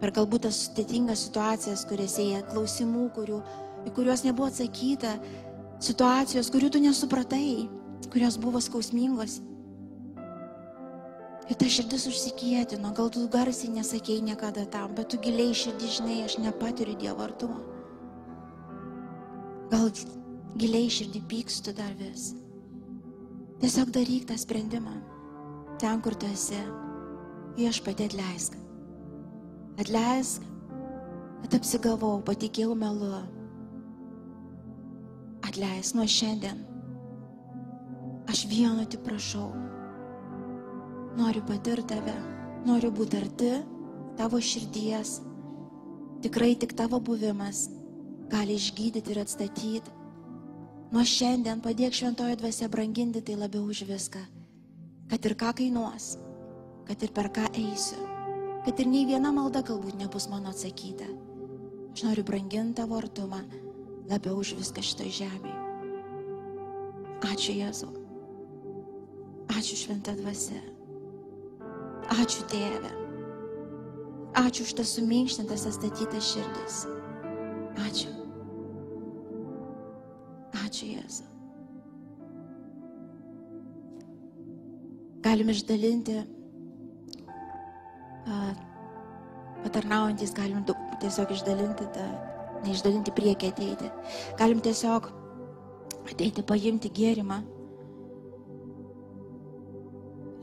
per 0.00 0.14
galbūt 0.16 0.46
tas 0.46 0.56
sudėtingas 0.64 1.26
situacijas, 1.26 1.84
kuriuose 1.88 2.24
jie 2.24 2.40
klausimų, 2.50 3.04
kurių, 3.16 3.38
į 3.86 3.92
kuriuos 3.96 4.24
nebuvo 4.24 4.48
atsakyta, 4.48 5.18
situacijos, 5.84 6.48
kurių 6.52 6.72
tu 6.72 6.80
nesupratai, 6.80 7.68
kurios 8.12 8.38
buvo 8.40 8.62
skausmingos. 8.64 9.40
Ir 11.50 11.58
ta 11.58 11.66
širdis 11.66 12.06
užsikietino, 12.06 12.92
gal 12.96 13.10
tu 13.12 13.26
garsiai 13.28 13.72
nesakėjai 13.74 14.22
niekada 14.30 14.64
tam, 14.70 14.94
bet 14.96 15.10
tu 15.12 15.18
giliai 15.20 15.52
širdį 15.56 15.92
žinai, 15.98 16.18
aš 16.24 16.38
nepatiriu 16.40 16.96
Dievo 17.00 17.26
artumo. 17.26 17.60
Gal 19.70 19.90
giliai 20.58 20.90
širdį 20.90 21.22
pykstu 21.30 21.74
dar 21.76 21.92
vis. 21.98 22.32
Tiesiog 23.60 23.92
daryk 23.94 24.26
tą 24.30 24.38
sprendimą. 24.40 24.96
Ten, 25.80 26.00
kur 26.04 26.16
tu 26.16 26.28
esi, 26.28 26.58
viešpatė 27.58 28.08
atleisk. 28.10 28.56
Atleisk, 29.80 30.44
kad 31.42 31.56
apsigavau, 31.60 32.18
patikėjau 32.26 32.76
melu. 32.76 33.22
Atleisk 35.48 35.96
nuo 35.96 36.08
šiandien. 36.08 36.64
Aš 38.30 38.46
vieno 38.50 38.84
tik 38.86 39.02
prašau 39.02 39.48
Noriu 41.18 41.42
patirti 41.42 41.88
tave, 41.90 42.12
noriu 42.62 42.92
būti 42.94 43.18
arti 43.18 43.50
tavo 44.18 44.38
širdies. 44.38 45.16
Tikrai 46.22 46.52
tik 46.60 46.76
tavo 46.78 47.00
buvimas 47.02 47.64
gali 48.30 48.54
išgydyti 48.54 49.10
ir 49.10 49.20
atstatyti. 49.24 49.96
Nuo 50.90 51.04
šiandien 51.06 51.60
padėk 51.62 51.94
šventojo 51.94 52.34
dvasia 52.40 52.66
branginti 52.66 53.20
tai 53.22 53.36
labiau 53.38 53.68
už 53.70 53.84
viską. 53.86 54.22
Kad 55.10 55.26
ir 55.26 55.36
ką 55.38 55.52
kainuos, 55.60 56.16
kad 56.88 57.02
ir 57.06 57.12
per 57.14 57.28
ką 57.30 57.46
eisiu, 57.54 58.02
kad 58.66 58.82
ir 58.82 58.90
nei 58.90 59.06
viena 59.06 59.30
malda 59.34 59.62
galbūt 59.62 60.00
nebus 60.00 60.26
mano 60.30 60.50
atsakyta. 60.50 61.06
Aš 61.94 62.04
noriu 62.08 62.26
branginti 62.26 62.80
tavo 62.82 62.98
artumą 62.98 63.38
labiau 64.10 64.42
už 64.42 64.56
viską 64.58 64.82
šitoje 64.82 65.14
žemėje. 65.22 65.58
Ačiū 67.30 67.54
Jėzau. 67.54 67.90
Ačiū 69.54 69.78
šventą 69.78 70.16
dvasę. 70.18 70.58
Ačiū 72.18 72.46
Tėve. 72.50 72.90
Ačiū 74.42 74.66
už 74.66 74.74
tas 74.78 74.96
suminkštintas 74.96 75.68
atstatytas 75.70 76.32
širdis. 76.34 76.86
Ačiū. 77.86 78.19
Jėzu. 80.88 81.26
Galim 85.20 85.50
išdalinti, 85.52 86.16
patarnaujantis, 89.64 90.32
galim 90.36 90.64
tiesiog 91.02 91.34
išdalinti, 91.36 91.88
tą, 91.94 92.06
neišdalinti 92.64 93.12
priekį 93.16 93.50
ateiti. 93.52 93.90
Galim 94.40 94.62
tiesiog 94.64 95.10
ateiti, 96.08 96.44
paimti 96.46 96.92
gėrimą 96.96 97.42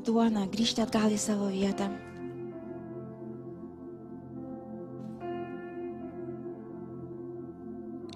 duoną, 0.07 0.45
grįžti 0.53 0.85
atgal 0.85 1.11
į 1.11 1.19
savo 1.19 1.49
vietą. 1.51 1.89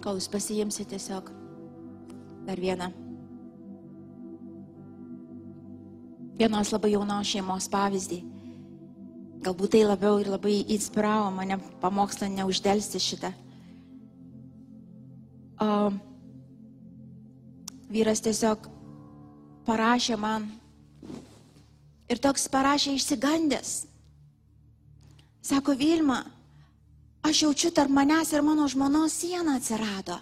Kol 0.02 0.18
jūs 0.18 0.32
pasijimsite 0.34 0.96
tiesiog 0.96 1.41
dar 2.48 2.60
vieną. 2.60 2.92
Vienos 6.40 6.72
labai 6.74 6.94
jaunos 6.96 7.28
šeimos 7.30 7.68
pavyzdį. 7.72 8.22
Galbūt 9.46 9.76
tai 9.76 9.84
labiau 9.86 10.22
ir 10.22 10.30
labai 10.30 10.56
inspiravo 10.74 11.30
mane 11.34 11.58
pamokslą 11.82 12.30
neuždelsti 12.30 13.02
šitą. 13.02 13.34
O 15.62 15.92
vyras 17.92 18.22
tiesiog 18.26 18.66
parašė 19.68 20.18
man 20.18 20.50
Ir 22.12 22.20
toks 22.20 22.50
parašė 22.52 22.98
išsigandęs. 22.98 23.86
Sako 25.48 25.78
Vilma, 25.80 26.20
aš 27.24 27.46
jaučiu 27.46 27.72
tarp 27.72 27.94
manęs 27.94 28.34
ir 28.36 28.44
mano 28.44 28.68
žmonos 28.68 29.16
siena 29.16 29.56
atsirado. 29.56 30.18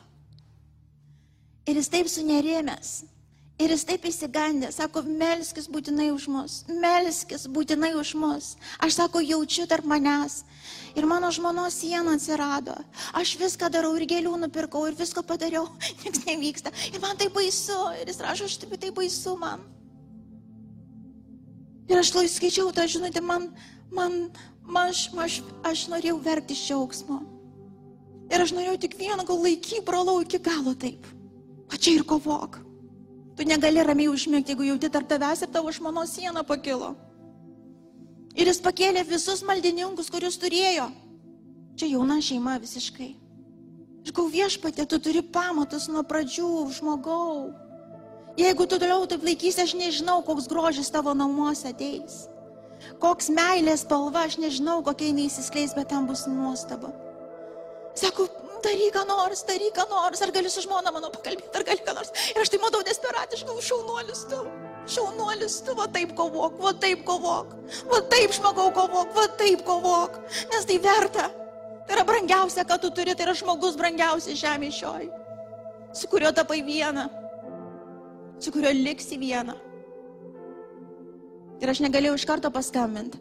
Ir 1.70 1.78
jis 1.78 1.90
taip 1.94 2.10
sunerėmęs. 2.10 2.92
Ir 3.60 3.74
jis 3.74 3.82
taip 3.84 4.06
įsigandė, 4.08 4.70
sako, 4.72 5.02
melskis 5.04 5.66
būtinai 5.68 6.08
už 6.14 6.30
mus, 6.32 6.54
melskis 6.72 7.44
būtinai 7.52 7.90
už 8.00 8.14
mus. 8.16 8.54
Aš 8.80 8.96
sako, 9.02 9.20
jaučiu 9.20 9.66
tarp 9.68 9.84
manęs. 9.84 10.46
Ir 10.96 11.04
mano 11.06 11.28
žmonos 11.36 11.76
siena 11.82 12.16
atsirado. 12.16 12.78
Aš 13.20 13.34
viską 13.42 13.68
darau 13.74 13.92
ir 14.00 14.08
gėlių 14.08 14.38
nupirkau 14.46 14.86
ir 14.88 14.96
viską 14.96 15.26
padariau, 15.28 15.68
nieks 16.06 16.24
nevyksta. 16.24 16.72
Ir 16.94 17.04
man 17.04 17.20
tai 17.20 17.28
baisu. 17.36 17.78
Ir 18.00 18.08
jis 18.08 18.24
rašo, 18.24 18.48
aš 18.48 18.58
taip 18.64 18.80
tai 18.80 18.94
baisu 18.96 19.36
man. 19.44 19.68
Ir 21.92 22.00
aš 22.00 22.16
lai 22.16 22.26
skaičiau 22.32 22.72
tą 22.72 22.88
žinutę, 22.88 23.20
man, 23.20 23.52
man, 23.92 24.20
man 24.64 24.96
aš, 24.96 25.10
aš, 25.20 25.40
aš 25.68 25.88
norėjau 25.92 26.16
verkti 26.24 26.56
iš 26.56 26.68
džiaugsmo. 26.70 27.22
Ir 28.32 28.40
aš 28.40 28.56
norėjau 28.56 28.80
tik 28.88 29.00
vieną, 29.04 29.26
gal 29.28 29.44
laiky, 29.44 29.84
brolau 29.84 30.22
iki 30.24 30.40
galo 30.40 30.78
taip. 30.80 31.19
O 31.70 31.78
čia 31.78 32.00
ir 32.00 32.04
kovok. 32.08 32.60
Tu 33.38 33.46
negali 33.48 33.84
ramiai 33.86 34.10
užmėgti, 34.12 34.52
jeigu 34.52 34.66
jauti 34.68 34.90
tarp 34.92 35.08
tavęs 35.08 35.46
ir 35.46 35.52
tavo 35.54 35.72
žmonos 35.72 36.12
siena 36.12 36.44
pakilo. 36.44 36.96
Ir 38.36 38.50
jis 38.50 38.60
pakėlė 38.64 39.06
visus 39.08 39.44
maldininkus, 39.48 40.10
kuriuos 40.12 40.38
turėjo. 40.42 40.90
Čia 41.80 41.94
jauna 41.94 42.20
šeima 42.24 42.58
visiškai. 42.60 43.10
Ir 44.04 44.16
gau 44.16 44.28
viešpatė, 44.32 44.86
tu 44.90 45.00
turi 45.00 45.22
pamatus 45.24 45.88
nuo 45.92 46.04
pradžių, 46.08 46.50
žmogau. 46.80 47.54
Jeigu 48.40 48.68
tu 48.68 48.80
toliau 48.80 49.08
taip 49.10 49.24
laikysi, 49.28 49.64
aš 49.64 49.76
nežinau, 49.76 50.22
koks 50.24 50.48
grožis 50.52 50.92
tavo 50.92 51.14
namuose 51.16 51.72
ateis. 51.72 52.26
Koks 53.04 53.28
meilės 53.36 53.84
spalva, 53.84 54.26
aš 54.28 54.38
nežinau, 54.40 54.80
kokia 54.84 55.10
jinai 55.12 55.28
įsiskleis, 55.28 55.76
bet 55.76 55.92
ten 55.92 56.08
bus 56.08 56.26
nuostaba. 56.32 56.94
Sako, 58.00 58.30
daryk 58.64 58.96
ką 58.96 59.04
nors, 59.10 59.44
daryk 59.48 59.76
ką 59.78 59.86
nors, 59.92 60.24
ar 60.26 60.34
gali 60.36 60.52
su 60.52 60.64
žmona 60.66 60.94
mano 60.96 61.12
pakalbėti, 61.14 61.52
ar 61.56 61.68
gali 61.68 61.86
ką 61.86 61.96
nors. 61.98 62.14
Ir 62.34 62.42
aš 62.44 62.54
tai 62.54 62.62
matau 62.64 62.82
desperatiškai, 62.88 63.58
šaunuolis 63.70 64.26
tu, 64.32 64.42
šaunuolis 64.96 65.60
tu, 65.68 65.76
va 65.78 65.88
taip 65.94 66.16
kovok, 66.18 66.58
va 66.64 66.74
taip 66.86 67.06
kovok, 67.08 67.56
va 67.92 68.02
taip 68.14 68.36
žmogau 68.40 68.74
kovok, 68.76 69.14
va 69.16 69.28
taip 69.40 69.64
kovok, 69.68 70.20
nes 70.54 70.68
tai 70.70 70.82
verta. 70.84 71.30
Tai 71.88 71.98
yra 71.98 72.06
brangiausia, 72.06 72.68
ką 72.70 72.78
tu 72.82 72.92
turi, 72.94 73.16
tai 73.18 73.26
yra 73.26 73.34
žmogus 73.38 73.80
brangiausias 73.80 74.38
žemė 74.38 74.70
šioj, 74.76 75.10
su 75.98 76.12
kuriuo 76.12 76.30
tapai 76.38 76.62
vieną 76.62 77.08
su 78.40 78.52
kuriuo 78.52 78.72
liksi 78.74 79.18
viena. 79.20 79.56
Ir 81.60 81.72
aš 81.72 81.82
negalėjau 81.84 82.16
iš 82.16 82.26
karto 82.28 82.52
paskambinti. 82.56 83.20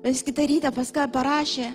Bet 0.00 0.14
jis 0.14 0.24
kitą 0.24 0.44
rytą 0.48 0.72
paskui 0.76 1.06
parašė, 1.12 1.70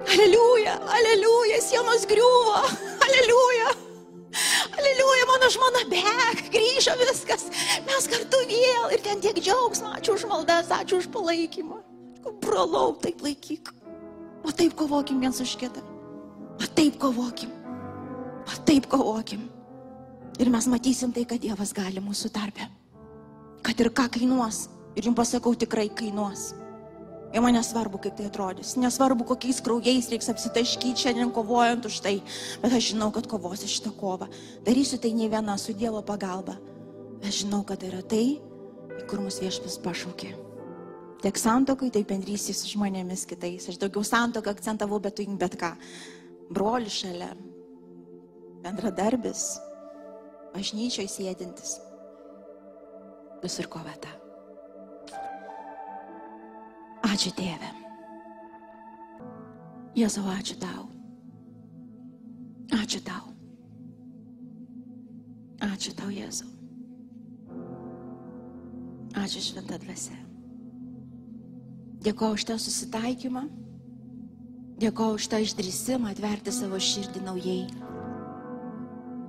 Aleliuja, 0.00 0.74
aleliuja, 0.96 1.60
sienos 1.60 2.06
griuvo, 2.08 2.56
aleliuja, 3.04 3.68
aleliuja, 4.78 5.26
mano 5.28 5.50
žmona 5.52 5.82
bėg, 5.90 6.40
grįžo 6.54 6.94
viskas, 7.02 7.44
mes 7.84 8.08
kartu 8.08 8.40
vėl 8.48 8.94
ir 8.96 9.04
ten 9.04 9.20
tiek 9.20 9.36
džiaugsmo, 9.36 9.92
ačiū 9.98 10.16
už 10.16 10.24
maldas, 10.30 10.72
ačiū 10.72 11.02
už 11.02 11.10
palaikymą. 11.12 11.82
Brolau, 12.40 12.96
taip 13.00 13.22
laikyk. 13.24 13.72
O 14.44 14.52
taip 14.52 14.74
kovokim 14.76 15.20
viens 15.20 15.40
už 15.40 15.56
kitą. 15.60 15.84
O 16.56 16.66
taip 16.76 16.96
kovokim. 17.00 17.52
O 18.48 18.56
taip 18.64 18.88
kovokim. 18.88 19.48
Ir 20.40 20.48
mes 20.48 20.66
matysim 20.72 21.12
tai, 21.12 21.26
kad 21.28 21.40
Dievas 21.40 21.74
gali 21.76 22.00
mūsų 22.00 22.32
tarpę. 22.32 22.68
Kad 23.64 23.80
ir 23.80 23.92
ką 23.92 24.08
kainuos. 24.16 24.68
Ir 24.96 25.06
jums 25.08 25.18
pasakau, 25.20 25.52
tikrai 25.54 25.90
kainuos. 25.92 26.54
Ir 27.30 27.42
man 27.44 27.54
nesvarbu, 27.54 28.00
kaip 28.02 28.16
tai 28.18 28.26
atrodys. 28.26 28.74
Nesvarbu, 28.80 29.24
kokiais 29.28 29.60
kraujais 29.62 30.08
reiks 30.10 30.30
apsitaškyti 30.32 31.04
šiandien 31.04 31.30
kovojant 31.34 31.86
už 31.86 32.00
tai. 32.02 32.16
Bet 32.62 32.74
aš 32.74 32.90
žinau, 32.90 33.12
kad 33.14 33.28
kovosiu 33.30 33.70
šitą 33.70 33.92
kovą. 33.94 34.26
Darysiu 34.66 34.98
tai 34.98 35.12
ne 35.14 35.28
viena 35.30 35.54
su 35.58 35.74
Dievo 35.76 36.02
pagalba. 36.02 36.56
Aš 37.22 37.44
žinau, 37.44 37.62
kad 37.66 37.84
yra 37.86 38.02
tai, 38.02 38.40
kur 39.06 39.22
mus 39.22 39.38
viešpas 39.42 39.78
pašaukė. 39.84 40.32
Tiek 41.20 41.38
santokai, 41.38 41.90
tiek 41.92 42.08
bendrystė 42.08 42.54
su 42.56 42.72
žmonėmis 42.72 43.26
kitais. 43.30 43.68
Aš 43.70 43.78
daugiau 43.78 44.02
santoką 44.06 44.50
akcentavau, 44.50 44.98
bet 44.98 45.20
tu 45.20 45.26
bet 45.38 45.54
ką. 45.60 45.74
Broli 46.50 46.90
šalia, 46.90 47.30
bendradarbis, 48.64 49.44
bažnyčioj 50.56 51.06
sėdintis 51.06 51.78
ir 53.40 53.68
ko 53.70 53.80
vieta. 53.84 54.19
Ačiū 57.06 57.32
Tėve. 57.36 57.70
Jėzau, 59.96 60.24
ačiū 60.30 60.56
tau. 60.60 60.86
Ačiū 62.76 63.00
tau. 63.04 63.32
Ačiū 65.60 65.94
tau, 65.96 66.08
Jėzau. 66.12 66.48
Ačiū 69.20 69.42
šventą 69.42 69.80
dvasę. 69.82 70.14
Dėkoju 72.04 72.38
už 72.38 72.44
tą 72.48 72.56
susitaikymą. 72.62 73.42
Dėkoju 74.80 75.18
už 75.18 75.26
tą 75.28 75.42
išdrysimą 75.44 76.14
atverti 76.14 76.54
savo 76.54 76.78
širdį 76.80 77.24
naujai. 77.26 77.66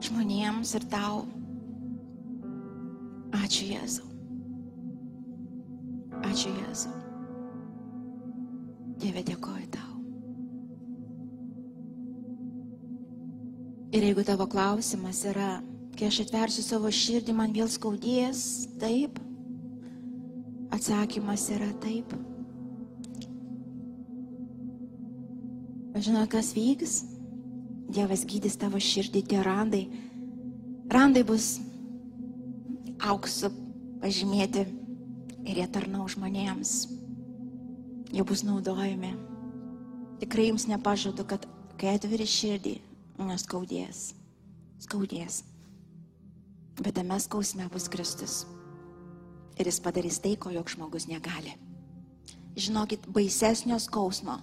Žmonėms 0.05 0.77
ir 0.79 0.87
tau. 0.93 1.25
Ačiū 3.41 3.67
Jėzau. 3.73 4.07
Ačiū 6.29 6.55
Jėzau. 6.55 7.00
Dieve 9.01 9.23
dėkoju 9.25 9.67
tau. 9.73 9.87
Ir 13.91 14.05
jeigu 14.05 14.23
tavo 14.23 14.45
klausimas 14.47 15.23
yra, 15.27 15.57
kai 15.97 16.07
aš 16.07 16.21
atversiu 16.23 16.63
savo 16.63 16.91
širdį, 16.93 17.33
man 17.35 17.55
vėl 17.55 17.67
skaudės, 17.71 18.43
taip. 18.79 19.17
Atsakymas 20.71 21.47
yra 21.51 21.71
taip. 21.83 22.13
Žinot, 25.97 26.29
kas 26.31 26.53
vyks? 26.55 27.01
Dievas 27.91 28.23
gydys 28.29 28.55
tavo 28.61 28.79
širdį, 28.79 29.25
tie 29.27 29.41
randai. 29.43 29.83
Randai 30.93 31.25
bus 31.27 31.57
auksu 33.01 33.51
pažymėti 34.01 34.63
ir 35.43 35.59
jie 35.59 35.67
tarnau 35.73 36.07
žmonėms. 36.09 37.00
Jie 38.11 38.23
bus 38.27 38.43
naudojami. 38.43 39.13
Tikrai 40.19 40.49
jums 40.49 40.67
nepažadu, 40.67 41.23
kad 41.23 41.45
kai 41.79 41.95
atviri 41.95 42.27
širdį, 42.27 42.75
neskaudės. 43.23 44.11
Skaudės. 44.83 45.41
Bet 46.81 46.97
tame 46.97 47.17
skausme 47.23 47.67
bus 47.71 47.87
Kristus. 47.91 48.41
Ir 49.59 49.69
jis 49.69 49.79
padarys 49.83 50.19
tai, 50.19 50.35
ko 50.35 50.51
jok 50.51 50.71
žmogus 50.73 51.07
negali. 51.07 51.53
Žinokit, 52.59 53.07
baisesnio 53.07 53.77
skausmo, 53.79 54.35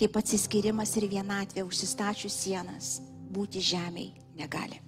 kaip 0.00 0.16
atsiskirimas 0.16 0.94
ir 0.96 1.08
vienatvė 1.12 1.66
užsistačius 1.66 2.38
sienas, 2.44 2.94
būti 3.32 3.60
žemiai 3.60 4.12
negali. 4.38 4.80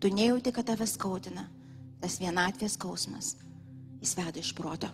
Tu 0.00 0.12
nejauti, 0.12 0.52
kad 0.52 0.68
tave 0.68 0.84
skaudina, 0.90 1.46
tas 2.02 2.18
vienatvės 2.20 2.76
skausmas, 2.76 3.34
jis 4.02 4.14
veda 4.18 4.42
iš 4.42 4.52
proto. 4.56 4.92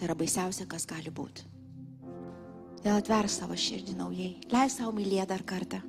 Tai 0.00 0.06
yra 0.08 0.14
baisiausia, 0.16 0.64
kas 0.64 0.86
gali 0.88 1.10
būti. 1.12 1.44
Vėl 2.80 2.94
atverk 2.94 3.28
savo 3.28 3.52
širdį 3.52 3.98
naujai. 3.98 4.30
Leis 4.48 4.78
savo 4.78 4.94
mylėti 4.96 5.26
dar 5.28 5.42
kartą. 5.44 5.82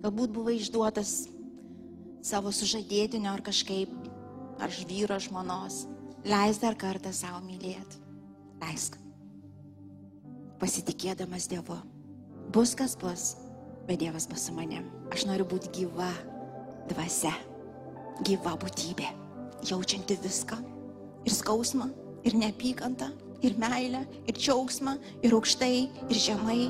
Galbūt 0.00 0.32
buvai 0.32 0.54
išduotas 0.56 1.26
savo 2.24 2.48
sužadėtinio 2.48 3.28
ar 3.28 3.42
kažkaip, 3.44 3.92
ar 4.56 4.72
vyro 4.88 5.20
žmonos. 5.20 5.82
Leis 6.24 6.62
dar 6.64 6.80
kartą 6.80 7.12
savo 7.12 7.42
mylėti. 7.44 8.00
Leisk. 8.64 8.96
Pasitikėdamas 10.64 11.50
Dievu. 11.52 11.76
Bus 12.48 12.72
kas 12.72 12.96
bus, 12.96 13.34
bet 13.84 14.00
Dievas 14.00 14.30
bus 14.32 14.48
su 14.48 14.56
manim. 14.56 14.88
Aš 15.12 15.28
noriu 15.28 15.44
būti 15.44 15.76
gyva 15.76 16.08
dvasia. 16.88 17.36
Gyva 18.24 18.56
būtybė. 18.64 19.12
Jaučianti 19.68 20.16
viską. 20.24 20.62
Ir 21.28 21.36
skausmą, 21.36 21.92
ir 22.24 22.40
neapykantą, 22.40 23.12
ir 23.42 23.56
meilę, 23.58 24.04
ir 24.26 24.36
džiaugsmą, 24.36 24.96
ir 25.22 25.34
aukštai, 25.36 25.88
ir 26.08 26.20
žemai. 26.26 26.68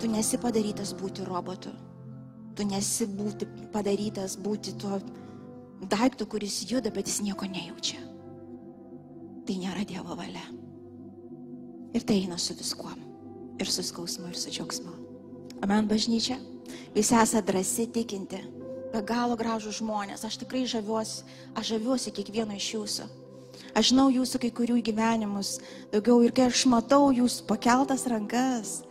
Tu 0.00 0.10
nesi 0.10 0.38
padarytas 0.42 0.94
būti 0.98 1.26
robotu. 1.26 1.72
Tu 2.54 2.66
nesi 2.66 3.06
būti 3.10 3.48
padarytas 3.74 4.36
būti 4.38 4.74
tuo 4.78 5.00
daiktu, 5.90 6.26
kuris 6.30 6.62
juda, 6.70 6.90
bet 6.94 7.10
jis 7.10 7.22
nieko 7.26 7.46
nejaučia. 7.50 8.00
Tai 9.44 9.56
nėra 9.60 9.84
Dievo 9.86 10.16
valia. 10.16 10.44
Ir 11.94 12.02
tai 12.02 12.22
eina 12.22 12.38
su 12.38 12.56
viskuom. 12.58 13.02
Ir 13.60 13.70
su 13.70 13.84
skausmu, 13.86 14.30
ir 14.30 14.38
su 14.38 14.50
džiaugsmu. 14.50 14.94
Amen 15.62 15.86
bažnyčia. 15.90 16.38
Jūs 16.94 17.12
esate 17.14 17.44
drąsi 17.50 17.86
tikinti. 17.94 18.40
Be 18.94 19.02
galo 19.02 19.36
gražų 19.38 19.72
žmonės. 19.78 20.24
Aš 20.26 20.40
tikrai 20.42 20.64
žaviuosi. 20.70 21.26
Aš 21.58 21.74
žaviuosi 21.74 22.14
kiekvieno 22.14 22.56
iš 22.56 22.70
jūsų. 22.74 23.06
Aš 23.74 23.90
žinau 23.90 24.06
jūsų 24.14 24.38
kai 24.44 24.50
kurių 24.54 24.76
gyvenimus 24.86 25.56
daugiau 25.90 26.20
ir 26.22 26.34
kai 26.34 26.46
aš 26.46 26.66
matau 26.70 27.08
jūsų 27.10 27.48
pakeltas 27.48 28.06
rankas 28.06 28.84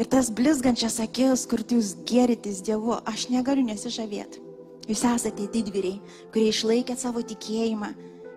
ir 0.00 0.08
tas 0.08 0.30
blizgančias 0.32 0.96
akis, 1.04 1.44
kur 1.50 1.60
jūs 1.60 1.92
gėritės 2.08 2.62
Dievu, 2.64 2.96
aš 3.04 3.28
negaliu 3.28 3.66
nesižavėti. 3.66 4.40
Jūs 4.88 5.04
esate 5.06 5.46
didvyriai, 5.52 6.00
kurie 6.32 6.48
išlaikė 6.50 6.96
savo 6.98 7.20
tikėjimą, 7.22 7.92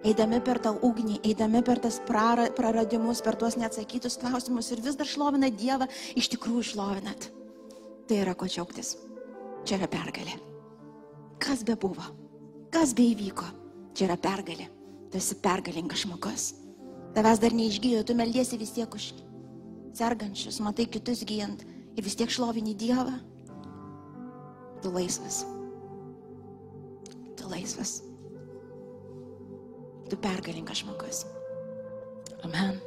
eidami 0.06 0.42
per 0.46 0.60
tą 0.62 0.76
ugnį, 0.86 1.22
eidami 1.26 1.64
per 1.66 1.80
tas 1.82 1.98
prara, 2.06 2.52
praradimus, 2.54 3.24
per 3.26 3.40
tuos 3.40 3.58
neatsakytus 3.58 4.20
klausimus 4.22 4.70
ir 4.76 4.84
vis 4.86 5.00
dar 5.00 5.10
šlovina 5.10 5.50
Dievą, 5.50 5.88
iš 6.20 6.30
tikrųjų 6.36 6.68
šlovinat. 6.74 7.32
Tai 8.06 8.22
yra 8.22 8.36
ko 8.38 8.52
džiaugtis. 8.52 8.98
Čia 9.66 9.80
yra 9.80 9.90
pergalė. 9.90 10.38
Kas 11.42 11.66
be 11.66 11.74
buvo, 11.80 12.06
kas 12.74 12.94
be 12.94 13.10
įvyko, 13.16 13.48
čia 13.98 14.12
yra 14.12 14.20
pergalė. 14.22 14.75
Tu 15.12 15.20
esi 15.20 15.38
pergalingas 15.42 16.04
žmogus. 16.06 16.54
Tavęs 17.16 17.40
dar 17.40 17.54
neišgyjo, 17.56 18.04
tu 18.04 18.16
meldiesi 18.18 18.58
vis 18.60 18.74
tiek 18.76 18.92
už 18.92 19.14
sergančius, 19.96 20.60
matai 20.60 20.88
kitus 20.92 21.24
gyjant 21.24 21.64
ir 21.96 22.04
vis 22.04 22.18
tiek 22.20 22.32
šlovini 22.32 22.76
Dievą. 22.76 23.16
Tu 24.84 24.92
laisvas. 24.92 25.46
Tu 27.38 27.48
laisvas. 27.50 28.02
Tu 30.10 30.20
pergalingas 30.20 30.84
žmogus. 30.84 31.24
Amen. 32.44 32.78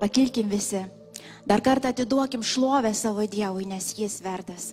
Pakilkim 0.00 0.50
visi. 0.52 0.84
Dar 1.46 1.62
kartą 1.64 1.90
atiduokim 1.90 2.42
šlovę 2.42 2.92
savo 2.94 3.24
Dievui, 3.26 3.66
nes 3.66 3.94
jis 3.98 4.20
vertas. 4.22 4.72